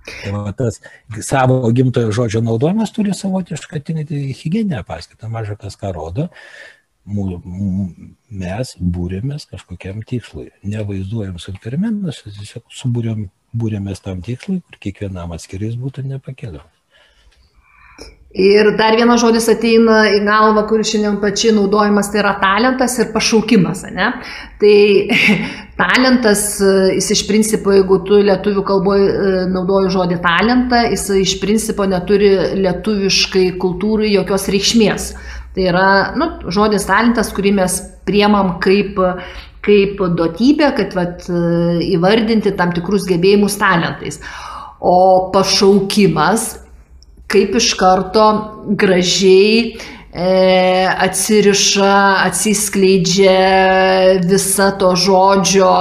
Tai 0.09 0.31
va, 0.33 0.51
tas 0.55 0.79
savo 1.23 1.71
gimtojo 1.75 2.11
žodžio 2.15 2.41
naudojimas 2.43 2.91
turi 2.95 3.13
savotišką 3.15 3.81
hygieninę 3.85 4.83
paskirtą, 4.87 5.29
maža 5.31 5.55
kas 5.59 5.77
ką 5.79 5.93
rodo. 5.95 6.29
Mes 7.05 8.73
būrėmės 8.79 9.47
kažkokiam 9.49 10.03
tikslui. 10.05 10.49
Nevaizduojam 10.63 11.39
supermenus, 11.41 12.23
tiesiog 12.25 12.67
subūrėm, 12.81 13.29
būrėmės 13.57 14.03
tam 14.05 14.21
tikslui, 14.25 14.59
kur 14.65 14.83
kiekvienam 14.83 15.33
atskiris 15.33 15.79
būtų 15.79 16.05
nepakeliamas. 16.09 16.79
Ir 18.29 18.75
dar 18.77 18.93
vienas 18.93 19.23
žodis 19.23 19.47
ateina 19.49 20.03
į 20.13 20.19
galvą, 20.21 20.61
kuris 20.69 20.91
šiandien 20.91 21.15
pačiai 21.17 21.55
naudojamas, 21.55 22.11
tai 22.13 22.19
yra 22.21 22.35
talentas 22.37 22.99
ir 23.01 23.07
pašaukimas. 23.09 23.81
Ne? 23.89 24.11
Tai 24.61 24.75
talentas, 25.81 26.43
jis 26.93 27.09
iš 27.15 27.23
principo, 27.25 27.73
jeigu 27.73 27.97
tu 28.05 28.19
lietuvių 28.27 28.65
kalboje 28.67 29.33
naudoji 29.49 29.89
žodį 29.95 30.19
talentą, 30.21 30.83
jis 30.91 31.07
iš 31.23 31.35
principo 31.41 31.89
neturi 31.89 32.29
lietuviškai 32.61 33.47
kultūrai 33.57 34.13
jokios 34.13 34.45
reikšmės. 34.53 35.09
Tai 35.59 35.65
yra 35.67 36.13
nu, 36.15 36.29
žodis 36.55 36.85
talentas, 36.87 37.33
kurį 37.35 37.51
mes 37.57 37.73
priemam 38.07 38.53
kaip, 38.63 38.95
kaip 39.65 39.99
duotybę, 40.15 40.69
kad 40.77 40.93
vat, 40.95 41.25
įvardinti 41.83 42.53
tam 42.55 42.71
tikrus 42.71 43.03
gebėjimus 43.09 43.57
talentais. 43.59 44.21
O 44.79 45.27
pašaukimas 45.33 46.53
kaip 47.27 47.57
iš 47.59 47.73
karto 47.75 48.29
gražiai 48.79 49.75
e, 49.75 50.29
atsiriša, 50.87 51.91
atsiskleidžia 52.29 53.35
visa 54.23 54.71
to 54.79 54.95
žodžio, 54.95 55.75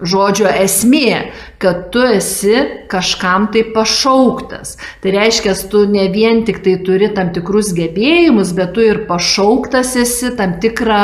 žodžio 0.00 0.48
esmė, 0.64 1.28
kad 1.60 1.90
tu 1.92 2.00
esi 2.00 2.54
kažkam 2.88 3.50
tai 3.52 3.66
pašauktas. 3.74 4.78
Tai 5.02 5.10
reiškia, 5.12 5.52
tu 5.68 5.82
ne 5.92 6.06
vien 6.12 6.40
tik 6.48 6.62
tai 6.64 6.78
turi 6.86 7.10
tam 7.12 7.34
tikrus 7.36 7.74
gebėjimus, 7.76 8.54
bet 8.56 8.72
tu 8.76 8.84
ir 8.84 9.02
pašauktas 9.10 9.92
esi 10.00 10.32
tam 10.38 10.56
tikrą 10.62 11.00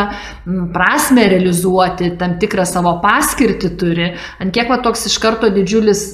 prasme 0.72 1.26
realizuoti, 1.28 2.14
tam 2.16 2.38
tikrą 2.40 2.64
savo 2.68 2.96
paskirtį 3.04 3.72
turi. 3.76 4.08
Ant 4.40 4.56
kiek 4.56 4.72
va 4.72 4.80
toks 4.84 5.04
iš 5.10 5.18
karto 5.20 5.52
didžiulis 5.52 6.06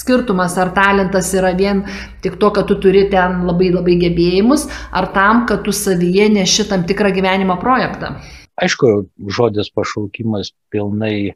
skirtumas, 0.00 0.56
ar 0.56 0.72
talentas 0.72 1.28
yra 1.36 1.52
vien 1.56 1.84
tik 2.24 2.38
to, 2.40 2.50
kad 2.56 2.70
tu 2.70 2.78
turi 2.80 3.04
ten 3.12 3.42
labai 3.44 3.68
labai 3.74 3.98
gebėjimus, 4.00 4.64
ar 4.96 5.10
tam, 5.12 5.44
kad 5.50 5.60
tu 5.66 5.76
savyje 5.76 6.30
neši 6.38 6.70
tam 6.72 6.88
tikrą 6.88 7.12
gyvenimo 7.12 7.60
projektą. 7.60 8.16
Aišku, 8.60 8.88
žodis 9.28 9.70
pašaukimas 9.76 10.54
pilnai, 10.72 11.32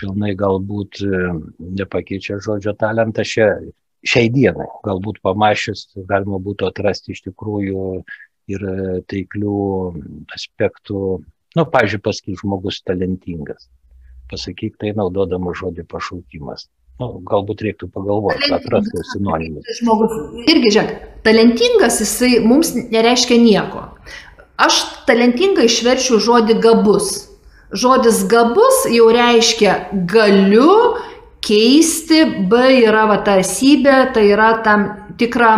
pilnai 0.00 0.34
galbūt 0.38 1.00
e, 1.04 1.22
nepakeičia 1.80 2.38
žodžio 2.44 2.76
talentą 2.78 3.24
šia, 3.26 3.48
šiai 4.06 4.30
dienai. 4.32 4.68
Galbūt 4.86 5.22
pamašius 5.26 5.88
galima 6.08 6.40
būtų 6.42 6.70
atrasti 6.70 7.16
iš 7.16 7.24
tikrųjų 7.28 7.86
ir 8.54 8.66
taiklių 9.10 9.60
aspektų. 10.36 11.02
Nu, 11.56 11.64
pažiūrėjau, 11.72 12.04
pasakyk, 12.04 12.40
žmogus 12.42 12.82
talentingas. 12.86 13.70
Pasakyk 14.30 14.76
tai 14.82 14.92
naudodama 14.94 15.54
žodį 15.56 15.86
pašaukimas 15.90 16.68
nu, 17.00 17.08
galbūt 17.28 17.64
reiktų 17.66 17.88
pagalvoti, 17.92 18.50
atrasti 18.56 19.04
sinonimus. 19.12 19.68
Žmogus 19.80 20.14
irgi, 20.48 20.72
žiūrėk, 20.76 20.92
talentingas 21.26 22.00
jisai 22.02 22.36
mums 22.44 22.72
nereiškia 22.76 23.38
nieko. 23.42 23.86
Aš 24.62 24.80
talentingai 25.08 25.68
išverčiu 25.68 26.20
žodį 26.22 26.58
gabus. 26.64 27.10
Žodis 27.74 28.22
gabus 28.30 28.84
jau 28.94 29.08
reiškia 29.10 29.74
galiu 30.06 30.96
keisti, 31.42 32.22
B 32.46 32.62
yra 32.82 33.06
va 33.10 33.18
ta 33.26 33.40
esybė, 33.42 34.12
tai 34.14 34.28
yra 34.30 34.52
tam 34.66 34.86
tikra 35.18 35.50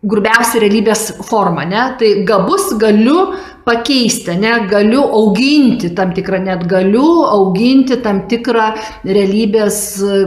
grubiausia 0.00 0.62
realybės 0.62 1.02
forma, 1.28 1.66
ne? 1.68 1.82
Tai 2.00 2.10
gabus 2.28 2.70
galiu 2.80 3.34
pakeisti, 3.66 4.32
ne, 4.40 4.54
galiu 4.70 5.02
auginti 5.04 5.90
tam 5.96 6.14
tikrą, 6.16 6.40
net 6.46 6.64
galiu 6.68 7.26
auginti 7.28 7.98
tam 8.00 8.22
tikrą 8.30 8.70
realybės 9.04 9.80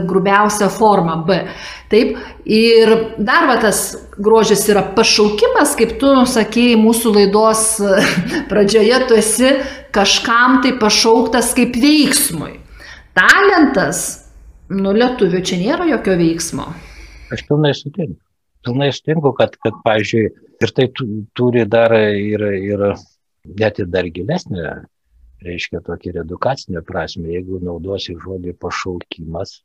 grubiausią 0.06 0.70
formą 0.72 1.18
B. 1.26 1.40
Taip, 1.90 2.14
ir 2.46 2.94
dar 3.18 3.48
va 3.50 3.58
tas 3.62 3.82
grožis 4.14 4.62
yra 4.70 4.84
pašaukimas, 4.94 5.74
kaip 5.78 5.98
tu 6.00 6.14
sakėjai 6.30 6.78
mūsų 6.80 7.16
laidos 7.18 7.66
pradžioje, 8.50 9.00
tu 9.08 9.18
esi 9.18 9.56
kažkam 9.94 10.60
tai 10.62 10.76
pašauktas 10.78 11.50
kaip 11.58 11.74
veiksmui. 11.82 12.60
Talentas, 13.14 14.04
nu 14.70 14.94
lietuvių 14.94 15.42
čia 15.46 15.58
nėra 15.60 15.90
jokio 15.90 16.18
veiksmo. 16.18 16.70
Aš 17.34 17.42
pilnai 17.48 17.74
sutinku 17.74 18.23
pilnai 18.64 18.90
sutinku, 18.92 19.34
kad, 19.38 19.56
kad 19.62 19.76
pavyzdžiui, 19.84 20.24
ir 20.64 20.72
tai 20.76 20.88
turi 21.36 21.64
dar 21.68 21.94
ir, 21.98 22.44
ir 22.58 22.84
net 23.60 23.78
ir 23.82 23.90
dar 23.92 24.08
gilesnė, 24.08 24.72
reiškia 25.44 25.82
tokį 25.84 26.14
edukacinę 26.22 26.82
prasme, 26.86 27.28
jeigu 27.34 27.60
naudosi 27.64 28.16
žodį 28.20 28.54
pašaukimas, 28.60 29.58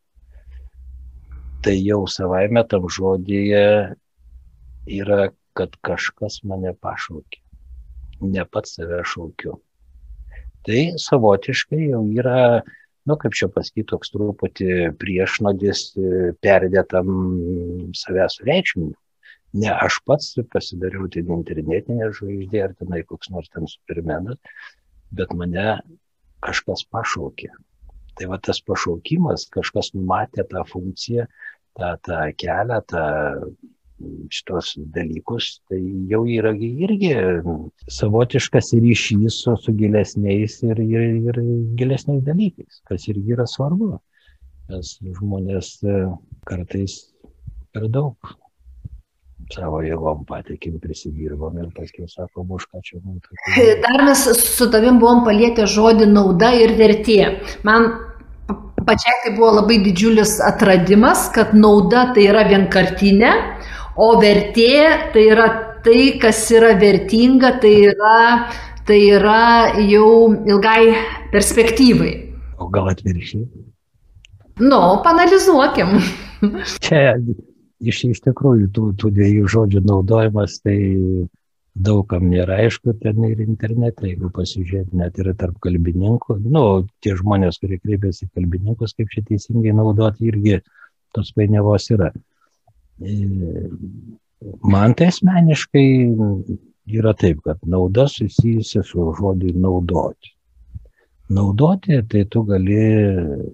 tai 1.63 1.75
jau 1.79 2.03
savaime 2.07 2.63
tam 2.67 2.87
žodyje 2.91 3.63
yra, 4.99 5.29
kad 5.57 5.75
kažkas 5.83 6.41
mane 6.47 6.73
pašaukė, 6.83 7.41
ne 8.23 8.45
pats 8.45 8.77
save 8.77 9.01
šaukiu. 9.07 9.57
Tai 10.67 10.81
savotiškai 10.99 11.89
jau 11.89 12.03
yra 12.19 12.61
nu, 13.09 13.17
kaip 13.19 13.35
čia 13.37 13.49
pasakyti, 13.53 13.87
toks 13.91 14.11
truputį 14.13 14.73
priešnodis 15.01 15.85
e, 15.97 16.33
perdėtam 16.43 17.07
savęs 17.97 18.39
reikšminimu. 18.47 18.97
Ne 19.59 19.71
aš 19.73 19.97
pats 20.05 20.35
pasidariau 20.53 21.07
ten 21.09 21.31
internetinė 21.33 22.11
žvaigždė 22.13 22.61
ar 22.67 22.75
tenai 22.77 23.01
koks 23.09 23.31
nors 23.33 23.49
ten 23.49 23.65
supermenas, 23.69 24.37
bet 25.09 25.33
mane 25.33 25.79
kažkas 26.45 26.85
pašaukė. 26.93 27.49
Tai 28.19 28.27
va 28.29 28.37
tas 28.45 28.59
pašaukimas, 28.61 29.47
kažkas 29.55 29.93
numatė 29.95 30.45
tą 30.51 30.61
funkciją, 30.69 31.25
tą, 31.79 31.95
tą 32.05 32.19
kelią, 32.37 32.79
tą 32.91 33.03
šitos 34.33 34.73
dalykus, 34.95 35.59
tai 35.69 35.79
jau 36.11 36.23
yra 36.29 36.53
irgi 36.55 37.13
savotiškas 37.91 38.73
ryšys 38.79 39.41
su, 39.43 39.55
su 39.59 39.73
gilesniais 39.75 40.59
ir, 40.67 40.81
ir, 40.83 41.07
ir 41.31 41.41
gilesniais 41.79 42.23
dalykais, 42.27 42.81
kas 42.89 43.07
irgi 43.11 43.35
yra 43.37 43.47
svarbu. 43.49 43.97
Nes 44.69 44.95
žmonės 45.01 45.79
e, 45.81 46.03
kartais 46.45 46.99
per 47.73 47.89
daug 47.89 48.35
savo 49.49 49.79
jėgom 49.81 50.25
patikim, 50.29 50.77
prisidirbom 50.81 51.57
ir 51.57 51.71
paskui 51.73 52.05
sakom, 52.09 52.51
už 52.53 52.67
ką 52.69 52.83
čia 52.85 52.99
mums. 53.01 53.25
Dar 53.85 54.03
mes 54.05 54.27
su 54.37 54.69
tavim 54.69 54.99
buvom 55.01 55.23
palietę 55.25 55.65
žodį 55.69 56.09
nauda 56.11 56.51
ir 56.53 56.75
vertė. 56.77 57.23
Man 57.65 57.89
pačiai 58.85 59.17
tai 59.23 59.33
buvo 59.37 59.51
labai 59.59 59.79
didžiulis 59.85 60.37
atradimas, 60.45 61.27
kad 61.33 61.53
nauda 61.57 62.09
tai 62.15 62.27
yra 62.29 62.45
vienkartinė, 62.49 63.31
O 63.99 64.13
vertė 64.21 64.73
tai 65.13 65.25
yra 65.33 65.47
tai, 65.83 66.19
kas 66.21 66.45
yra 66.55 66.73
vertinga, 66.79 67.57
tai 67.59 67.73
yra, 67.89 68.19
tai 68.87 68.99
yra 69.15 69.41
jau 69.89 70.31
ilgai 70.47 70.93
perspektyvai. 71.33 72.13
O 72.59 72.69
gal 72.71 72.91
atvirkščiai? 72.93 73.45
Nu, 74.59 74.79
panalizuokim. 75.03 75.99
Čia 76.85 77.15
iš, 77.79 78.03
iš 78.11 78.23
tikrųjų 78.23 78.69
tų, 78.75 78.85
tų 78.99 79.11
dviejų 79.15 79.51
žodžių 79.51 79.83
naudojimas, 79.87 80.59
tai 80.63 80.77
daugam 81.79 82.27
nėra 82.31 82.59
aišku, 82.65 82.95
ten 83.03 83.23
ir 83.27 83.39
internete, 83.45 84.09
jeigu 84.09 84.31
pasižiūrėti 84.35 84.99
net 84.99 85.19
ir 85.21 85.31
tarp 85.39 85.59
kalbininkų, 85.63 86.39
nu, 86.51 86.63
tie 87.03 87.15
žmonės, 87.19 87.61
kurie 87.61 87.79
kreipiasi 87.79 88.27
kalbininkus, 88.33 88.95
kaip 88.97 89.11
čia 89.13 89.23
teisingai 89.27 89.75
naudoti, 89.75 90.27
irgi 90.31 90.59
tos 91.15 91.31
painiavos 91.35 91.87
yra. 91.95 92.11
Man 92.99 94.95
tai 94.97 95.07
asmeniškai 95.11 95.87
yra 96.99 97.13
taip, 97.13 97.41
kad 97.45 97.61
nauda 97.63 98.07
susijusi 98.07 98.81
su 98.83 99.13
žodžiu 99.19 99.53
naudoti. 99.59 100.33
Naudoti, 101.29 102.01
tai 102.09 102.25
tu 102.25 102.43
gali 102.43 102.81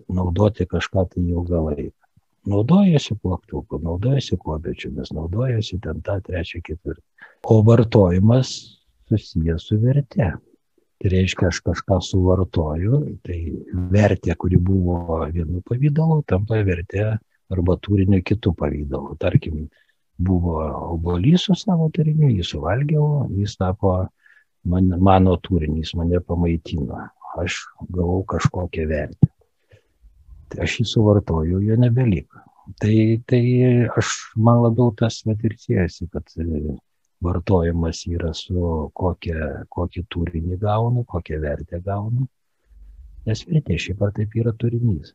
naudoti 0.07 0.65
kažką 0.65 1.05
tai 1.11 1.23
ilgą 1.23 1.61
laiką. 1.67 2.01
Naudojasi 2.45 3.17
plaktuku, 3.21 3.79
naudojasi 3.83 4.37
kobečiumis, 4.37 5.11
naudojasi 5.17 5.79
ten 5.81 6.01
tą 6.05 6.19
trečią 6.23 6.61
ketvirtą. 6.63 7.01
O 7.43 7.61
vartojimas 7.65 8.51
susijęs 9.09 9.65
su 9.67 9.79
verte. 9.81 10.31
Tai 10.95 11.09
reiškia, 11.11 11.49
aš 11.51 11.59
kažką 11.65 11.97
suvartoju, 12.01 12.99
tai 13.25 13.39
vertė, 13.91 14.35
kuri 14.39 14.57
buvo 14.61 15.25
vienu 15.33 15.59
pavydalu, 15.67 16.21
tampa 16.29 16.61
vertė 16.63 17.17
arba 17.53 17.77
turinio 17.81 18.21
kitų 18.25 18.53
pavydalų. 18.59 19.17
Tarkim, 19.21 19.65
buvo 20.17 20.61
obolys 20.93 21.47
su 21.47 21.57
savo 21.59 21.89
turiniu, 21.93 22.29
jį 22.31 22.45
suvalgiau, 22.47 23.27
jis 23.35 23.57
tapo 23.59 23.97
man, 24.65 24.89
mano 24.99 25.35
turinys, 25.43 25.93
mane 25.99 26.21
pamaitino. 26.23 27.05
Aš 27.41 27.59
gavau 27.91 28.23
kažkokią 28.23 28.87
vertę. 28.87 29.29
tai 30.49 30.63
aš 30.63 30.79
jį 30.79 30.85
suvartoju, 30.87 31.59
jo 31.67 31.75
nebeliko. 31.75 32.39
Tai, 32.81 32.97
tai 33.27 33.41
aš 33.97 34.11
man 34.37 34.61
labiau 34.63 34.93
tas 34.97 35.19
vat 35.25 35.43
ir 35.43 35.57
siejasi, 35.59 36.07
kad 36.13 36.31
vartojimas 37.25 38.05
yra 38.07 38.31
su 38.37 38.89
kokia, 38.93 39.65
kokį 39.69 40.05
turinį 40.09 40.57
gaunu, 40.61 41.03
kokią 41.03 41.41
vertę 41.43 41.81
gaunu. 41.83 42.27
Nes 43.25 43.41
vertė 43.49 43.77
šiaip 43.81 44.01
ar 44.05 44.13
taip 44.15 44.33
yra 44.37 44.53
turinys. 44.53 45.13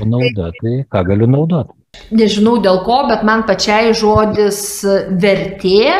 O 0.00 0.06
nauda, 0.08 0.50
tai 0.56 0.80
ką 0.88 1.04
galiu 1.08 1.28
naudoti? 1.28 1.76
Nežinau 2.14 2.60
dėl 2.62 2.80
ko, 2.86 3.02
bet 3.10 3.24
man 3.26 3.44
pačiai 3.48 3.92
žodis 3.96 4.60
vertė 5.20 5.90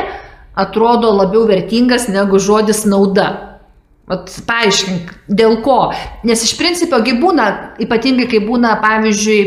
atrodo 0.61 1.11
labiau 1.15 1.47
vertingas 1.49 2.09
negu 2.09 2.41
žodis 2.41 2.85
nauda. 2.89 3.29
Vat 4.11 4.31
paaiškink, 4.47 5.11
dėl 5.39 5.61
ko. 5.63 5.93
Nes 6.27 6.41
iš 6.43 6.57
principo, 6.59 6.99
gi 7.07 7.13
būna, 7.21 7.45
ypatingai 7.85 8.27
kai 8.31 8.41
būna, 8.43 8.73
pavyzdžiui, 8.83 9.43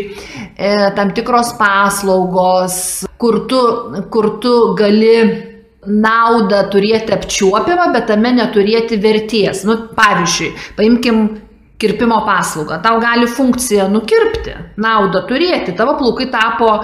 e, 0.56 0.70
tam 0.96 1.12
tikros 1.16 1.52
paslaugos, 1.60 2.78
kur 3.20 3.42
tu, 3.52 3.60
kur 4.14 4.30
tu 4.44 4.54
gali 4.80 5.18
naudą 5.84 6.62
turėti 6.72 7.12
apčiuopiamą, 7.12 7.90
bet 7.92 8.08
tame 8.08 8.32
neturėti 8.38 9.02
vertės. 9.04 9.66
Nu, 9.68 9.76
pavyzdžiui, 9.98 10.54
paimkim 10.80 11.26
kirpimo 11.84 12.24
paslaugą. 12.28 12.80
Tau 12.84 13.00
gali 13.04 13.28
funkcija 13.30 13.90
nukirpti, 13.92 14.56
naudą 14.82 15.26
turėti, 15.30 15.76
tavo 15.78 15.98
plaukai 16.00 16.30
tapo 16.32 16.78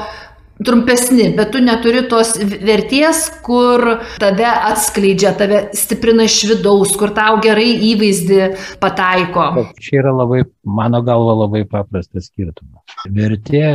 trumpesni, 0.65 1.29
bet 1.37 1.53
tu 1.53 1.61
neturi 1.63 2.03
tos 2.11 2.33
vertės, 2.39 3.23
kur 3.45 3.85
tave 4.19 4.47
atskleidžia, 4.47 5.31
tave 5.39 5.61
stiprina 5.77 6.25
iš 6.27 6.41
vidaus, 6.51 6.95
kur 6.99 7.13
tau 7.15 7.39
gerai 7.43 7.69
įvaizdį 7.93 8.41
pataiko. 8.83 9.47
Čia 9.79 10.01
yra 10.01 10.13
labai, 10.17 10.43
mano 10.67 11.01
galva, 11.05 11.37
labai 11.45 11.63
paprastas 11.69 12.27
skirtumas. 12.27 12.83
Vertė 13.07 13.65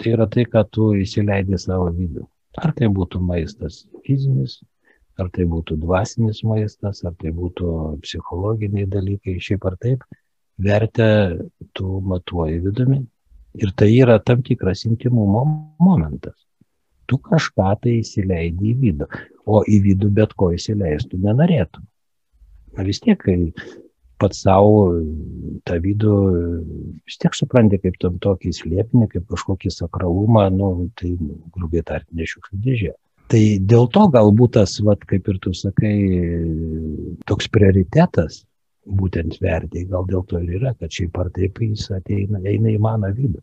tai 0.00 0.14
yra 0.14 0.28
tai, 0.30 0.46
ką 0.48 0.64
tu 0.72 0.92
įsileidai 0.96 1.60
savo 1.60 1.90
vidų. 1.92 2.24
Ar 2.62 2.72
tai 2.76 2.88
būtų 2.92 3.20
maistas 3.20 3.82
fizinis, 4.06 4.60
ar 5.20 5.30
tai 5.34 5.46
būtų 5.50 5.78
dvasinis 5.82 6.42
maistas, 6.46 7.04
ar 7.06 7.14
tai 7.20 7.32
būtų 7.34 7.70
psichologiniai 8.02 8.86
dalykai, 8.90 9.38
šiaip 9.42 9.66
ar 9.70 9.78
taip, 9.80 10.06
vertę 10.58 11.10
tu 11.74 11.98
matuoji 12.02 12.62
vidumi, 12.64 13.04
Ir 13.54 13.70
tai 13.78 13.92
yra 13.94 14.18
tam 14.18 14.42
tikras 14.42 14.82
intimumo 14.84 15.44
momentas. 15.78 16.34
Tu 17.06 17.18
kažką 17.22 17.68
tai 17.84 18.00
įsileidi 18.00 18.72
į 18.72 18.74
vidų, 18.80 19.06
o 19.46 19.60
į 19.62 19.78
vidų 19.84 20.10
bet 20.16 20.32
ko 20.34 20.50
įsileistų 20.56 21.20
nenorėtum. 21.22 21.84
Na 22.74 22.86
vis 22.88 22.98
tiek, 23.04 23.20
kai 23.20 23.52
pats 24.18 24.40
savo 24.42 24.96
tą 25.68 25.78
vidų 25.84 26.16
vis 27.06 27.20
tiek 27.22 27.36
supranti 27.38 27.78
kaip 27.78 28.00
tam 28.02 28.18
tokį 28.24 28.54
slėpinį, 28.58 29.06
kaip 29.12 29.28
kažkokį 29.30 29.70
sakralumą, 29.76 30.48
nu, 30.50 30.88
tai 30.98 31.14
grubiai 31.54 31.86
tart 31.86 32.08
nešiukšlių 32.10 32.62
dėžė. 32.66 32.92
Tai 33.34 33.42
dėl 33.66 33.88
to 33.90 34.02
galbūt 34.14 34.52
tas, 34.54 34.76
vat, 34.86 35.00
kaip 35.10 35.26
ir 35.32 35.38
tu 35.42 35.50
sakai, 35.58 35.94
toks 37.26 37.48
prioritetas 37.50 38.44
būtent 38.86 39.40
vertėjai, 39.42 39.88
gal 39.90 40.06
dėl 40.06 40.22
to 40.30 40.38
ir 40.38 40.52
yra, 40.60 40.70
kad 40.78 40.94
šiaip 40.94 41.18
ar 41.18 41.32
taip 41.34 41.58
jis 41.64 41.88
ateina, 41.96 42.38
eina 42.46 42.70
į 42.70 42.76
mano 42.84 43.10
vidų. 43.16 43.42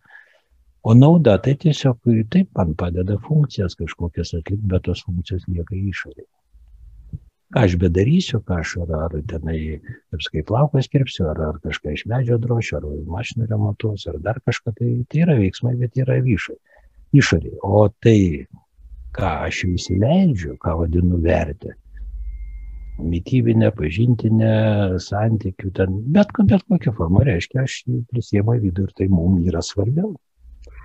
O 0.87 0.95
nauda 0.95 1.35
tai 1.43 1.57
tiesiog 1.59 2.07
taip 2.31 2.55
man 2.55 2.71
padeda 2.79 3.17
funkcijas 3.25 3.75
kažkokias 3.81 4.31
atlikti, 4.37 4.69
bet 4.71 4.87
tos 4.87 5.03
funkcijos 5.03 5.43
lieka 5.51 5.75
išorėje. 5.75 6.29
Ką 7.51 7.65
aš 7.67 7.75
bedarysiu, 7.83 8.39
ką 8.47 8.61
aš 8.63 8.77
ar, 8.85 8.95
ar 9.09 9.19
tenai, 9.27 9.59
kaip 9.83 10.23
skai 10.23 10.47
plaukas 10.47 10.87
kirpsiu, 10.87 11.27
ar, 11.33 11.43
ar 11.49 11.59
kažką 11.67 11.97
iš 11.97 12.07
medžio 12.07 12.39
drošiu, 12.39 12.79
ar 12.79 12.87
mašiną 13.11 13.51
remontuosiu, 13.51 14.13
ar 14.13 14.23
dar 14.23 14.39
kažką, 14.39 14.71
tai, 14.79 14.93
tai 15.11 15.25
yra 15.27 15.35
veiksmai, 15.35 15.75
bet 15.83 15.99
yra 15.99 16.15
išorėje. 16.23 17.57
O 17.59 17.89
tai, 17.99 18.47
ką 19.15 19.29
aš 19.47 19.63
įsileidžiu, 19.67 20.55
ką 20.61 20.75
vadinu 20.81 21.19
vertę, 21.23 21.75
mytybinę, 23.01 23.71
pažintinę, 23.75 24.53
santykių, 25.03 25.71
ten, 25.77 26.01
bet, 26.15 26.33
bet 26.49 26.65
kokią 26.69 26.93
formą 26.97 27.25
reiškia, 27.27 27.65
aš 27.65 27.81
jį 27.87 28.01
prisiemu 28.11 28.57
į 28.57 28.65
vidų 28.67 28.87
ir 28.87 28.93
tai 28.97 29.07
mums 29.11 29.47
yra 29.49 29.63
svarbiau. 29.65 30.13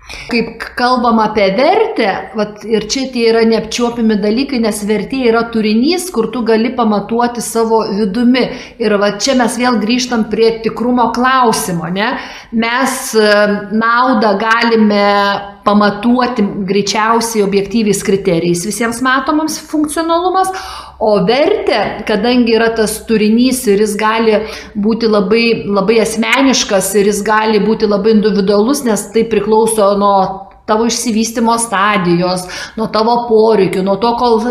Kaip 0.07 0.61
kalbam 0.79 1.19
apie 1.19 1.49
vertę, 1.57 2.07
vat, 2.35 2.61
ir 2.63 2.85
čia 2.87 3.09
tie 3.11 3.25
yra 3.27 3.41
neapčiuopimi 3.47 4.15
dalykai, 4.23 4.61
nes 4.63 4.79
vertė 4.87 5.25
yra 5.27 5.41
turinys, 5.51 6.05
kur 6.15 6.29
tu 6.31 6.45
gali 6.47 6.71
pamatuoti 6.75 7.43
savo 7.43 7.81
vidumi. 7.91 8.45
Ir 8.79 8.95
va 9.01 9.13
čia 9.19 9.35
mes 9.39 9.57
vėl 9.59 9.81
grįžtam 9.81 10.29
prie 10.31 10.53
tikrumo 10.63 11.09
klausimo. 11.15 11.91
Ne? 11.91 12.13
Mes 12.55 12.95
e, 13.19 13.27
naudą 13.75 14.31
galime 14.39 15.03
pamatuoti 15.67 16.45
greičiausiai 16.69 17.43
objektyviais 17.43 17.99
kriterijais 18.07 18.63
visiems 18.69 19.03
matomams 19.03 19.59
funkcionalumas, 19.67 20.53
o 20.99 21.13
vertė, 21.27 22.03
kadangi 22.07 22.55
yra 22.57 22.71
tas 22.77 22.97
turinys 23.09 23.61
ir 23.69 23.83
jis 23.83 23.93
gali 23.99 24.41
būti 24.75 25.09
labai, 25.09 25.45
labai 25.65 25.99
asmeniškas 26.03 26.93
ir 26.97 27.11
jis 27.11 27.21
gali 27.25 27.61
būti 27.63 27.89
labai 27.89 28.15
individualus, 28.17 28.83
nes 28.87 29.07
tai 29.13 29.27
priklauso 29.29 29.91
nuo 29.99 30.47
tavo 30.67 30.87
išsivystimo 30.89 31.53
stadijos, 31.63 32.43
nuo 32.75 32.89
tavo 32.91 33.13
poreikių, 33.29 33.85
nuo 33.87 33.95
to, 34.01 34.11
kol, 34.19 34.41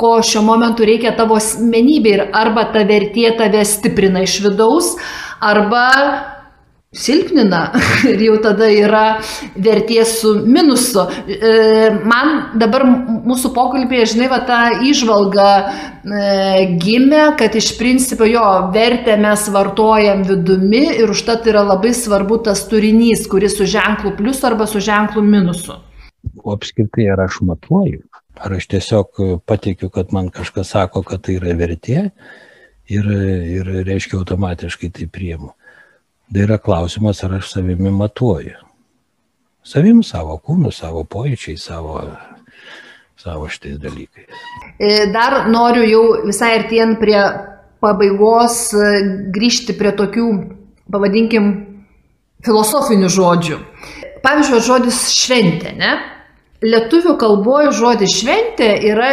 ko 0.00 0.14
šiuo 0.24 0.40
momentu 0.46 0.86
reikia 0.88 1.12
tavo 1.18 1.36
asmenybė 1.36 2.14
ir 2.14 2.24
arba 2.32 2.64
ta 2.72 2.86
vertė 2.88 3.34
tave 3.36 3.60
stiprina 3.68 4.24
iš 4.24 4.38
vidaus, 4.46 4.94
arba 5.44 5.90
silpnina 6.96 7.60
ir 8.12 8.22
jau 8.28 8.36
tada 8.42 8.68
yra 8.72 9.04
vertės 9.54 10.16
su 10.20 10.32
minusu. 10.46 11.04
E, 11.28 11.90
man 12.08 12.58
dabar 12.58 12.86
mūsų 12.86 13.52
pokalbėje, 13.56 14.12
žinai, 14.14 14.30
va 14.32 14.40
ta 14.48 14.60
išvalga 14.84 15.48
e, 15.60 15.68
gimė, 16.82 17.22
kad 17.40 17.56
iš 17.58 17.74
principo 17.80 18.28
jo 18.28 18.44
vertę 18.74 19.18
mes 19.20 19.46
vartojam 19.52 20.24
vidumi 20.26 20.84
ir 20.96 21.12
užtat 21.12 21.48
yra 21.50 21.64
labai 21.66 21.92
svarbu 21.96 22.40
tas 22.48 22.66
turinys, 22.70 23.26
kuris 23.30 23.58
su 23.58 23.68
ženklu 23.70 24.16
plius 24.18 24.42
arba 24.46 24.68
su 24.70 24.82
ženklu 24.82 25.24
minusu. 25.24 25.80
O 26.42 26.54
apskritai 26.54 27.06
ar 27.12 27.22
aš 27.26 27.40
matuoju, 27.46 28.02
ar 28.42 28.56
aš 28.56 28.66
tiesiog 28.72 29.22
pateikiu, 29.46 29.90
kad 29.94 30.10
man 30.14 30.32
kažkas 30.34 30.72
sako, 30.74 31.04
kad 31.06 31.22
tai 31.26 31.38
yra 31.38 31.54
vertė 31.58 32.08
ir, 32.90 33.06
ir 33.06 33.70
reiškia 33.86 34.18
automatiškai 34.18 34.90
tai 34.94 35.06
priemu. 35.10 35.52
Tai 36.32 36.42
yra 36.42 36.58
klausimas, 36.58 37.22
ar 37.24 37.36
aš 37.38 37.52
savimi 37.52 37.90
matuoju. 37.94 38.58
Savim, 39.66 40.02
savo 40.06 40.36
kūnu, 40.42 40.70
savo 40.74 41.02
pojūčiai, 41.10 41.58
savo, 41.58 42.00
savo 43.18 43.48
šitais 43.50 43.78
dalykais. 43.82 44.42
E, 44.78 45.06
dar 45.14 45.48
noriu 45.50 45.86
jau 45.86 46.02
visai 46.26 46.52
artien 46.60 46.96
prie 47.00 47.18
pabaigos 47.82 48.58
e, 48.74 48.90
grįžti 49.34 49.74
prie 49.78 49.94
tokių, 49.98 50.26
pavadinkim, 50.92 51.50
filosofinių 52.46 53.10
žodžių. 53.10 53.58
Pavyzdžiui, 54.22 54.62
žodis 54.66 55.00
šventė, 55.14 55.74
ne? 55.78 55.96
Lietuvių 56.66 57.16
kalboje 57.20 57.74
žodis 57.76 58.14
šventė 58.20 58.70
yra 58.90 59.10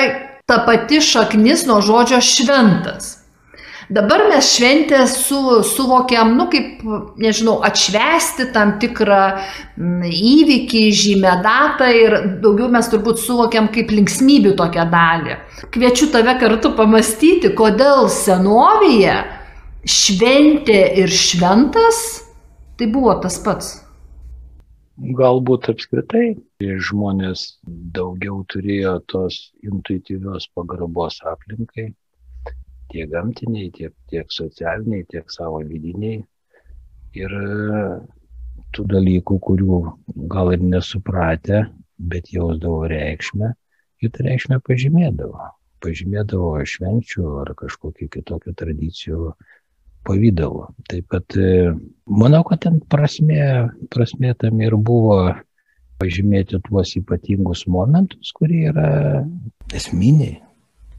ta 0.50 0.64
pati 0.66 1.02
šaknis 1.02 1.66
nuo 1.70 1.82
žodžio 1.86 2.22
šventas. 2.24 3.23
Dabar 3.90 4.28
mes 4.30 4.48
šventę 4.56 5.02
su, 5.08 5.64
suvokiam, 5.68 6.36
nu 6.38 6.48
kaip, 6.52 6.82
nežinau, 7.20 7.58
atšvesti 7.68 8.50
tam 8.56 8.78
tikrą 8.82 9.22
mm, 9.34 10.08
įvykį, 10.08 10.84
žymę 11.04 11.36
datą 11.44 11.90
ir 11.92 12.18
daugiau 12.44 12.70
mes 12.72 12.88
turbūt 12.92 13.22
suvokiam 13.24 13.68
kaip 13.74 13.92
linksmybių 13.92 14.56
tokią 14.60 14.88
dalį. 14.94 15.38
Kviečiu 15.74 16.10
tave 16.14 16.38
kartu 16.42 16.74
pamastyti, 16.78 17.52
kodėl 17.58 18.08
senovėje 18.14 19.18
šventė 19.84 20.84
ir 21.04 21.12
šventas 21.12 22.04
tai 22.80 22.88
buvo 22.92 23.16
tas 23.24 23.40
pats. 23.44 23.80
Galbūt 24.94 25.72
apskritai 25.74 26.36
žmonės 26.62 27.58
daugiau 27.66 28.44
turėjo 28.48 29.00
tos 29.10 29.40
intuityvios 29.66 30.46
pagarbos 30.54 31.18
aplinkai, 31.26 31.90
tiek 32.94 33.10
gamtiniai, 33.12 33.72
tiek, 33.74 33.94
tiek 34.12 34.30
socialiniai, 34.32 35.08
tiek 35.10 35.32
savo 35.34 35.62
vidiniai. 35.66 36.22
Ir 37.18 37.34
e, 37.34 37.82
tų 38.74 38.86
dalykų, 38.90 39.40
kurių 39.48 39.80
gal 40.32 40.54
ir 40.56 40.64
nesupratę, 40.66 41.66
bet 41.98 42.32
jausdavo 42.34 42.88
reikšmę, 42.90 43.54
jų 44.02 44.12
tą 44.14 44.28
reikšmę 44.28 44.60
pažymėdavo. 44.66 45.50
Pažymėdavo 45.84 46.56
švenčių 46.70 47.26
ar 47.44 47.54
kažkokiu 47.60 48.08
kitokiu 48.12 48.54
tradicijų 48.58 49.34
pavydalu. 50.08 50.68
Taip 50.90 51.10
kad 51.14 51.38
e, 51.40 51.74
manau, 52.08 52.44
kad 52.48 52.64
ten 52.66 52.80
prasmė, 52.92 53.70
prasmė 53.94 54.34
tam 54.40 54.62
ir 54.64 54.78
buvo 54.78 55.18
pažymėti 56.02 56.60
tuos 56.66 56.96
ypatingus 57.00 57.66
momentus, 57.72 58.34
kurie 58.36 58.66
yra 58.72 58.88
esminiai, 59.76 60.42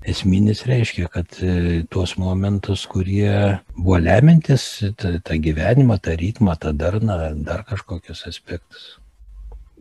esminis 0.09 0.65
reiškia, 0.69 1.09
kad 1.13 1.39
e, 1.41 1.83
tuos 1.91 2.17
momentus, 2.21 2.85
kurie 2.91 3.61
buvo 3.77 3.99
lemintis 4.03 4.67
tą, 5.01 5.17
tą 5.25 5.39
gyvenimą, 5.41 5.99
tą 6.05 6.17
ritmą, 6.21 6.57
tą 6.61 6.75
darną, 6.77 7.19
dar 7.47 7.65
kažkokius 7.69 8.27
aspektus. 8.29 8.95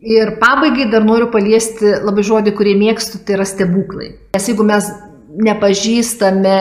Ir 0.04 0.34
pabaigai 0.40 0.90
dar 0.92 1.04
noriu 1.04 1.30
paliesti 1.32 1.94
labai 2.04 2.24
žodį, 2.26 2.52
kurį 2.56 2.76
mėgstu, 2.76 3.22
tai 3.24 3.38
yra 3.38 3.48
stebuklai. 3.48 4.10
Nes 4.36 4.48
jeigu 4.50 4.66
mes 4.68 4.90
nepažįstame 5.34 6.58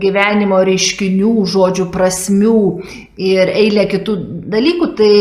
gyvenimo 0.00 0.58
reiškinių, 0.66 1.32
žodžių 1.48 1.86
prasmių 1.94 2.58
ir 3.22 3.52
eilė 3.52 3.86
kitų 3.92 4.16
dalykų, 4.52 4.88
tai 4.98 5.12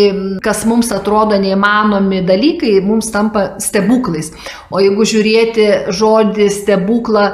kas 0.44 0.66
mums 0.68 0.92
atrodo 0.96 1.40
neįmanomi 1.40 2.22
dalykai, 2.28 2.80
mums 2.84 3.12
tampa 3.14 3.62
stebuklais. 3.64 4.34
O 4.72 4.82
jeigu 4.84 5.08
žiūrėti 5.08 5.68
žodį 5.96 6.50
stebuklą 6.52 7.30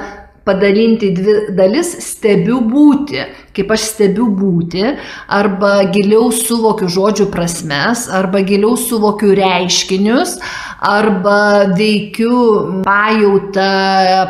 padalinti 0.48 1.12
dvi 1.16 1.34
dalis 1.58 1.92
stebiu 2.06 2.62
būti, 2.64 3.20
kaip 3.58 3.74
aš 3.76 3.84
stebiu 3.92 4.30
būti, 4.38 4.84
arba 5.28 5.74
giliau 5.94 6.32
suvokiu 6.34 6.88
žodžių 6.94 7.28
prasmes, 7.34 8.06
arba 8.14 8.42
giliau 8.48 8.78
suvokiu 8.80 9.34
reiškinius, 9.38 10.38
arba 10.80 11.40
veikiu 11.78 12.38
pajautą, 12.88 13.68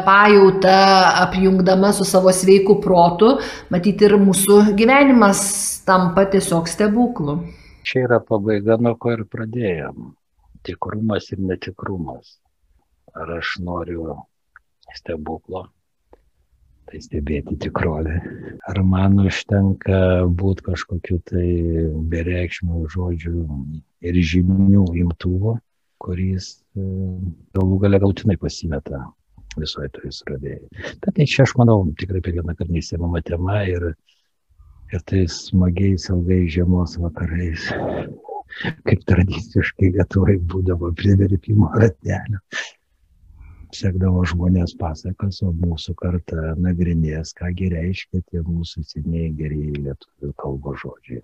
pajautą 0.07 0.79
apjungdama 1.27 1.93
su 1.93 2.07
savo 2.07 2.33
sveiku 2.33 2.79
protu, 2.83 3.37
matyti 3.73 4.09
ir 4.09 4.17
mūsų 4.21 4.61
gyvenimas 4.79 5.41
tampa 5.87 6.25
tiesiog 6.31 6.67
stebuklu. 6.71 7.39
Čia 7.87 8.03
yra 8.07 8.19
pabaiga, 8.19 8.75
nuo 8.83 8.97
ko 8.99 9.13
ir 9.15 9.23
pradėjom. 9.31 10.11
Tikrumas 10.67 11.29
ir 11.31 11.39
netikrumas. 11.39 12.35
Ar 13.15 13.31
aš 13.37 13.53
noriu 13.63 14.17
stebuklo, 14.97 15.67
tai 16.87 17.01
stebėti 17.03 17.57
tikrovę. 17.67 18.17
Ar 18.69 18.79
man 18.83 19.19
užtenka 19.25 19.99
būti 20.39 20.65
kažkokiu 20.69 21.19
tai 21.27 21.47
bereikšmių 22.13 22.83
žodžių 22.93 23.45
ir 24.07 24.19
žinių 24.31 24.85
imtuvo, 25.03 25.57
kuris 26.03 26.49
e, 26.77 26.85
galų 27.57 27.79
gale 27.83 27.99
gautinai 28.03 28.37
pasimeta 28.39 29.03
visoje 29.57 29.89
toje 29.95 30.13
srovėje. 30.13 30.61
Tad 31.03 31.19
čia 31.25 31.43
aš 31.47 31.55
manau 31.59 31.79
tikrai 31.99 32.21
apie 32.21 32.35
vieną 32.37 32.55
kartą 32.55 32.75
neįsiemama 32.75 33.23
tema 33.25 33.63
ir, 33.67 33.89
ir 34.93 35.05
tai 35.09 35.25
smagiais 35.33 36.07
ilgai 36.13 36.43
žiemos 36.53 36.97
vakarais, 37.01 37.67
kaip 38.87 39.05
tradiciškai 39.09 39.95
Lietuvai 39.97 40.37
būdavo 40.53 40.93
prie 40.97 41.17
verpimo 41.19 41.71
ratelio 41.73 42.43
sekdavo 43.75 44.23
žmonės 44.27 44.75
pasakas, 44.79 45.41
o 45.43 45.51
mūsų 45.55 45.95
karta 45.99 46.53
nagrinės, 46.61 47.33
kągi 47.37 47.71
reiškia 47.73 48.21
tie 48.31 48.43
mūsų 48.45 48.85
senieji 48.87 49.33
gerieji 49.41 49.83
lietuvių 49.87 50.31
kalbos 50.41 50.79
žodžiai, 50.83 51.21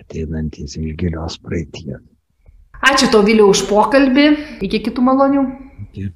ateinantys 0.00 0.78
iš 0.78 0.94
gilios 1.00 1.38
praeities. 1.42 2.00
Ačiū 2.80 3.10
tau, 3.12 3.20
Viliu, 3.26 3.50
už 3.52 3.66
pokalbį. 3.68 4.30
Iki 4.64 4.78
kitų 4.86 5.02
malonių. 5.04 5.42
Iki. 5.90 6.06